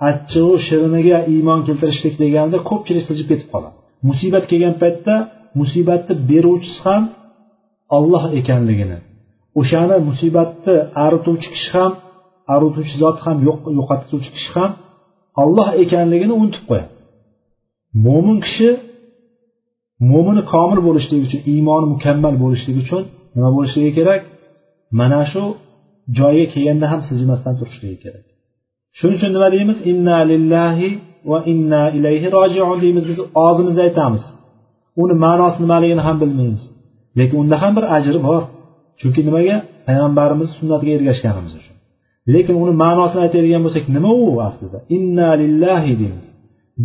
[0.10, 3.76] achchig'u shiriniga iymon keltirishlik deganda ko'pchilik siljib ketib qoladi.
[4.10, 5.16] Musibat kelgan paytda
[5.60, 7.04] musibatni beruvchisi ham
[7.98, 8.98] olloh ekanligini
[9.60, 10.76] o'shani musibatni
[11.06, 11.92] arituvchi kishi ham
[12.54, 14.72] arituvchi zot ham yo'qotuvchi kishi ham
[15.43, 16.91] olloh ekanligini unutib qo'yadi.
[18.06, 18.70] Mo'min kishi
[20.12, 23.04] mo'mini komil bo'lishligi uchun iymoni mukammal bo'lishligi uchun
[23.36, 24.22] nima bo'lishligi kerak?
[25.00, 25.43] Mana shu
[26.18, 28.26] joyga kelganda ham siljimasdan turishligi kerak.
[28.98, 29.78] Shuning uchun nima deymiz?
[29.91, 30.89] Inna lillahi
[31.32, 34.24] va inna ilayhi rojiun deymiz biz og'zimizda aytamiz.
[35.02, 36.64] Uni ma'nosi nimaligini ham bilmaymiz.
[37.18, 38.43] Lekin unda ham bir ajri bor.
[39.00, 39.56] Chunki nimaga?
[39.88, 41.77] Payg'ambarimiz sunnatiga ergashganimiz uchun.
[42.34, 44.78] Lekin uni ma'nosini aytadigan bo'lsak nima u aslida?
[44.96, 46.26] Inna lillahi deymiz.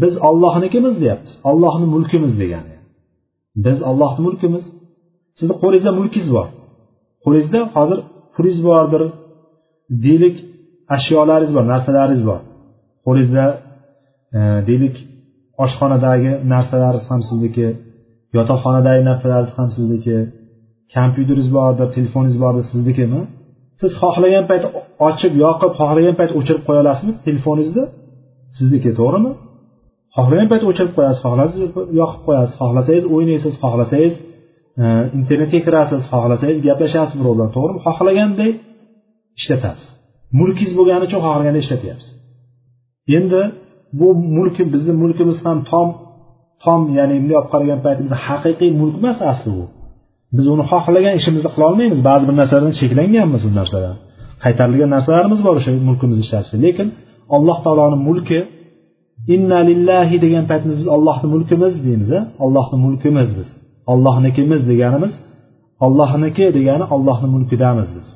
[0.03, 1.32] Biz ollohnikimiz deyapmiz.
[1.51, 2.72] Ollohni mulkimiz degani
[3.57, 4.64] biz ollohni mulkimiz.
[5.38, 6.47] Sizni qo'lingizda mulkingiz bor.
[7.24, 7.99] Qo'lingizda hozir
[8.34, 9.03] pulingiz bordir
[10.05, 10.36] deylik
[10.97, 12.40] ashyolaringiz bor narsalaringiz bor.
[13.07, 13.45] Qo'lingizda
[14.36, 14.97] e, deylik
[15.64, 17.66] oshxonadagi narsalaringiz ham sizniki
[18.36, 20.16] yotoqxonadagi narsalaringiz ham sizniki
[20.95, 23.20] kompyuteringiz bordir telefoningiz bordir siznikimi
[23.80, 24.64] siz xohlagan payt
[25.07, 27.84] ochib yoqib xohlagan payt o'chirib qo'ya olasizmi telefoningizni
[28.57, 29.32] sizniki to'g'rimi?
[30.16, 31.57] Xohlagan payt o'chirib qo'yasiz xohlasangiz
[32.00, 34.14] yoqib qo'yasiz xohlasangiz o'ynaysiz xohlasangiz
[34.82, 34.84] e,
[35.18, 37.80] internetga kirasiz xohlasangiz gaplashasiz birov bilan to'g'rimi?
[37.86, 38.50] Xohlaganday
[39.38, 39.86] ishlatasiz.
[40.38, 42.11] Mulkingiz bo'lgani uchun xohlaganda ishlatyapsiz.
[43.18, 43.42] Endi
[43.98, 45.88] bu mulk bizni mulkimiz ham tom
[46.64, 49.64] tom ya'ni bunday olib qaragan paytimizda haqiqiy mulk emas asli u.
[50.36, 52.00] Biz uni xohlagan ishimizni qilolmaymiz.
[52.09, 53.96] Ba'zi bir narsalardan cheklanganmiz bu narsadan.
[54.45, 56.86] Qaytarilgan narsalarimiz bor o'sha mulkimiz ishlatishda lekin
[57.36, 58.38] alloh taoloni mulki
[59.34, 62.11] inna lillahi degan paytimiz biz ollohni mulkimiz deymiz
[62.45, 63.49] ollohni mulkimiz biz.
[63.93, 65.12] Ollohnikimiz deganimiz
[65.84, 68.07] ollohniki degani ollohni mulkidamiz biz.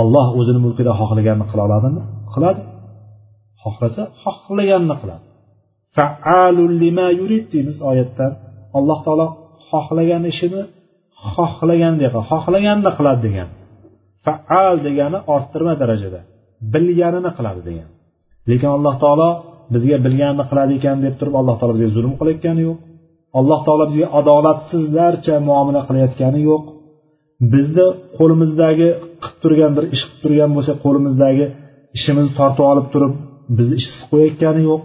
[0.00, 2.02] Olloh o'zini mulkida xohlaganini qila oladimi?
[2.34, 2.60] Qiladi.
[3.62, 5.24] Xohlasa xohlaganini qiladi.
[5.96, 8.32] Faalul lima yurid deymiz oyatdan.
[8.78, 9.26] Alloh taolo
[9.70, 10.62] xohlagan ishini
[11.34, 13.48] xohlagandek xohlaganini qiladi degan.
[14.26, 16.20] Faal degani orttirma darajada.
[16.74, 17.88] Bilganini qiladi degan.
[18.50, 19.30] Lekin alloh taolo
[19.74, 22.78] bizga bilganini qiladi ekan deb turib alloh taolo bizga zulm qilayotgani yo'q.
[23.38, 26.62] Alloh taolo bizga adolatsizlarcha muomala qilayotgani yo'q.
[27.52, 27.86] Bizni
[28.18, 28.88] qo'limizdagi
[29.22, 31.46] qilib turgan bir ish qilib turgan bo'lsa qo'limizdagi
[31.96, 33.12] ishimizni tortib olib turib
[33.58, 34.80] bizni ishsiz qo'yayotgani yo'q.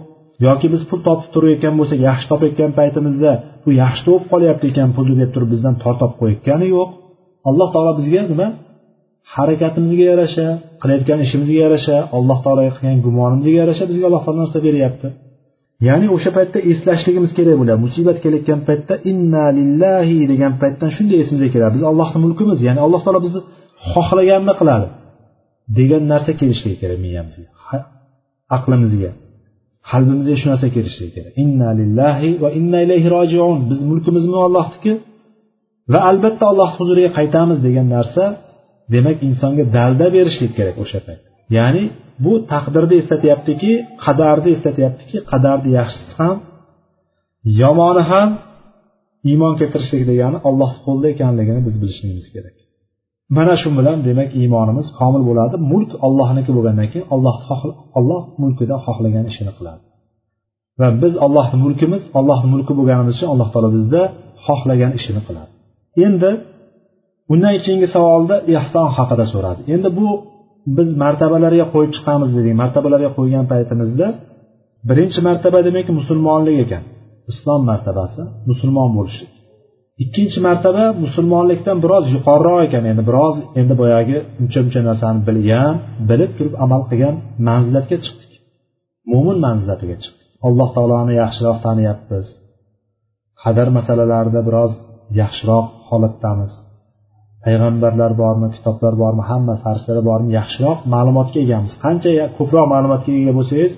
[0.46, 3.32] Yoki biz pul topib turayotgan bo'lsak yaxshi topayotgan paytimizda
[3.64, 6.88] bu yaxshi topib qolyapti ekan pulni deb turib bizdan tortib qo'yayotgani yo'q.
[7.48, 8.48] Alloh taolo bizga nima?
[9.34, 10.46] Harakatimizga yarasha
[10.82, 15.08] qilayotgan ishimizga yarasha alloh taologa qilgan gumonimizga yarasha bizga alloh taolo narsa beryapti.
[15.88, 17.80] Ya'ni o'sha paytda eslashligimiz kerak bo'ladi.
[17.86, 21.72] Musibat kelayotgan paytda inna lillahi degan paytdan shunday esimizga keladi.
[21.76, 23.40] Biz allohni mulkimiz ya'ni alloh taolo bizni
[23.92, 24.88] xohlaganini qiladi
[25.78, 27.48] degan narsa kelishligi kerak miyamizga
[28.56, 29.10] aqlimizga
[29.90, 31.32] qalbimizga shu narsa kelishligi kerak.
[31.42, 33.58] Inna lillahi va inna ilayhi rojiun.
[33.70, 34.92] Biz mulkimizmi allohniki
[35.92, 38.24] va albatta alloh huzuriga qaytamiz degan narsa
[38.94, 41.22] demak insonga dalda berishlik kerak o'sha payt.
[41.56, 41.84] Ya'ni
[42.24, 43.72] bu taqdirni eslatyaptiki
[44.04, 46.36] qadarni eslatyaptiki qadarni yaxshisi ham
[47.62, 48.28] yomoni ham
[49.30, 52.56] iymon keltirishlik degani alloh qo'lida ekanligini biz bilishligimiz kerak.
[53.36, 55.56] Mana shu bilan demak iymonimiz komil bo'ladi.
[55.72, 57.36] Mulk ollohniki bo'lgandan keyin alloh
[57.98, 59.82] olloh mulkida xohlagan ishini qiladi.
[60.80, 64.02] Va biz ollohni mulkimiz ollohni mulki bo'lganimiz uchun alloh taolo bizda
[64.46, 65.50] xohlagan ishini qiladi.
[66.06, 66.30] Endi
[67.32, 69.60] undan keyingi savolda ehson haqida so'radi.
[69.74, 70.08] Endi bu
[70.76, 72.54] biz martabalarga qo'yib chiqamiz dedik.
[72.62, 74.06] Martabalarga qo'ygan paytimizda
[74.88, 76.82] birinchi martaba demak musulmonlik ekan.
[77.32, 79.32] Islom martabasi musulmon bo'lishlik
[80.02, 82.84] ikkinchi martaba musulmonlikdan biroz yuqoriroq ekan.
[82.90, 85.74] Endi biroz endi boyagi uncha muncha narsani bilgan
[86.10, 87.14] bilib turib amal qilgan
[87.48, 88.32] manzilatga chiqdik.
[89.12, 90.26] Mo'min manzilatiga chiqdik.
[90.46, 92.26] Alloh taoloni yaxshiroq taniyapmiz
[93.42, 94.72] qadar masalalarida biroz
[95.20, 96.52] yaxshiroq holatdamiz.
[97.46, 101.72] Payg'ambarlar bormi kitoblar bormi hamma farishtalar bormi yaxshiroq ma'lumotga egamiz.
[101.84, 103.72] Qancha ko'proq ma'lumotga ega bo'lsangiz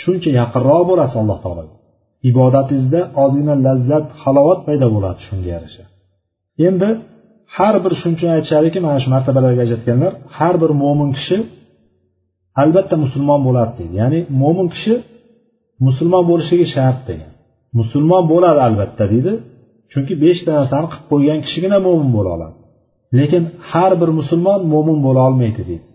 [0.00, 1.74] shuncha yaqinroq bo'lasiz alloh taologa
[2.30, 5.84] ibodatingizda ozgina lazzat halovat paydo bo'ladi shunga yarasha.
[6.68, 6.88] Endi
[7.56, 11.36] har bir shuncha aytishadiki mana shu martabalarga ajratganlar har bir mo'min kishi
[12.62, 13.94] albatta musulmon bo'ladi deydi.
[14.00, 14.94] Ya'ni mo'min kishi
[15.86, 17.30] musulmon bo'lishligi shart degan.
[17.78, 19.32] Musulmon bo'ladi albatta deydi.
[19.92, 22.56] Chunki beshta narsani qilib qo'ygan kishigina mo'min bo'la oladi.
[23.18, 25.86] Lekin har bir musulmon mo'min bo'la olmaydi deydi.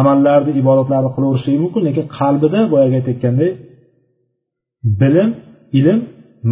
[0.00, 3.52] Amallarni ibodatlarni qilaverishligi mumkin lekin qalbida boyagi aytayotgandek
[5.00, 5.30] bilim
[5.78, 6.00] ilm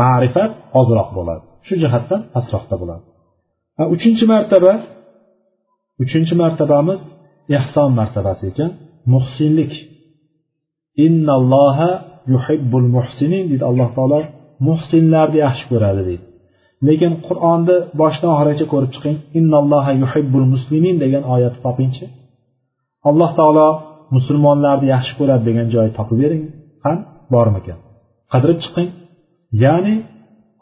[0.03, 0.51] ma'rifat
[0.81, 1.45] ozroq bo'ladi.
[1.67, 3.05] Shu jihatdan pastroqda bo'ladi.
[3.95, 4.73] Uchinchi martaba
[6.03, 7.01] uchinchi martabamiz
[7.59, 8.71] ehson martabasi ekan
[9.13, 9.73] muhsinlik.
[11.07, 11.91] Innalloha
[12.33, 14.21] yuhibbul muhsinin deydi alloh taolo
[14.69, 16.25] muhsinlarni yaxshi ko'radi deydi.
[16.87, 19.17] Lekin qur'onni boshidan oxirigacha ko'rib chiqing.
[19.39, 22.05] Innalloha yuhibbul muslimin degan oyatni topingchi.
[23.09, 23.69] Alloh taolo
[24.17, 26.43] musulmonlarni yaxshi ko'radi degan joyi topib bering.
[26.85, 27.01] Qani
[27.35, 27.79] bormikan?
[28.33, 28.89] Qidirib chiqing.
[29.65, 29.95] Ya'ni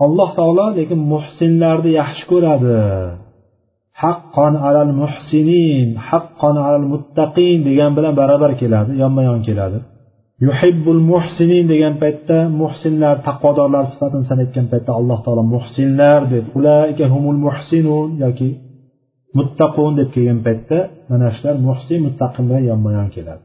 [0.04, 2.76] alloh taolo lekin muhsinlarni yaxshi ko'radi.
[4.02, 9.78] Haqqon alal muhsinin haqqon alal muttaqin degan bilan barobar keladi yonma yon keladi.
[10.44, 17.38] Yuhibbul muhsinin degan paytda muhsinlar taqvodorlar sifatini sanayotgan paytda alloh taolo muhsinlar deb ulaika humul
[17.46, 18.48] muhsinun yoki
[19.38, 20.78] muttaqun deb kelgan paytda
[21.10, 23.42] mana shular muhsin muttaqin bilan yonma yon keladi.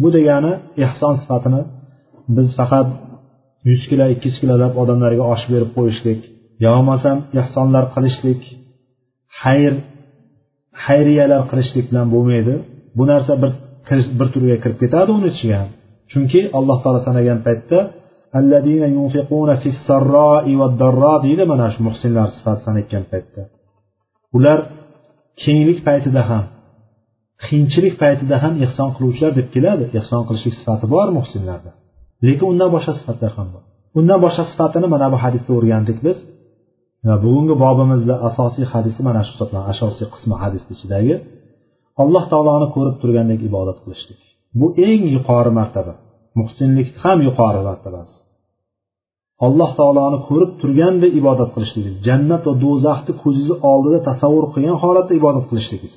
[0.00, 0.52] Bu degani
[0.84, 1.62] ehson sifatini
[2.36, 2.86] biz faqat
[3.68, 6.20] yuz kilo ikki yuz kilolab odamlarga osh berib qo'yishlik
[6.64, 8.40] yo bo'lmasam ehsonlar qilishlik
[9.40, 9.72] xayr
[10.84, 12.54] xayriyalar qilishlik bilan bo'lmaydi.
[12.98, 13.52] Bu narsa bir
[14.18, 15.60] bir turga kirib ketadi uni ichiga
[16.10, 17.78] chunki alloh taolo sanagan paytda
[21.24, 23.42] deydi mana shu muhsinlar sifati sanayotgan paytda.
[24.36, 24.58] Ular
[25.42, 26.44] kenglik paytida ham
[27.44, 29.84] qiyinchilik paytida ham ehson qiluvchilar deb keladi.
[29.98, 31.70] Ehson qilishlik sifati bor muhsinlarda.
[32.26, 33.62] Lekin undan boshqa sifatlar ham bor.
[33.98, 36.18] Undan boshqa sifatini mana bu hadisda o'rgandik biz.
[37.24, 41.14] Bugungi bobimizda asosiy hadisi mana shu hisoblanadi asosiy qismi hadisni ichidagi.
[42.02, 44.20] Alloh taoloni ko'rib turgandek ibodat qilishlik.
[44.58, 45.94] Bu eng yuqori martaba.
[46.38, 48.16] Muhsinlik ham yuqori martabasi.
[49.46, 55.44] Alloh taoloni ko'rib turganda ibodat qilishligingiz jannat va do'zaxni ko'zingizni oldida tasavvur qilgan holatda ibodat
[55.50, 55.96] qilishligingiz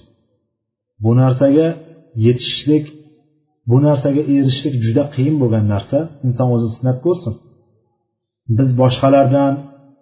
[1.03, 1.67] bu narsaga
[2.26, 2.85] yetishishlik
[3.69, 5.97] bu narsaga erishishlik juda qiyin bo'lgan narsa.
[6.27, 7.34] Inson o'zi sinab ko'rsin.
[8.57, 9.53] Biz boshqalardan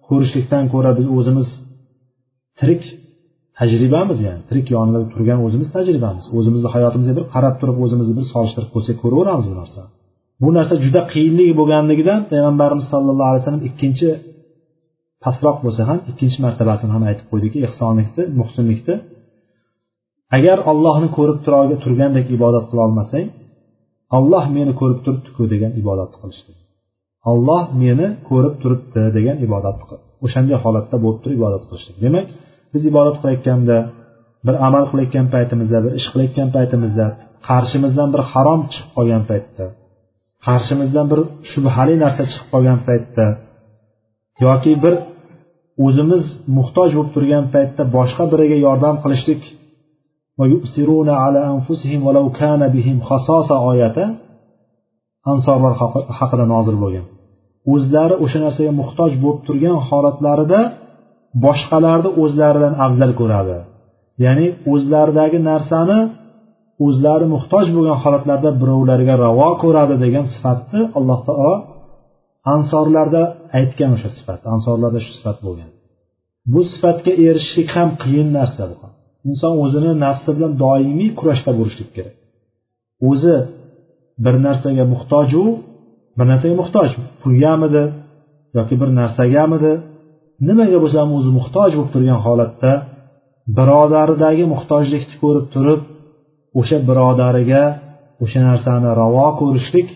[0.07, 1.47] ko'rishlikdan ko'ra biz o'zimiz
[2.59, 2.83] tirik
[3.57, 4.41] tajribamiz ya'ni.
[4.49, 6.25] Tirik yonida turgan o'zimiz tajribamiz.
[6.37, 9.89] O'zimizni hayotimizga bir qarab turib o'zimizni bir solishtirib ko'rsak ko'raveramiz bu narsani
[10.43, 14.09] bu narsa juda qiyinligi bo'lganligidan payg'ambarimiz sallallohu alayhi vasallam ikkinchi
[15.23, 18.95] pastroq bo'lsa ham ikkinchi martabasini ham aytib qo'ydiki ehsonlikni muhsinlikni.
[20.37, 21.39] Agar ollohni ko'rib
[21.83, 23.25] turgandek ibodat qila olmasang
[24.17, 26.51] olloh meni ko'rib turibdiku degan ibodatni qilishdi.
[27.31, 29.77] Olloh meni ko'rib turibdi degan ibodat
[30.25, 32.27] o'shanday holatda bo'lib turib ibodat qilishlik demak
[32.77, 33.77] biz ibodat qilayotganda
[34.47, 37.05] bir amal qilayotgan paytimizda bir ish qilayotgan paytimizda
[37.47, 39.65] qarshimizdan bir harom chiqib qolgan paytda
[40.47, 41.19] qarshimizdan bir
[41.51, 43.25] shubhali narsa chiqib qolgan paytda
[44.45, 44.93] yoki bir
[45.85, 46.23] o'zimiz
[46.57, 49.41] muhtoj bo'lib turgan paytda boshqa biriga yordam qilishlik
[53.71, 54.03] oyati
[55.31, 55.73] ansorlar
[56.19, 57.05] haqida nozil bo'lgan.
[57.73, 60.59] O'zlari o'sha narsaga muhtoj bo'lib turgan holatlarida
[61.43, 63.57] boshqalarni o'zlaridan afzal ko'radi.
[64.25, 65.99] Ya'ni o'zlaridagi narsani
[66.85, 71.53] o'zlari muhtoj bo'lgan holatlarda birovlarga ravo ko'radi degan sifatni alloh taolo
[72.55, 73.23] ansorlarda
[73.59, 75.69] aytgan o'sha sifat ansorlarda shu sifat bo'lgan.
[76.53, 78.75] Bu sifatga erishishlik ham qiyin narsa bu.
[79.29, 82.15] Inson o'zini nafsi bilan doimiy kurashda bo'lishlik kerak.
[83.09, 83.35] O'zi
[84.25, 85.43] bir narsaga muhtoju
[86.17, 86.89] bir narsaga muhtoj
[87.21, 87.83] pulgamidi
[88.57, 89.73] yoki bir narsagamidi
[90.47, 92.71] nimaga bo'lsa ham o'zi muhtoj bo'lib turgan holatda
[93.57, 95.81] birodaridagi muhtojlikni ko'rib turib
[96.59, 97.63] o'sha birodariga
[98.23, 99.87] o'sha narsani ravo ko'rishlik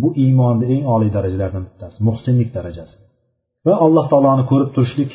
[0.00, 2.96] bu iymonni eng oliy darajalaridan bittasi muhsinlik darajasi.
[3.66, 5.12] Va alloh taoloni ko'rib turishlik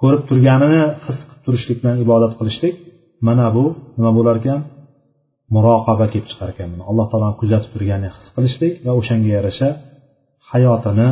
[0.00, 2.74] ko'rib turganini his qilib turishlik bilan ibodat qilishlik
[3.26, 3.64] mana bu
[3.96, 4.60] nima bo'lar ekan?
[5.54, 9.68] Muroqaba kelib chiqar ekan alloh taoloni kuzatib turganini his qilishlik va o'shanga yarasha
[10.52, 11.08] hayotini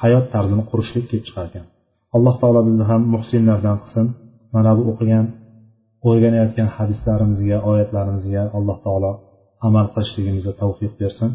[0.00, 1.66] hayot tarzini qurishlik kelib chiqar ekan.
[2.15, 4.07] alloh taolo bizni ham muhsinlardan qilsin
[4.55, 5.25] mana bu o'qigan
[6.09, 9.11] o'rganayotgan hadislarimizga oyatlarimizga alloh taolo
[9.67, 11.31] amal qilishligimizga tavfiq bersin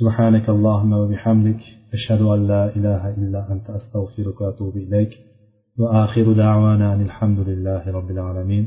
[0.00, 1.60] سبحانك اللهم وبحمدك
[1.96, 5.12] أشهد أن لا إله إلا أنت أستغفرك وأتوب إليك
[5.80, 8.64] وآخر دعوانا أن الحمد لله رب العالمين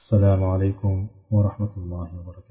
[0.00, 0.94] السلام عليكم
[1.34, 2.44] ورحمة الله وبركاته